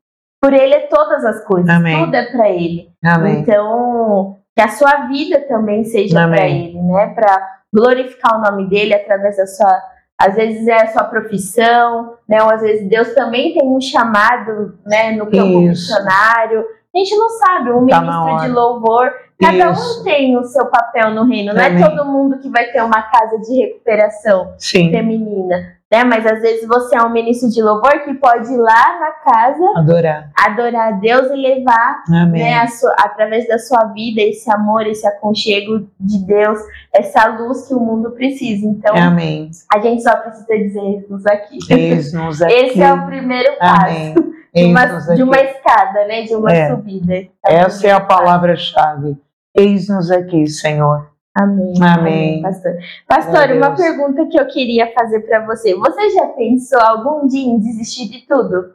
por 0.41 0.53
Ele 0.53 0.73
é 0.73 0.87
todas 0.87 1.23
as 1.23 1.43
coisas. 1.43 1.69
Amém. 1.69 2.03
Tudo 2.03 2.15
é 2.15 2.31
para 2.31 2.49
Ele. 2.49 2.89
Amém. 3.03 3.39
Então 3.39 4.37
que 4.55 4.61
a 4.61 4.69
sua 4.69 5.07
vida 5.07 5.41
também 5.41 5.83
seja 5.83 6.27
para 6.27 6.47
ele, 6.47 6.81
né? 6.81 7.07
Para 7.13 7.59
glorificar 7.73 8.37
o 8.37 8.41
nome 8.41 8.69
dele 8.69 8.93
através 8.93 9.35
da 9.35 9.45
sua, 9.45 9.81
às 10.17 10.35
vezes 10.35 10.65
é 10.65 10.83
a 10.83 10.87
sua 10.93 11.03
profissão, 11.03 12.13
né? 12.27 12.41
Ou 12.41 12.49
às 12.49 12.61
vezes 12.61 12.87
Deus 12.87 13.13
também 13.13 13.53
tem 13.53 13.67
um 13.67 13.81
chamado, 13.81 14.79
né, 14.85 15.11
no 15.11 15.25
campo 15.25 15.61
Isso. 15.61 15.91
missionário. 15.91 16.63
A 16.93 16.97
gente 16.97 17.15
não 17.17 17.29
sabe, 17.29 17.71
um 17.71 17.85
tá 17.87 17.99
ministro 17.99 18.37
de 18.39 18.47
louvor, 18.47 19.11
cada 19.39 19.71
Isso. 19.71 20.01
um 20.01 20.03
tem 20.03 20.37
o 20.37 20.43
seu 20.43 20.65
papel 20.67 21.11
no 21.11 21.25
reino, 21.25 21.53
não 21.53 21.61
é 21.61 21.77
todo 21.77 22.05
mundo 22.05 22.39
que 22.39 22.49
vai 22.49 22.65
ter 22.71 22.81
uma 22.81 23.01
casa 23.01 23.37
de 23.39 23.55
recuperação 23.61 24.53
Sim. 24.57 24.91
feminina 24.91 25.75
né? 25.91 26.03
Mas 26.03 26.25
às 26.25 26.41
vezes 26.41 26.67
você 26.67 26.95
é 26.97 27.01
um 27.01 27.11
ministro 27.11 27.49
de 27.49 27.61
louvor 27.61 28.03
que 28.03 28.13
pode 28.15 28.51
ir 28.51 28.57
lá 28.57 28.99
na 28.99 29.11
casa 29.11 29.79
adorar, 29.79 30.31
adorar 30.35 30.87
a 30.89 30.91
Deus 30.91 31.27
e 31.31 31.35
levar, 31.35 32.03
né, 32.31 32.67
sua, 32.67 32.93
através 32.99 33.47
da 33.47 33.57
sua 33.57 33.85
vida 33.93 34.21
esse 34.21 34.51
amor, 34.51 34.85
esse 34.87 35.07
aconchego 35.07 35.87
de 35.99 36.25
Deus, 36.25 36.59
essa 36.93 37.25
luz 37.27 37.67
que 37.67 37.73
o 37.73 37.79
mundo 37.79 38.11
precisa. 38.11 38.65
Então, 38.65 38.95
Amém. 38.95 39.49
a 39.71 39.79
gente 39.79 40.03
só 40.03 40.15
precisa 40.17 40.57
dizer 40.57 41.05
nos 41.09 41.25
aqui. 41.25 41.59
Eis-nos 41.69 42.41
aqui. 42.41 42.53
Esse 42.65 42.81
é 42.81 42.93
o 42.93 43.05
primeiro 43.05 43.57
passo. 43.57 43.85
Amém. 43.85 44.15
De 44.55 44.65
uma, 44.65 44.85
de 44.85 45.23
uma 45.23 45.37
escada, 45.37 46.07
né? 46.07 46.21
De 46.21 46.35
uma 46.35 46.51
é. 46.51 46.69
subida. 46.69 47.27
Tá 47.41 47.51
Essa 47.51 47.87
é 47.87 47.91
a 47.91 47.99
palavra-chave. 47.99 49.17
Eis-nos 49.53 50.09
aqui, 50.09 50.47
Senhor. 50.47 51.11
Amém. 51.35 51.73
Amém. 51.81 52.41
Pastor, 52.41 52.71
pastor 53.05 53.51
uma 53.51 53.75
pergunta 53.75 54.25
que 54.27 54.39
eu 54.39 54.47
queria 54.47 54.93
fazer 54.93 55.19
para 55.21 55.45
você. 55.45 55.75
Você 55.75 56.09
já 56.11 56.27
pensou 56.27 56.79
algum 56.79 57.27
dia 57.27 57.45
em 57.45 57.59
desistir 57.59 58.09
de 58.09 58.25
tudo? 58.25 58.73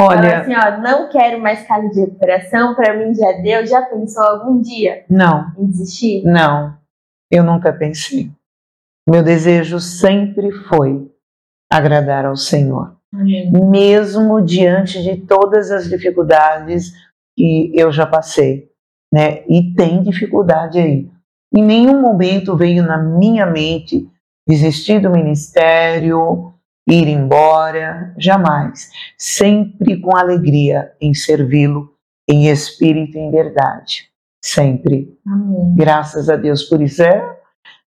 Olha, 0.00 0.40
assim, 0.40 0.54
ó, 0.54 0.80
não 0.80 1.08
quero 1.08 1.40
mais 1.40 1.66
casa 1.66 1.88
de 1.88 2.00
recuperação, 2.00 2.74
para 2.74 2.94
mim 2.94 3.14
já 3.14 3.32
deu. 3.42 3.66
Já 3.66 3.82
pensou 3.82 4.22
algum 4.24 4.60
dia? 4.60 5.04
Não. 5.08 5.52
Em 5.56 5.66
desistir? 5.66 6.24
Não. 6.24 6.76
Eu 7.30 7.44
nunca 7.44 7.72
pensei. 7.72 8.30
Meu 9.08 9.22
desejo 9.22 9.78
sempre 9.78 10.50
foi 10.68 11.10
agradar 11.72 12.26
ao 12.26 12.36
Senhor. 12.36 12.97
Amém. 13.12 13.50
Mesmo 13.50 14.40
diante 14.42 15.02
de 15.02 15.16
todas 15.16 15.70
as 15.70 15.88
dificuldades 15.88 16.92
que 17.36 17.72
eu 17.74 17.90
já 17.90 18.06
passei, 18.06 18.68
né? 19.12 19.44
E 19.48 19.74
tem 19.74 20.02
dificuldade 20.02 20.78
aí. 20.78 21.10
Em 21.54 21.62
nenhum 21.62 22.00
momento 22.00 22.56
veio 22.56 22.82
na 22.82 22.98
minha 22.98 23.46
mente 23.46 24.06
desistir 24.46 25.00
do 25.00 25.10
ministério, 25.10 26.52
ir 26.88 27.08
embora, 27.08 28.14
jamais. 28.18 28.90
Sempre 29.16 30.00
com 30.00 30.16
alegria 30.16 30.92
em 31.00 31.14
servi-lo, 31.14 31.94
em 32.28 32.48
espírito 32.48 33.16
e 33.16 33.20
em 33.20 33.30
verdade. 33.30 34.08
Sempre. 34.44 35.18
Amém. 35.26 35.74
Graças 35.76 36.28
a 36.28 36.36
Deus 36.36 36.64
por 36.64 36.80
isso. 36.82 37.02
É, 37.02 37.36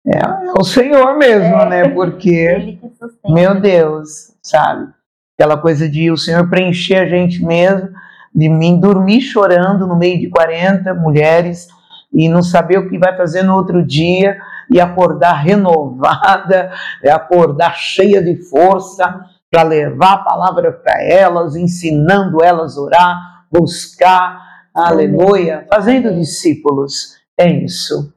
é, 0.06 0.20
é 0.20 0.54
o 0.60 0.64
Senhor 0.64 1.18
mesmo, 1.18 1.56
é. 1.56 1.70
né? 1.70 1.90
Porque, 1.90 2.80
meu 3.26 3.60
Deus, 3.60 4.34
sabe? 4.42 4.97
Aquela 5.38 5.58
coisa 5.58 5.88
de 5.88 6.10
o 6.10 6.18
Senhor 6.18 6.50
preencher 6.50 6.96
a 6.96 7.06
gente 7.06 7.46
mesmo, 7.46 7.90
de 8.34 8.50
mim 8.50 8.80
dormir 8.80 9.22
chorando 9.22 9.86
no 9.86 9.96
meio 9.96 10.20
de 10.20 10.30
40 10.30 10.96
mulheres 10.96 11.68
e 12.12 12.28
não 12.28 12.42
saber 12.42 12.80
o 12.80 12.90
que 12.90 12.98
vai 12.98 13.16
fazer 13.16 13.44
no 13.44 13.56
outro 13.56 13.86
dia 13.86 14.38
e 14.68 14.80
acordar 14.82 15.34
renovada, 15.34 16.72
acordar 17.06 17.76
cheia 17.76 18.20
de 18.20 18.36
força 18.50 19.22
para 19.52 19.62
levar 19.62 20.14
a 20.14 20.24
palavra 20.24 20.72
para 20.72 21.04
elas, 21.04 21.56
ensinando 21.56 22.44
elas 22.44 22.76
a 22.76 22.82
orar, 22.82 23.46
buscar, 23.52 24.42
Amém. 24.74 25.06
aleluia, 25.08 25.68
fazendo 25.70 26.16
discípulos. 26.16 27.16
É 27.38 27.48
isso. 27.48 28.12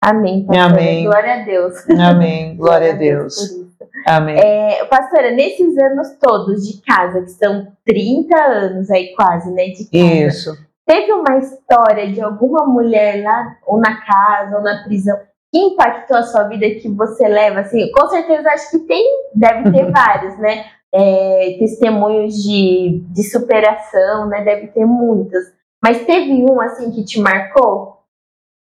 Amém. 0.00 0.46
Amém. 0.48 1.04
Glória 1.04 1.42
a 1.42 1.44
Deus. 1.44 1.90
Amém. 1.90 2.56
Glória, 2.56 2.92
a 2.92 2.96
Deus. 2.96 3.67
Amém. 4.06 4.38
É, 4.38 4.84
pastora, 4.84 5.30
nesses 5.30 5.76
anos 5.78 6.16
todos 6.20 6.66
de 6.66 6.80
casa, 6.82 7.22
que 7.22 7.30
são 7.30 7.72
30 7.84 8.36
anos 8.36 8.90
aí 8.90 9.14
quase, 9.14 9.50
né, 9.52 9.68
de 9.68 9.84
casa. 9.84 10.26
Isso. 10.26 10.68
Teve 10.86 11.12
uma 11.12 11.36
história 11.38 12.10
de 12.10 12.20
alguma 12.20 12.64
mulher 12.64 13.22
lá, 13.22 13.56
ou 13.66 13.78
na 13.78 14.00
casa, 14.00 14.56
ou 14.56 14.62
na 14.62 14.82
prisão, 14.84 15.18
que 15.52 15.58
impactou 15.58 16.16
a 16.16 16.22
sua 16.22 16.44
vida 16.44 16.68
que 16.80 16.88
você 16.88 17.28
leva, 17.28 17.60
assim, 17.60 17.90
com 17.92 18.08
certeza 18.08 18.48
acho 18.50 18.70
que 18.70 18.78
tem, 18.80 19.04
deve 19.34 19.70
ter 19.70 19.88
vários, 19.92 20.38
né? 20.38 20.64
É, 20.94 21.56
testemunhos 21.58 22.34
de, 22.34 23.04
de 23.10 23.22
superação, 23.22 24.28
né? 24.28 24.42
Deve 24.42 24.68
ter 24.68 24.86
muitos. 24.86 25.52
Mas 25.82 26.06
teve 26.06 26.32
um, 26.32 26.60
assim, 26.60 26.90
que 26.90 27.04
te 27.04 27.20
marcou? 27.20 27.98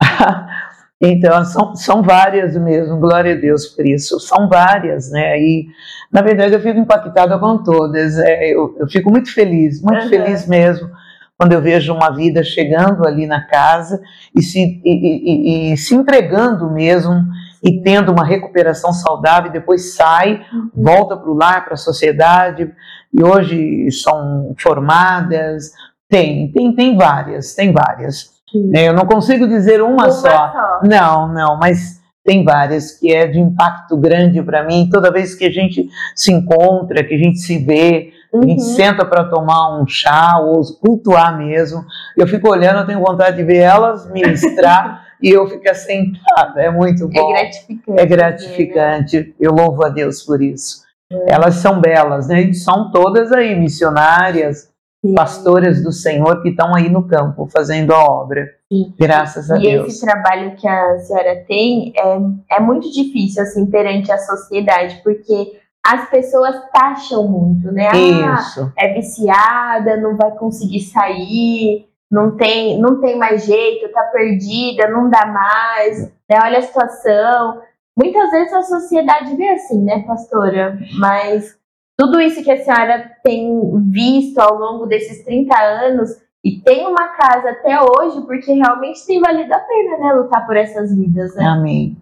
Então, 1.01 1.45
são, 1.45 1.77
são 1.77 2.03
várias 2.03 2.57
mesmo, 2.57 2.99
glória 2.99 3.35
a 3.35 3.37
Deus 3.37 3.67
por 3.67 3.87
isso. 3.87 4.19
São 4.19 4.49
várias, 4.49 5.11
né? 5.11 5.41
E, 5.41 5.67
na 6.13 6.23
verdade, 6.23 6.55
eu 6.55 6.61
fico 6.61 6.79
impactada 6.79 7.39
com 7.39 7.63
todas. 7.63 8.19
É, 8.19 8.49
eu, 8.49 8.77
eu, 8.79 8.89
fico 8.89 9.11
muito 9.11 9.33
feliz, 9.33 9.81
muito 9.81 10.03
uhum. 10.03 10.09
feliz 10.09 10.47
mesmo 10.47 10.91
quando 11.39 11.53
eu 11.53 11.63
vejo 11.63 11.95
uma 11.95 12.11
vida 12.11 12.43
chegando 12.43 13.07
ali 13.07 13.25
na 13.25 13.41
casa 13.47 14.03
e 14.37 14.43
se, 14.43 14.83
e, 14.85 15.71
e, 15.71 15.73
e, 15.73 15.77
se 15.77 15.95
entregando 15.95 16.69
mesmo 16.69 17.25
e 17.63 17.81
tendo 17.81 18.11
uma 18.11 18.25
recuperação 18.25 18.93
saudável, 18.93 19.51
depois 19.51 19.95
sai, 19.95 20.45
uhum. 20.53 20.71
volta 20.75 21.17
para 21.17 21.31
o 21.31 21.35
lar, 21.35 21.65
para 21.65 21.75
a 21.75 21.77
sociedade, 21.77 22.73
e 23.13 23.23
hoje 23.23 23.91
são 23.93 24.53
formadas. 24.59 25.73
Tem, 26.09 26.51
tem, 26.51 26.75
tem 26.75 26.97
várias, 26.97 27.55
tem 27.55 27.73
várias. 27.73 28.38
É, 28.75 28.89
eu 28.89 28.95
não 28.95 29.05
consigo 29.07 29.47
dizer 29.47 29.83
uma, 29.83 30.05
uma 30.05 30.11
só. 30.11 30.29
só. 30.29 30.81
Não, 30.83 31.29
não, 31.29 31.57
mas 31.57 32.01
tem 32.25 32.45
várias 32.45 32.93
que 32.93 33.13
é 33.13 33.27
de 33.27 33.39
impacto 33.39 33.97
grande 33.97 34.43
para 34.43 34.65
mim. 34.65 34.89
Toda 34.91 35.13
vez 35.13 35.35
que 35.35 35.45
a 35.45 35.51
gente 35.51 35.89
se 36.15 36.33
encontra, 36.33 37.05
que 37.05 37.15
a 37.15 37.19
gente 37.19 37.39
se 37.39 37.59
vê, 37.59 38.13
Uhum. 38.33 38.43
A 38.43 38.47
gente 38.47 38.61
uhum. 38.61 38.77
senta 38.77 39.05
para 39.05 39.25
tomar 39.25 39.81
um 39.81 39.87
chá 39.87 40.39
ou 40.39 40.63
cultuar 40.81 41.37
mesmo. 41.37 41.85
Eu 42.17 42.27
fico 42.27 42.49
olhando, 42.51 42.81
eu 42.81 42.87
tenho 42.87 43.01
vontade 43.01 43.37
de 43.37 43.45
ver 43.45 43.59
elas 43.59 44.11
ministrar 44.11 45.07
e 45.21 45.31
eu 45.31 45.47
fico 45.47 45.75
sentada. 45.75 46.61
É 46.61 46.71
muito 46.71 47.05
é 47.05 47.07
bom. 47.07 47.31
É 47.31 47.41
gratificante. 47.41 48.01
É 48.01 48.07
gratificante. 48.07 49.19
Né? 49.21 49.27
Eu 49.41 49.53
louvo 49.53 49.85
a 49.85 49.89
Deus 49.89 50.23
por 50.23 50.43
isso. 50.43 50.83
É. 51.11 51.35
Elas 51.35 51.57
são 51.57 51.81
belas, 51.81 52.29
né? 52.29 52.43
E 52.43 52.55
são 52.55 52.91
todas 52.91 53.33
aí 53.33 53.59
missionárias, 53.59 54.69
Sim. 55.05 55.15
pastoras 55.15 55.83
do 55.83 55.93
Senhor 55.93 56.43
que 56.43 56.49
estão 56.49 56.75
aí 56.75 56.89
no 56.89 57.07
campo 57.07 57.47
fazendo 57.47 57.95
a 57.95 58.05
obra. 58.05 58.49
Sim. 58.71 58.93
Graças 58.99 59.51
a 59.51 59.57
e 59.57 59.63
Deus. 59.63 59.87
E 59.87 59.91
esse 59.91 60.05
trabalho 60.05 60.57
que 60.57 60.67
a 60.67 60.99
senhora 60.99 61.45
tem 61.47 61.93
é, 61.97 62.57
é 62.57 62.61
muito 62.61 62.91
difícil 62.91 63.43
assim 63.43 63.67
perante 63.67 64.11
a 64.11 64.19
sociedade, 64.19 65.01
porque 65.05 65.59
as 65.87 66.11
pessoas 66.11 66.57
taxam 66.73 67.29
muito, 67.29 67.71
né? 67.73 67.89
Ah, 67.89 68.35
Isso. 68.41 68.73
é 68.77 68.93
viciada, 68.95 69.97
não 69.97 70.17
vai 70.17 70.33
conseguir 70.33 70.81
sair, 70.81 71.89
não 72.11 72.37
tem, 72.37 72.81
não 72.81 73.01
tem 73.01 73.17
mais 73.17 73.45
jeito, 73.45 73.93
tá 73.93 74.03
perdida, 74.13 74.89
não 74.89 75.09
dá 75.09 75.27
mais, 75.27 76.13
né? 76.29 76.39
Olha 76.43 76.59
a 76.59 76.63
situação. 76.63 77.63
Muitas 77.97 78.31
vezes 78.31 78.53
a 78.53 78.63
sociedade 78.63 79.37
vê 79.37 79.49
assim, 79.51 79.83
né, 79.83 80.05
pastora? 80.07 80.79
Mas 80.99 81.58
tudo 81.99 82.21
isso 82.21 82.45
que 82.45 82.51
a 82.51 82.63
senhora 82.63 83.11
tem 83.25 83.51
visto 83.91 84.39
ao 84.39 84.57
longo 84.57 84.87
desses 84.87 85.25
30 85.25 85.59
anos 85.59 86.11
e 86.45 86.61
tem 86.61 86.87
uma 86.87 87.09
casa 87.09 87.51
até 87.51 87.77
hoje, 87.81 88.21
porque 88.25 88.53
realmente 88.53 89.05
tem 89.05 89.21
valido 89.21 89.53
a 89.53 89.59
pena, 89.59 89.99
né, 89.99 90.13
lutar 90.13 90.47
por 90.47 90.57
essas 90.57 90.95
vidas, 90.95 91.35
né? 91.35 91.45
Amém. 91.45 91.97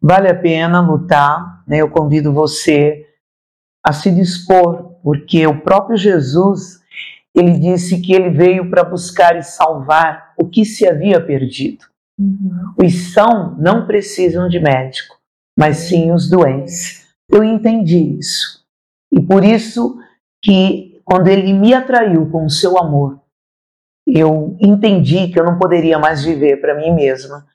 Vale 0.00 0.28
a 0.28 0.34
pena 0.34 0.80
lutar, 0.80 1.64
né? 1.66 1.78
Eu 1.78 1.90
convido 1.90 2.32
você 2.32 3.06
a 3.84 3.92
se 3.92 4.10
dispor, 4.12 4.94
porque 5.02 5.44
o 5.46 5.60
próprio 5.60 5.96
Jesus, 5.96 6.80
ele 7.34 7.58
disse 7.58 8.00
que 8.00 8.12
ele 8.12 8.30
veio 8.30 8.70
para 8.70 8.84
buscar 8.84 9.36
e 9.36 9.42
salvar 9.42 10.32
o 10.38 10.46
que 10.46 10.64
se 10.64 10.86
havia 10.86 11.20
perdido. 11.20 11.86
Uhum. 12.18 12.74
Os 12.78 13.12
são 13.12 13.56
não 13.58 13.86
precisam 13.86 14.48
de 14.48 14.60
médico, 14.60 15.16
mas 15.58 15.78
sim 15.78 16.12
os 16.12 16.30
doentes. 16.30 17.08
Eu 17.28 17.42
entendi 17.42 18.16
isso. 18.18 18.59
E 19.12 19.20
por 19.20 19.44
isso 19.44 19.98
que 20.42 21.00
quando 21.04 21.28
ele 21.28 21.52
me 21.52 21.74
atraiu 21.74 22.30
com 22.30 22.46
o 22.46 22.50
seu 22.50 22.78
amor, 22.78 23.20
eu 24.06 24.56
entendi 24.60 25.28
que 25.28 25.38
eu 25.38 25.44
não 25.44 25.58
poderia 25.58 25.98
mais 25.98 26.24
viver 26.24 26.60
para 26.60 26.76
mim 26.76 26.94
mesma. 26.94 27.46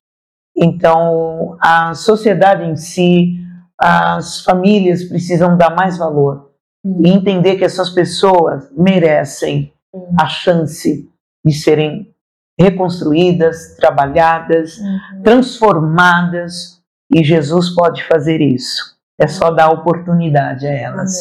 Então, 0.56 1.58
a 1.60 1.94
sociedade 1.94 2.64
em 2.64 2.76
si, 2.76 3.34
as 3.78 4.42
famílias 4.44 5.04
precisam 5.04 5.58
dar 5.58 5.76
mais 5.76 5.98
valor 5.98 6.52
uhum. 6.84 7.02
e 7.06 7.10
entender 7.10 7.58
que 7.58 7.66
essas 7.66 7.90
pessoas 7.90 8.70
merecem 8.72 9.74
uhum. 9.94 10.16
a 10.20 10.28
chance 10.28 11.10
de 11.46 11.54
serem 11.54 12.14
reconstruídas, 12.60 13.76
trabalhadas, 13.76 14.78
uhum. 14.78 15.22
transformadas, 15.24 16.82
e 17.14 17.24
Jesus 17.24 17.70
pode 17.76 18.04
fazer 18.06 18.42
isso. 18.42 18.96
É 19.20 19.28
só 19.28 19.52
dar 19.52 19.70
oportunidade 19.70 20.66
a 20.66 20.72
elas. 20.72 21.14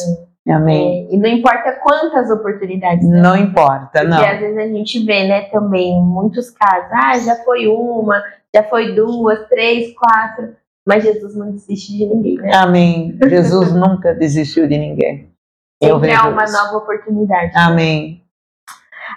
Amém. 0.47 1.07
É, 1.09 1.15
e 1.15 1.17
não 1.17 1.27
importa 1.27 1.71
quantas 1.81 2.29
oportunidades. 2.29 3.07
Né? 3.07 3.19
Não 3.19 3.35
importa, 3.35 3.89
Porque 3.91 4.07
não. 4.07 4.17
Porque 4.17 4.31
às 4.31 4.39
vezes 4.39 4.57
a 4.57 4.67
gente 4.67 5.05
vê, 5.05 5.27
né, 5.27 5.41
também 5.49 5.99
muitos 6.01 6.51
casos. 6.51 6.91
Ah, 6.91 7.17
já 7.17 7.35
foi 7.43 7.67
uma, 7.67 8.23
já 8.53 8.63
foi 8.63 8.93
duas, 8.93 9.47
três, 9.47 9.93
quatro. 9.95 10.55
Mas 10.87 11.03
Jesus 11.03 11.35
não 11.35 11.51
desiste 11.51 11.97
de 11.97 12.05
ninguém, 12.05 12.35
né? 12.37 12.51
Amém. 12.53 13.17
Jesus 13.27 13.73
nunca 13.73 14.13
desistiu 14.13 14.67
de 14.67 14.77
ninguém. 14.77 15.31
Sempre 15.83 16.13
há 16.13 16.27
uma 16.27 16.45
nova 16.45 16.77
oportunidade. 16.77 17.51
Amém. 17.55 18.23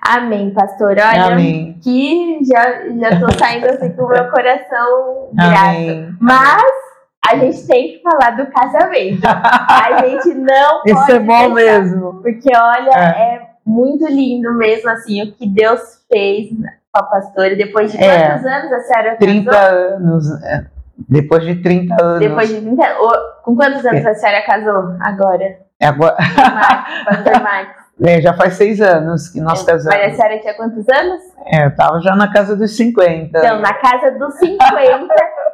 Amém, 0.03 0.51
pastor. 0.51 0.93
Olha, 0.93 1.27
Amém. 1.27 1.79
que 1.83 2.39
já, 2.45 2.89
já 2.89 3.21
tô 3.21 3.31
saindo 3.39 3.67
assim 3.67 3.93
com 3.93 4.05
o 4.05 4.09
meu 4.09 4.31
coração 4.31 5.31
grato. 5.35 6.17
Mas 6.21 6.88
a 7.27 7.37
gente 7.37 7.67
tem 7.67 7.93
que 7.93 8.03
falar 8.03 8.31
do 8.37 8.47
casamento. 8.47 9.23
A 9.27 10.01
gente 10.07 10.35
não 10.35 10.83
pode. 10.83 10.91
Isso 10.91 11.13
é 11.13 11.19
bom 11.19 11.55
deixar, 11.55 11.81
mesmo. 11.81 12.23
Porque, 12.23 12.51
olha, 12.57 12.91
é. 12.95 13.35
é. 13.35 13.49
muito 13.65 14.07
lindo 14.07 14.57
mesmo, 14.57 14.89
assim, 14.91 15.23
o 15.23 15.33
que 15.33 15.47
Deus 15.47 15.81
fez 16.11 16.51
com 16.51 17.01
a 17.01 17.03
pastora. 17.03 17.55
Depois 17.57 17.93
de 17.93 18.03
é. 18.03 18.29
quantos 18.29 18.47
anos 18.47 18.73
a 18.73 18.81
senhora 18.81 19.17
30 19.17 19.57
anos. 19.57 20.43
É. 20.43 20.67
Depois 21.09 21.45
de 21.45 21.63
30 21.63 22.03
anos. 22.03 22.21
Depois 22.21 22.49
de 22.49 22.61
30 22.61 22.87
anos. 22.87 23.13
Com 23.43 23.57
quantos 23.57 23.85
anos 23.85 24.05
é. 24.05 24.09
a 24.09 24.15
senhora 24.15 24.43
casou 24.43 24.97
agora? 25.01 25.59
É 25.81 25.87
agora. 25.87 26.17
Pastor 26.17 27.43
Marcos. 27.43 27.79
É, 28.01 28.21
já 28.21 28.33
faz 28.35 28.55
seis 28.55 28.81
anos 28.81 29.29
que 29.29 29.41
nós 29.41 29.63
casamos. 29.65 29.99
Mas 29.99 30.13
a 30.13 30.17
senhora 30.17 30.41
tinha 30.41 30.55
quantos 30.55 30.89
anos? 30.89 31.21
É, 31.47 31.67
eu 31.67 31.75
tava 31.75 32.01
já 32.01 32.15
na 32.15 32.33
casa 32.33 32.55
dos 32.55 32.77
50. 32.77 33.39
Então, 33.39 33.61
na 33.61 33.75
casa 33.75 34.13
dos 34.13 34.35
50, 34.39 35.09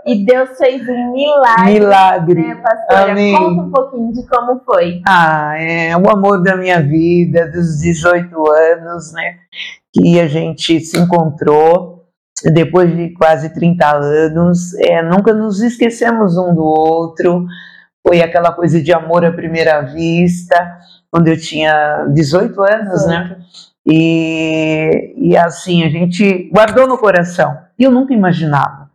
e 0.06 0.24
Deus 0.24 0.50
fez 0.58 0.86
um 0.86 1.12
milagre. 1.12 1.72
Milagre. 1.72 2.42
Né, 2.42 2.54
pastora? 2.56 3.12
Amém. 3.12 3.36
Conta 3.36 3.62
um 3.62 3.70
pouquinho 3.70 4.12
de 4.12 4.26
como 4.26 4.60
foi. 4.64 5.00
Ah, 5.08 5.54
é 5.58 5.96
o 5.96 6.10
amor 6.10 6.42
da 6.42 6.56
minha 6.56 6.82
vida, 6.82 7.50
dos 7.50 7.80
18 7.80 8.34
anos, 8.50 9.12
né? 9.12 9.36
Que 9.92 10.20
a 10.20 10.26
gente 10.26 10.80
se 10.80 10.98
encontrou 10.98 12.04
depois 12.52 12.94
de 12.94 13.14
quase 13.14 13.54
30 13.54 13.96
anos. 13.96 14.74
É, 14.74 15.02
nunca 15.02 15.32
nos 15.32 15.62
esquecemos 15.62 16.36
um 16.36 16.54
do 16.54 16.64
outro. 16.64 17.46
Foi 18.06 18.20
aquela 18.20 18.52
coisa 18.52 18.82
de 18.82 18.92
amor 18.92 19.24
à 19.24 19.32
primeira 19.32 19.80
vista, 19.80 20.56
quando 21.14 21.28
eu 21.28 21.40
tinha 21.40 22.08
18 22.12 22.60
anos, 22.60 23.06
né? 23.06 23.36
E, 23.86 25.14
e 25.16 25.36
assim, 25.36 25.84
a 25.84 25.88
gente 25.88 26.50
guardou 26.52 26.88
no 26.88 26.98
coração. 26.98 27.56
E 27.78 27.84
eu 27.84 27.92
nunca 27.92 28.12
imaginava 28.12 28.90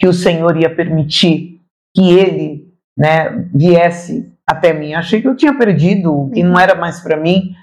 que 0.00 0.08
o 0.08 0.14
Senhor 0.14 0.56
ia 0.56 0.74
permitir 0.74 1.60
que 1.94 2.10
ele 2.10 2.72
né, 2.96 3.50
viesse 3.54 4.32
até 4.46 4.72
mim. 4.72 4.94
Achei 4.94 5.20
que 5.20 5.28
eu 5.28 5.36
tinha 5.36 5.52
perdido, 5.52 6.30
que 6.32 6.42
não 6.42 6.58
era 6.58 6.74
mais 6.74 7.00
para 7.00 7.18
mim. 7.18 7.54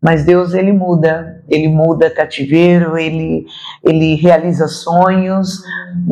Mas 0.00 0.24
Deus 0.24 0.54
ele 0.54 0.70
muda, 0.70 1.42
ele 1.48 1.66
muda 1.66 2.10
cativeiro, 2.10 2.96
ele 2.96 3.44
ele 3.82 4.14
realiza 4.14 4.68
sonhos 4.68 5.64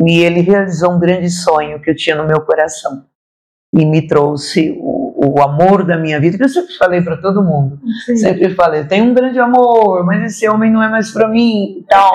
e 0.04 0.18
ele 0.18 0.40
realizou 0.40 0.94
um 0.94 0.98
grande 0.98 1.30
sonho 1.30 1.80
que 1.80 1.90
eu 1.90 1.94
tinha 1.94 2.16
no 2.16 2.26
meu 2.26 2.40
coração 2.40 3.04
e 3.72 3.86
me 3.86 4.06
trouxe 4.06 4.76
o, 4.80 5.34
o 5.34 5.42
amor 5.42 5.84
da 5.84 5.96
minha 5.96 6.18
vida, 6.18 6.36
que 6.36 6.42
eu 6.42 6.48
sempre 6.48 6.74
falei 6.76 7.02
para 7.02 7.16
todo 7.18 7.42
mundo. 7.42 7.78
Sim. 8.04 8.16
Sempre 8.16 8.54
falei, 8.54 8.84
tem 8.84 9.00
um 9.02 9.14
grande 9.14 9.38
amor, 9.38 10.04
mas 10.04 10.24
esse 10.24 10.48
homem 10.48 10.72
não 10.72 10.82
é 10.82 10.88
mais 10.88 11.12
para 11.12 11.28
mim 11.28 11.78
e 11.78 11.84
tal. 11.88 12.12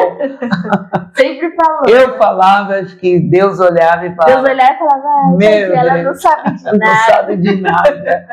sempre 1.15 1.55
falou. 1.55 1.87
Eu 1.87 2.17
falava 2.17 2.83
que 2.83 3.19
Deus 3.19 3.59
olhava 3.59 4.05
e 4.05 4.15
falava. 4.15 4.41
Deus 4.41 4.49
olhava 4.49 4.73
e 4.73 4.77
falava, 4.77 5.07
ah, 5.07 5.35
meu 5.37 5.75
ela 5.75 6.03
não 6.03 6.13
sabe 6.13 6.57
de 6.57 6.63
nada. 6.63 6.77
Não 6.77 6.95
sabe 6.95 7.37
de 7.37 7.61
nada. 7.61 8.27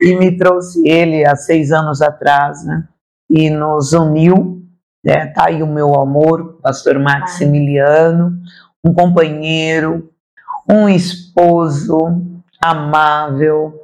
e 0.00 0.14
me 0.14 0.36
trouxe 0.36 0.88
ele 0.88 1.26
há 1.26 1.34
seis 1.34 1.72
anos 1.72 2.00
atrás, 2.00 2.64
né? 2.64 2.84
E 3.28 3.50
nos 3.50 3.92
uniu. 3.92 4.62
Né? 5.04 5.26
Tá 5.28 5.46
aí 5.46 5.62
o 5.62 5.66
meu 5.66 5.94
amor, 5.94 6.58
pastor 6.62 6.98
Maximiliano, 6.98 8.32
um 8.84 8.92
companheiro, 8.92 10.10
um 10.68 10.88
esposo, 10.88 12.37
amável, 12.70 13.74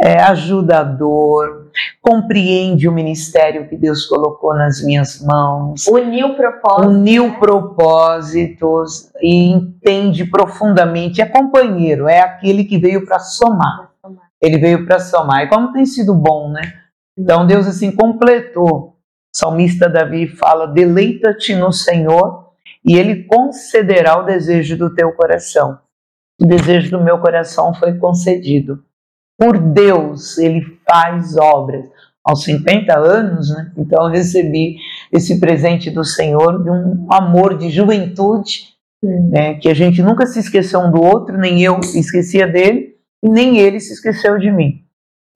é, 0.00 0.20
ajudador, 0.22 1.70
compreende 2.00 2.88
o 2.88 2.92
ministério 2.92 3.68
que 3.68 3.76
Deus 3.76 4.06
colocou 4.06 4.54
nas 4.54 4.82
minhas 4.82 5.20
mãos. 5.20 5.86
Uniu 5.86 6.34
propósitos. 6.34 6.86
Uniu 6.86 7.38
propósitos 7.38 9.10
e 9.20 9.50
entende 9.50 10.24
profundamente. 10.24 11.20
É 11.20 11.26
companheiro, 11.26 12.08
é 12.08 12.20
aquele 12.20 12.64
que 12.64 12.78
veio 12.78 13.04
para 13.04 13.18
somar. 13.18 13.90
Ele 14.40 14.58
veio 14.58 14.86
para 14.86 15.00
somar. 15.00 15.42
E 15.42 15.48
como 15.48 15.72
tem 15.72 15.84
sido 15.84 16.14
bom, 16.14 16.50
né? 16.50 16.62
Então 17.16 17.46
Deus 17.46 17.66
assim 17.66 17.90
completou. 17.90 18.68
O 18.68 18.96
salmista 19.32 19.88
Davi 19.88 20.28
fala: 20.28 20.66
deleita-te 20.66 21.54
no 21.56 21.72
Senhor 21.72 22.46
e 22.84 22.96
ele 22.96 23.24
concederá 23.24 24.18
o 24.18 24.24
desejo 24.24 24.76
do 24.76 24.94
teu 24.94 25.12
coração 25.12 25.78
o 26.40 26.46
desejo 26.46 26.90
do 26.90 27.04
meu 27.04 27.18
coração 27.18 27.74
foi 27.74 27.94
concedido. 27.98 28.82
Por 29.38 29.58
Deus, 29.58 30.38
ele 30.38 30.78
faz 30.88 31.36
obras. 31.36 31.84
Aos 32.24 32.44
50 32.44 32.98
anos, 32.98 33.50
né? 33.50 33.72
Então 33.76 34.04
eu 34.04 34.10
recebi 34.10 34.76
esse 35.12 35.40
presente 35.40 35.90
do 35.90 36.04
Senhor 36.04 36.62
de 36.62 36.70
um 36.70 37.06
amor 37.10 37.56
de 37.56 37.70
juventude, 37.70 38.74
né? 39.02 39.54
que 39.54 39.68
a 39.68 39.74
gente 39.74 40.02
nunca 40.02 40.26
se 40.26 40.38
esqueceu 40.38 40.80
um 40.80 40.90
do 40.90 41.02
outro, 41.02 41.38
nem 41.38 41.62
eu 41.62 41.78
esquecia 41.80 42.46
dele, 42.46 42.96
e 43.24 43.28
nem 43.28 43.58
ele 43.58 43.80
se 43.80 43.94
esqueceu 43.94 44.38
de 44.38 44.50
mim. 44.50 44.84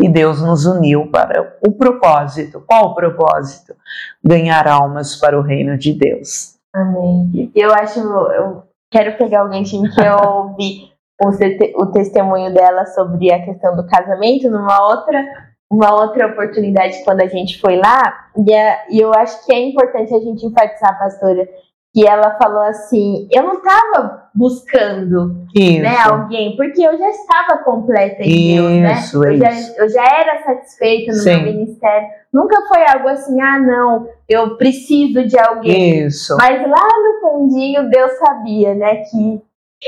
E 0.01 0.09
Deus 0.09 0.43
nos 0.43 0.67
uniu 0.67 1.07
para 1.11 1.57
o 1.67 1.73
propósito. 1.73 2.63
Qual 2.67 2.91
o 2.91 2.95
propósito? 2.95 3.75
Ganhar 4.23 4.67
almas 4.67 5.17
para 5.17 5.39
o 5.39 5.43
reino 5.43 5.79
de 5.79 5.93
Deus. 5.93 6.57
Amém. 6.75 7.51
Eu 7.55 7.73
acho, 7.73 8.01
eu 8.01 8.65
quero 8.91 9.17
pegar 9.17 9.45
o 9.45 9.49
ganchinho 9.49 9.91
que 9.91 10.01
eu 10.01 10.17
ouvi 10.17 10.92
o, 11.25 11.83
o 11.83 11.87
testemunho 11.93 12.53
dela 12.53 12.87
sobre 12.87 13.33
a 13.33 13.45
questão 13.45 13.77
do 13.77 13.87
casamento 13.87 14.51
numa 14.51 14.87
outra 14.87 15.23
uma 15.71 15.95
outra 15.95 16.27
oportunidade 16.27 17.03
quando 17.03 17.23
a 17.23 17.27
gente 17.27 17.59
foi 17.59 17.77
lá 17.77 18.27
e, 18.37 18.55
a, 18.55 18.85
e 18.91 19.01
eu 19.01 19.11
acho 19.15 19.45
que 19.47 19.55
é 19.55 19.59
importante 19.59 20.15
a 20.15 20.21
gente 20.21 20.45
enfatizar, 20.45 20.99
pastora, 20.99 21.49
que 21.95 22.07
ela 22.07 22.37
falou 22.39 22.63
assim, 22.63 23.29
eu 23.31 23.43
não 23.43 23.55
estava 23.55 24.31
buscando 24.35 25.47
né, 25.55 25.95
alguém, 26.05 26.57
porque 26.57 26.81
eu 26.83 26.97
já 26.97 27.11
estava 27.11 27.63
completa 27.63 28.23
em 28.23 28.57
isso, 28.57 29.21
Deus, 29.21 29.39
né? 29.39 29.49
Eu, 29.49 29.53
já, 29.53 29.83
eu 29.83 29.89
já 29.91 30.05
era 30.05 30.43
satisfeita 30.43 31.13
no 31.13 31.19
Sim. 31.19 31.31
meu 31.31 31.53
ministério. 31.53 32.09
Nunca 32.33 32.63
foi 32.67 32.83
algo 32.87 33.09
assim, 33.09 33.39
ah, 33.43 33.59
não, 33.59 34.09
eu 34.27 34.57
preciso 34.57 35.27
de 35.27 35.39
alguém. 35.39 36.07
Isso. 36.07 36.35
Mas 36.39 36.63
lá 36.63 36.89
no 36.99 37.21
fundinho 37.21 37.91
Deus 37.91 38.13
sabia, 38.13 38.75
né, 38.75 38.97
que 38.97 39.43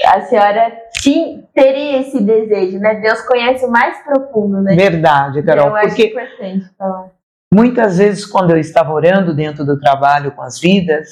a 0.04 0.20
senhora 0.22 0.76
tinha, 1.04 1.44
teria 1.54 2.00
esse 2.00 2.22
desejo, 2.22 2.78
né? 2.78 2.94
Deus 2.94 3.20
conhece 3.22 3.64
o 3.66 3.70
mais 3.70 4.02
profundo, 4.02 4.62
né? 4.62 4.74
Verdade, 4.74 5.42
Carol. 5.42 5.68
Eu 5.68 5.76
acho 5.76 6.00
importante 6.00 6.64
falar. 6.78 7.10
Muitas 7.52 7.98
vezes, 7.98 8.24
quando 8.24 8.50
eu 8.50 8.56
estava 8.56 8.92
orando 8.92 9.34
dentro 9.34 9.66
do 9.66 9.78
trabalho 9.78 10.32
com 10.32 10.40
as 10.40 10.58
vidas, 10.58 11.10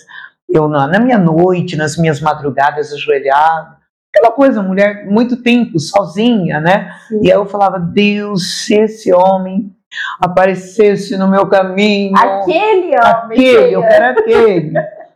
eu 0.49 0.67
na, 0.67 0.87
na 0.87 0.99
minha 0.99 1.19
noite, 1.19 1.77
nas 1.77 1.99
minhas 1.99 2.21
madrugadas 2.21 2.93
ajoelhado, 2.93 3.77
aquela 4.15 4.33
coisa, 4.33 4.63
mulher, 4.63 5.07
muito 5.07 5.43
tempo 5.43 5.79
sozinha, 5.79 6.59
né? 6.59 6.91
Sim. 7.09 7.21
E 7.23 7.31
aí 7.31 7.37
eu 7.37 7.45
falava, 7.45 7.79
Deus, 7.79 8.65
se 8.65 8.75
esse 8.75 9.13
homem 9.13 9.71
aparecesse 10.19 11.17
no 11.17 11.29
meu 11.29 11.47
caminho. 11.47 12.17
Aquele 12.17 12.97
homem. 12.97 12.99
Aquele, 12.99 13.75
eu 13.75 13.83
quero 13.83 14.19
aquele. 14.19 14.73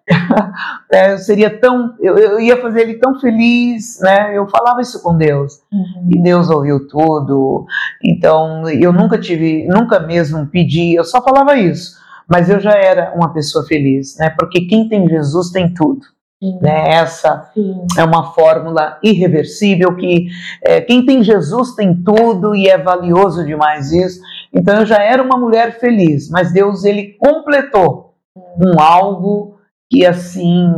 é, 0.92 1.12
eu 1.12 1.18
seria 1.18 1.58
tão, 1.58 1.94
eu, 2.00 2.16
eu, 2.16 2.40
ia 2.40 2.60
fazer 2.60 2.82
ele 2.82 2.94
tão 2.94 3.18
feliz, 3.18 3.98
né? 4.00 4.36
Eu 4.36 4.46
falava 4.48 4.80
isso 4.80 5.02
com 5.02 5.16
Deus 5.16 5.60
uhum. 5.72 6.08
e 6.14 6.22
Deus 6.22 6.48
ouviu 6.48 6.86
tudo. 6.86 7.66
Então 8.02 8.68
eu 8.68 8.92
nunca 8.92 9.18
tive, 9.18 9.66
nunca 9.66 9.98
mesmo 9.98 10.46
pedi, 10.46 10.94
eu 10.94 11.04
só 11.04 11.20
falava 11.22 11.56
isso. 11.56 11.96
Mas 12.28 12.48
eu 12.50 12.58
já 12.58 12.72
era 12.72 13.12
uma 13.14 13.32
pessoa 13.32 13.64
feliz, 13.66 14.16
né? 14.18 14.30
Porque 14.30 14.62
quem 14.62 14.88
tem 14.88 15.08
Jesus 15.08 15.50
tem 15.50 15.72
tudo. 15.72 16.00
Né? 16.60 16.90
Essa 16.90 17.50
Sim. 17.54 17.86
é 17.96 18.04
uma 18.04 18.32
fórmula 18.34 18.98
irreversível 19.02 19.96
que 19.96 20.28
é, 20.62 20.82
quem 20.82 21.04
tem 21.04 21.22
Jesus 21.22 21.74
tem 21.74 21.94
tudo 22.02 22.54
e 22.54 22.68
é 22.68 22.76
valioso 22.76 23.44
demais 23.44 23.90
isso. 23.90 24.20
Então 24.52 24.80
eu 24.80 24.86
já 24.86 25.02
era 25.02 25.22
uma 25.22 25.38
mulher 25.38 25.80
feliz, 25.80 26.28
mas 26.30 26.52
Deus 26.52 26.84
ele 26.84 27.16
completou 27.18 28.14
um 28.36 28.78
algo 28.78 29.55
que 29.90 30.04
assim 30.04 30.72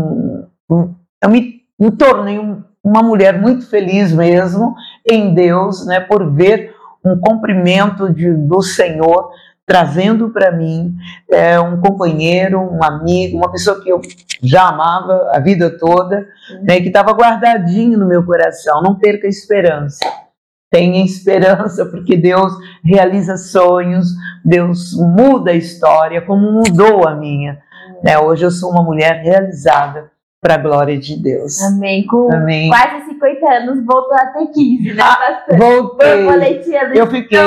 eu 0.70 1.28
me, 1.28 1.62
me 1.78 1.90
tornei 1.90 2.38
um, 2.38 2.62
uma 2.82 3.02
mulher 3.02 3.40
muito 3.40 3.68
feliz 3.68 4.12
mesmo 4.12 4.74
em 5.08 5.34
Deus, 5.34 5.86
né, 5.86 6.00
por 6.00 6.30
ver 6.32 6.74
um 7.04 7.18
cumprimento 7.18 8.12
de, 8.12 8.32
do 8.32 8.62
Senhor 8.62 9.30
trazendo 9.68 10.30
para 10.30 10.50
mim 10.50 10.96
é, 11.30 11.60
um 11.60 11.78
companheiro, 11.78 12.58
um 12.58 12.82
amigo, 12.82 13.36
uma 13.36 13.52
pessoa 13.52 13.78
que 13.82 13.90
eu 13.90 14.00
já 14.42 14.68
amava 14.68 15.30
a 15.34 15.38
vida 15.38 15.76
toda, 15.78 16.26
né, 16.62 16.80
que 16.80 16.88
estava 16.88 17.12
guardadinho 17.12 17.98
no 17.98 18.08
meu 18.08 18.24
coração. 18.24 18.82
Não 18.82 18.98
perca 18.98 19.26
a 19.26 19.30
esperança. 19.30 19.98
Tenha 20.70 21.04
esperança, 21.04 21.84
porque 21.84 22.16
Deus 22.16 22.52
realiza 22.82 23.36
sonhos, 23.36 24.08
Deus 24.42 24.94
muda 24.94 25.50
a 25.50 25.54
história, 25.54 26.22
como 26.22 26.50
mudou 26.50 27.06
a 27.06 27.14
minha. 27.14 27.58
Né? 28.02 28.18
Hoje 28.18 28.44
eu 28.44 28.50
sou 28.50 28.70
uma 28.70 28.82
mulher 28.82 29.22
realizada 29.22 30.10
para 30.40 30.54
a 30.54 30.58
glória 30.58 30.98
de 30.98 31.20
Deus. 31.20 31.60
Amém. 31.62 32.06
Com 32.06 32.32
Amém. 32.32 32.68
quase 32.68 33.06
50 33.06 33.52
anos, 33.52 33.84
voltou 33.84 34.14
até 34.14 34.46
15, 34.46 34.94
né, 34.94 35.02
ah, 35.02 35.44
Voltei. 35.56 36.28
Eu 36.94 37.06
fiquei 37.08 37.38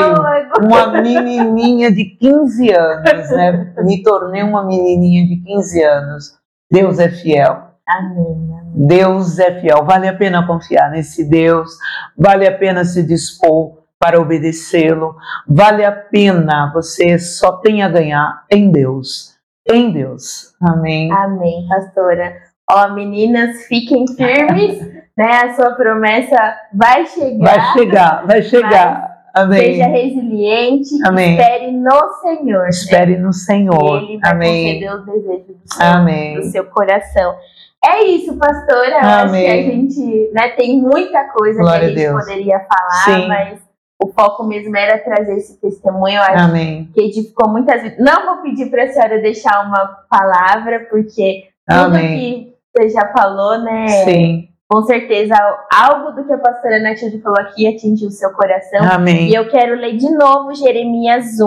uma 0.62 1.02
menininha 1.02 1.92
de 1.92 2.06
15 2.06 2.72
anos, 2.72 3.30
né? 3.32 3.74
Me 3.84 4.04
tornei 4.04 4.44
uma 4.44 4.66
menininha 4.66 5.26
de 5.28 5.38
15 5.38 5.84
anos. 5.84 6.38
Deus 6.70 7.00
é 7.00 7.10
fiel. 7.10 7.72
Amém, 7.88 8.50
Deus 8.74 9.40
é 9.40 9.60
fiel. 9.60 9.84
Vale 9.86 10.08
a 10.08 10.16
pena 10.16 10.46
confiar 10.46 10.92
nesse 10.92 11.28
Deus. 11.30 11.78
Vale 12.18 12.48
a 12.48 12.58
pena 12.58 12.84
se 12.86 13.04
dispor 13.04 13.80
para 14.00 14.20
obedecê-lo. 14.20 15.16
Vale 15.48 15.84
a 15.84 15.92
pena. 15.92 16.72
Você 16.74 17.18
só 17.20 17.54
tem 17.54 17.84
a 17.84 17.90
ganhar 17.90 18.46
em 18.50 18.72
Deus 18.72 19.31
em 19.70 19.92
Deus. 19.92 20.54
Amém. 20.62 21.12
Amém, 21.12 21.66
pastora. 21.70 22.34
Ó, 22.70 22.90
meninas, 22.94 23.66
fiquem 23.68 24.06
firmes, 24.08 24.80
né? 25.18 25.42
A 25.44 25.54
sua 25.54 25.72
promessa 25.72 26.38
vai 26.74 27.06
chegar. 27.06 27.46
Vai 27.46 27.74
chegar, 27.74 28.26
vai 28.28 28.42
chegar. 28.44 29.12
Amém. 29.34 29.60
Seja 29.76 29.88
resiliente. 29.88 30.90
Amém. 31.08 31.38
Espere 31.38 31.72
no 31.72 32.14
Senhor. 32.22 32.68
Espere 32.68 33.18
no 33.18 33.34
Senhor. 33.34 34.04
Ele 34.04 34.20
vai 34.20 34.32
Amém. 34.32 34.66
conceder 34.68 34.94
os 34.96 35.06
desejos 35.06 35.48
do 35.48 35.74
seu, 35.74 35.86
Amém. 35.86 36.36
do 36.36 36.44
seu 36.44 36.66
coração. 36.66 37.36
É 37.84 38.04
isso, 38.04 38.38
pastora. 38.38 38.90
Eu 38.92 38.98
acho 38.98 39.26
Amém. 39.30 39.46
que 39.46 39.52
a 39.52 39.62
gente 39.64 40.32
né, 40.34 40.50
tem 40.50 40.80
muita 40.82 41.24
coisa 41.30 41.60
Glória 41.62 41.78
a 41.78 41.80
que 41.80 41.86
a 41.86 41.98
gente 41.98 42.10
Deus. 42.12 42.26
poderia 42.26 42.60
falar, 42.60 43.04
Sim. 43.06 43.28
mas 43.28 43.60
o 44.04 44.12
foco 44.12 44.44
mesmo 44.44 44.76
era 44.76 44.98
trazer 44.98 45.36
esse 45.36 45.60
testemunho. 45.60 46.16
Eu 46.16 46.22
acho 46.24 46.46
Amém. 46.46 46.90
que 46.94 47.02
edificou 47.02 47.50
muitas 47.50 47.82
vidas. 47.84 48.00
Não 48.00 48.26
vou 48.26 48.44
pedir 48.44 48.70
para 48.70 48.84
a 48.84 48.88
senhora 48.88 49.22
deixar 49.22 49.66
uma 49.66 49.86
palavra, 50.10 50.88
porque 50.90 51.44
tudo 51.68 51.96
Amém. 51.96 52.18
que 52.18 52.56
você 52.76 52.90
já 52.90 53.12
falou, 53.12 53.60
né? 53.60 53.88
Sim. 54.06 54.48
Com 54.68 54.84
certeza, 54.84 55.36
algo 55.72 56.12
do 56.12 56.26
que 56.26 56.32
a 56.32 56.38
pastora 56.38 56.80
Natilde 56.80 57.20
falou 57.22 57.40
aqui 57.42 57.68
atingiu 57.68 58.08
o 58.08 58.12
seu 58.12 58.32
coração. 58.32 58.82
E 58.82 58.88
Amém. 58.88 59.34
eu 59.34 59.50
quero 59.50 59.76
ler 59.76 59.98
de 59.98 60.10
novo 60.10 60.56
Jeremias 60.56 61.42
1, 61.42 61.46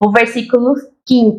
o 0.00 0.10
versículo 0.12 0.74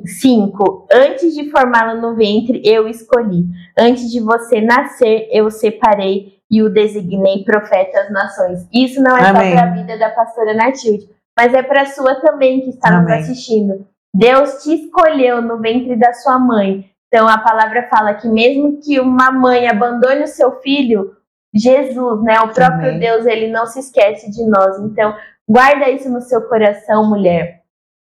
5. 0.05 0.87
Antes 0.91 1.33
de 1.33 1.49
formá-lo 1.49 2.01
no 2.01 2.15
ventre, 2.15 2.61
eu 2.63 2.87
escolhi. 2.87 3.45
Antes 3.77 4.11
de 4.11 4.19
você 4.19 4.61
nascer, 4.61 5.29
eu 5.31 5.49
separei 5.49 6.36
e 6.49 6.61
o 6.63 6.69
designei 6.69 7.43
profeta 7.43 8.01
às 8.01 8.11
nações. 8.11 8.67
Isso 8.73 9.01
não 9.01 9.17
é 9.17 9.29
Amém. 9.29 9.51
só 9.51 9.57
para 9.57 9.67
a 9.67 9.73
vida 9.73 9.97
da 9.97 10.09
pastora 10.09 10.53
Natilde, 10.53 11.09
mas 11.37 11.53
é 11.53 11.61
para 11.61 11.81
a 11.81 11.85
sua 11.85 12.15
também 12.15 12.61
que 12.61 12.69
está 12.69 12.89
Amém. 12.89 13.19
nos 13.19 13.29
assistindo. 13.29 13.87
Deus 14.13 14.63
te 14.63 14.73
escolheu 14.73 15.41
no 15.41 15.59
ventre 15.59 15.95
da 15.95 16.13
sua 16.13 16.39
mãe. 16.39 16.89
Então 17.07 17.27
a 17.27 17.37
palavra 17.37 17.87
fala 17.89 18.13
que 18.15 18.27
mesmo 18.27 18.79
que 18.81 18.99
uma 18.99 19.31
mãe 19.31 19.67
abandone 19.67 20.23
o 20.23 20.27
seu 20.27 20.59
filho, 20.61 21.15
Jesus, 21.53 22.23
né, 22.23 22.39
o 22.39 22.53
próprio 22.53 22.89
Amém. 22.89 22.99
Deus, 22.99 23.25
ele 23.25 23.47
não 23.47 23.65
se 23.65 23.79
esquece 23.79 24.29
de 24.31 24.45
nós. 24.45 24.79
Então, 24.79 25.15
guarda 25.47 25.89
isso 25.89 26.09
no 26.09 26.21
seu 26.21 26.41
coração, 26.41 27.09
mulher. 27.09 27.61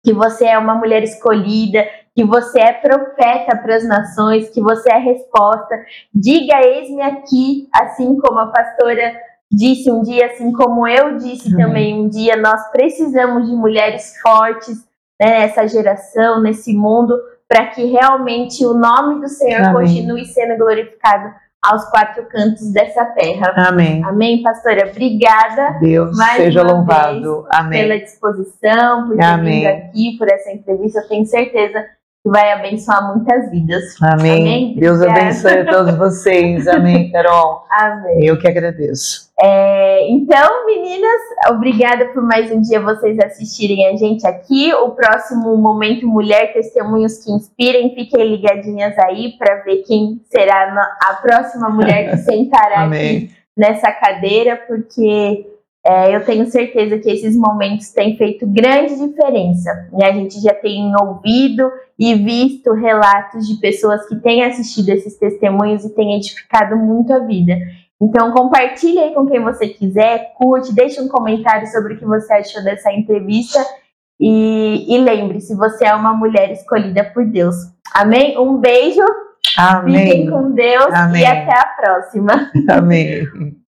Que 0.04 0.12
você 0.12 0.46
é 0.46 0.58
uma 0.58 0.74
mulher 0.74 1.02
escolhida, 1.02 1.86
que 2.14 2.24
você 2.24 2.60
é 2.60 2.72
profeta 2.72 3.56
para 3.56 3.76
as 3.76 3.84
nações, 3.84 4.50
que 4.50 4.60
você 4.60 4.90
é 4.90 4.98
resposta. 4.98 5.76
Diga, 6.12 6.60
eis-me 6.60 7.02
aqui, 7.02 7.68
assim 7.72 8.18
como 8.18 8.38
a 8.40 8.46
pastora 8.46 9.14
disse 9.50 9.90
um 9.90 10.02
dia, 10.02 10.26
assim 10.26 10.52
como 10.52 10.86
eu 10.86 11.16
disse 11.16 11.52
Amém. 11.52 11.66
também 11.66 12.00
um 12.00 12.08
dia, 12.08 12.36
nós 12.36 12.70
precisamos 12.70 13.48
de 13.48 13.54
mulheres 13.54 14.14
fortes 14.20 14.84
né, 15.20 15.40
nessa 15.40 15.66
geração, 15.66 16.40
nesse 16.40 16.72
mundo, 16.72 17.18
para 17.48 17.66
que 17.66 17.84
realmente 17.86 18.64
o 18.64 18.74
nome 18.74 19.20
do 19.20 19.28
Senhor 19.28 19.62
Amém. 19.62 19.72
continue 19.72 20.24
sendo 20.24 20.56
glorificado 20.56 21.34
aos 21.60 21.84
quatro 21.90 22.24
cantos 22.26 22.72
dessa 22.72 23.04
terra. 23.04 23.52
Amém. 23.56 24.02
Amém, 24.04 24.42
pastora? 24.42 24.88
Obrigada 24.88 25.78
Deus 25.78 26.16
seja 26.36 26.62
louvado. 26.62 27.46
Amém. 27.50 27.82
pela 27.82 27.98
disposição, 27.98 29.08
por 29.08 29.16
ter 29.16 29.24
Amém. 29.24 29.60
vindo 29.60 29.66
aqui, 29.66 30.16
por 30.16 30.28
essa 30.28 30.50
entrevista. 30.50 31.00
Eu 31.00 31.08
tenho 31.08 31.26
certeza 31.26 31.84
que 32.22 32.30
vai 32.30 32.52
abençoar 32.52 33.14
muitas 33.14 33.50
vidas. 33.50 33.82
Amém. 34.02 34.40
Amém. 34.40 34.76
Deus 34.78 35.00
abençoe 35.00 35.60
a 35.60 35.66
todos 35.66 35.94
vocês. 35.96 36.68
Amém, 36.68 37.10
Carol. 37.12 37.64
Amém. 37.70 38.24
Eu 38.24 38.38
que 38.38 38.46
agradeço. 38.46 39.30
É, 39.42 40.06
então, 40.10 40.66
meninas, 40.66 41.20
obrigada 41.48 42.06
por 42.12 42.22
mais 42.22 42.52
um 42.52 42.60
dia 42.60 42.78
vocês 42.78 43.18
assistirem 43.18 43.86
a 43.86 43.96
gente 43.96 44.26
aqui. 44.26 44.72
O 44.74 44.90
próximo 44.90 45.56
Momento 45.56 46.06
Mulher 46.06 46.52
Testemunhos 46.52 47.24
que 47.24 47.32
Inspirem. 47.32 47.94
Fiquem 47.94 48.36
ligadinhas 48.36 48.98
aí 48.98 49.32
para 49.38 49.56
ver 49.62 49.82
quem 49.86 50.20
será 50.30 50.94
a 51.02 51.14
próxima 51.14 51.70
mulher 51.70 52.10
que 52.10 52.16
sentará 52.24 52.84
aqui 52.84 53.30
nessa 53.56 53.90
cadeira, 53.92 54.56
porque 54.68 55.46
é, 55.84 56.14
eu 56.14 56.24
tenho 56.24 56.46
certeza 56.50 56.98
que 56.98 57.10
esses 57.10 57.34
momentos 57.34 57.90
têm 57.90 58.16
feito 58.16 58.46
grande 58.46 58.98
diferença. 58.98 59.88
né? 59.92 60.06
A 60.06 60.12
gente 60.12 60.40
já 60.40 60.52
tem 60.52 60.92
ouvido 61.00 61.70
e 61.98 62.14
visto 62.14 62.72
relatos 62.74 63.48
de 63.48 63.58
pessoas 63.60 64.06
que 64.06 64.16
têm 64.16 64.44
assistido 64.44 64.90
esses 64.90 65.16
testemunhos 65.16 65.84
e 65.84 65.94
têm 65.94 66.16
edificado 66.16 66.76
muito 66.76 67.12
a 67.12 67.20
vida. 67.20 67.56
Então 68.00 68.32
compartilhe 68.32 68.98
aí 68.98 69.14
com 69.14 69.26
quem 69.26 69.42
você 69.42 69.68
quiser, 69.68 70.32
curte, 70.36 70.74
deixe 70.74 71.00
um 71.00 71.08
comentário 71.08 71.66
sobre 71.68 71.94
o 71.94 71.98
que 71.98 72.04
você 72.04 72.32
achou 72.32 72.62
dessa 72.62 72.92
entrevista 72.92 73.58
e, 74.18 74.94
e 74.94 74.98
lembre-se, 74.98 75.54
você 75.56 75.86
é 75.86 75.94
uma 75.94 76.12
mulher 76.12 76.50
escolhida 76.52 77.04
por 77.04 77.24
Deus. 77.24 77.56
Amém? 77.94 78.38
Um 78.38 78.58
beijo, 78.58 79.04
Amém. 79.56 80.06
fiquem 80.06 80.30
com 80.30 80.52
Deus 80.52 80.92
Amém. 80.92 81.22
e 81.22 81.26
até 81.26 81.54
a 81.54 81.64
próxima. 81.64 82.50
Amém. 82.68 83.59